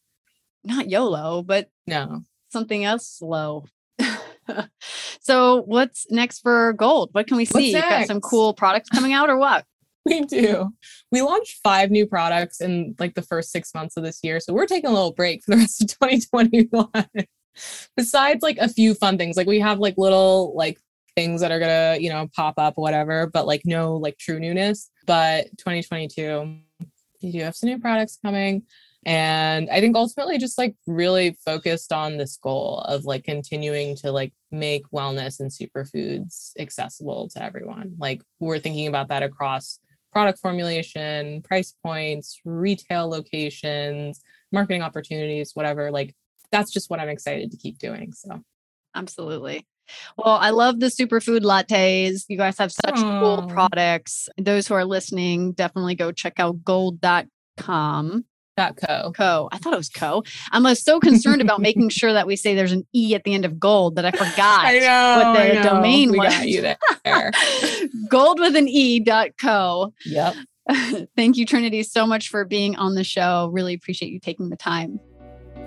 not 0.64 0.88
YOLO, 0.90 1.42
but 1.42 1.70
no, 1.86 2.22
something 2.50 2.84
else 2.84 3.08
slow. 3.08 3.64
so 5.20 5.62
what's 5.62 6.06
next 6.10 6.40
for 6.40 6.72
Golde? 6.74 7.10
What 7.12 7.26
can 7.26 7.36
we 7.36 7.44
see? 7.44 7.72
Got 7.72 8.06
some 8.06 8.20
cool 8.20 8.54
products 8.54 8.88
coming 8.90 9.12
out 9.12 9.30
or 9.30 9.38
what? 9.38 9.64
we 10.08 10.22
do. 10.22 10.70
We 11.12 11.22
launched 11.22 11.60
five 11.62 11.90
new 11.90 12.06
products 12.06 12.60
in 12.60 12.94
like 12.98 13.14
the 13.14 13.22
first 13.22 13.50
six 13.50 13.74
months 13.74 13.96
of 13.96 14.02
this 14.02 14.20
year. 14.22 14.40
So 14.40 14.52
we're 14.52 14.66
taking 14.66 14.90
a 14.90 14.92
little 14.92 15.12
break 15.12 15.44
for 15.44 15.52
the 15.52 15.58
rest 15.58 15.82
of 15.82 15.88
2021. 15.88 16.88
Besides 17.96 18.42
like 18.42 18.58
a 18.58 18.68
few 18.68 18.94
fun 18.94 19.18
things, 19.18 19.36
like 19.36 19.46
we 19.46 19.60
have 19.60 19.78
like 19.78 19.94
little 19.96 20.54
like 20.54 20.78
things 21.14 21.40
that 21.40 21.50
are 21.50 21.58
gonna, 21.58 21.96
you 21.98 22.10
know, 22.10 22.28
pop 22.34 22.54
up, 22.58 22.74
whatever, 22.76 23.26
but 23.26 23.46
like 23.46 23.62
no 23.64 23.96
like 23.96 24.18
true 24.18 24.38
newness. 24.38 24.90
But 25.06 25.46
2022, 25.58 26.58
you 27.20 27.32
do 27.32 27.40
have 27.40 27.56
some 27.56 27.68
new 27.68 27.78
products 27.78 28.18
coming. 28.24 28.62
And 29.04 29.70
I 29.70 29.80
think 29.80 29.96
ultimately 29.96 30.38
just 30.38 30.58
like 30.58 30.76
really 30.86 31.36
focused 31.44 31.92
on 31.92 32.18
this 32.18 32.36
goal 32.36 32.80
of 32.80 33.04
like 33.04 33.24
continuing 33.24 33.96
to 33.96 34.12
like 34.12 34.32
make 34.50 34.90
wellness 34.90 35.40
and 35.40 35.50
superfoods 35.50 36.52
accessible 36.58 37.28
to 37.30 37.42
everyone. 37.42 37.94
Like 37.98 38.22
we're 38.38 38.58
thinking 38.58 38.86
about 38.86 39.08
that 39.08 39.22
across 39.22 39.78
product 40.12 40.38
formulation, 40.40 41.42
price 41.42 41.74
points, 41.82 42.40
retail 42.44 43.08
locations, 43.08 44.22
marketing 44.52 44.82
opportunities, 44.82 45.52
whatever. 45.54 45.90
Like 45.90 46.14
that's 46.50 46.70
just 46.72 46.90
what 46.90 47.00
I'm 47.00 47.08
excited 47.08 47.50
to 47.50 47.56
keep 47.56 47.78
doing. 47.78 48.12
So 48.12 48.42
absolutely. 48.94 49.66
Well, 50.16 50.36
I 50.36 50.50
love 50.50 50.80
the 50.80 50.86
superfood 50.86 51.40
lattes. 51.40 52.24
You 52.28 52.36
guys 52.36 52.58
have 52.58 52.72
such 52.72 52.96
Aww. 52.96 53.20
cool 53.20 53.46
products. 53.48 54.28
Those 54.36 54.68
who 54.68 54.74
are 54.74 54.84
listening, 54.84 55.52
definitely 55.52 55.94
go 55.94 56.12
check 56.12 56.34
out 56.38 56.62
golde.com. 56.64 58.24
Dot 58.56 58.76
co. 58.76 59.12
Co. 59.12 59.48
I 59.52 59.58
thought 59.58 59.72
it 59.72 59.76
was 59.76 59.88
co. 59.88 60.24
I'm 60.50 60.66
uh, 60.66 60.74
so 60.74 60.98
concerned 60.98 61.40
about 61.40 61.60
making 61.60 61.88
sure 61.90 62.12
that 62.12 62.26
we 62.26 62.34
say 62.34 62.56
there's 62.56 62.72
an 62.72 62.84
e 62.92 63.14
at 63.14 63.22
the 63.22 63.32
end 63.32 63.44
of 63.44 63.60
gold 63.60 63.94
that 63.94 64.04
I 64.04 64.10
forgot 64.10 64.64
I 64.64 64.78
know, 64.80 65.32
what 65.32 65.54
the 65.54 65.62
domain 65.62 66.10
we 66.10 66.18
was. 66.18 66.34
Got 66.34 66.48
you 66.48 66.62
there. 67.04 67.30
gold 68.08 68.40
with 68.40 68.56
an 68.56 68.66
e 68.66 68.98
dot 68.98 69.30
co. 69.40 69.94
Yep. 70.04 70.34
Thank 71.16 71.36
you, 71.36 71.46
Trinity, 71.46 71.84
so 71.84 72.04
much 72.04 72.30
for 72.30 72.44
being 72.44 72.74
on 72.74 72.96
the 72.96 73.04
show. 73.04 73.48
Really 73.52 73.74
appreciate 73.74 74.12
you 74.12 74.18
taking 74.18 74.50
the 74.50 74.56
time. 74.56 74.98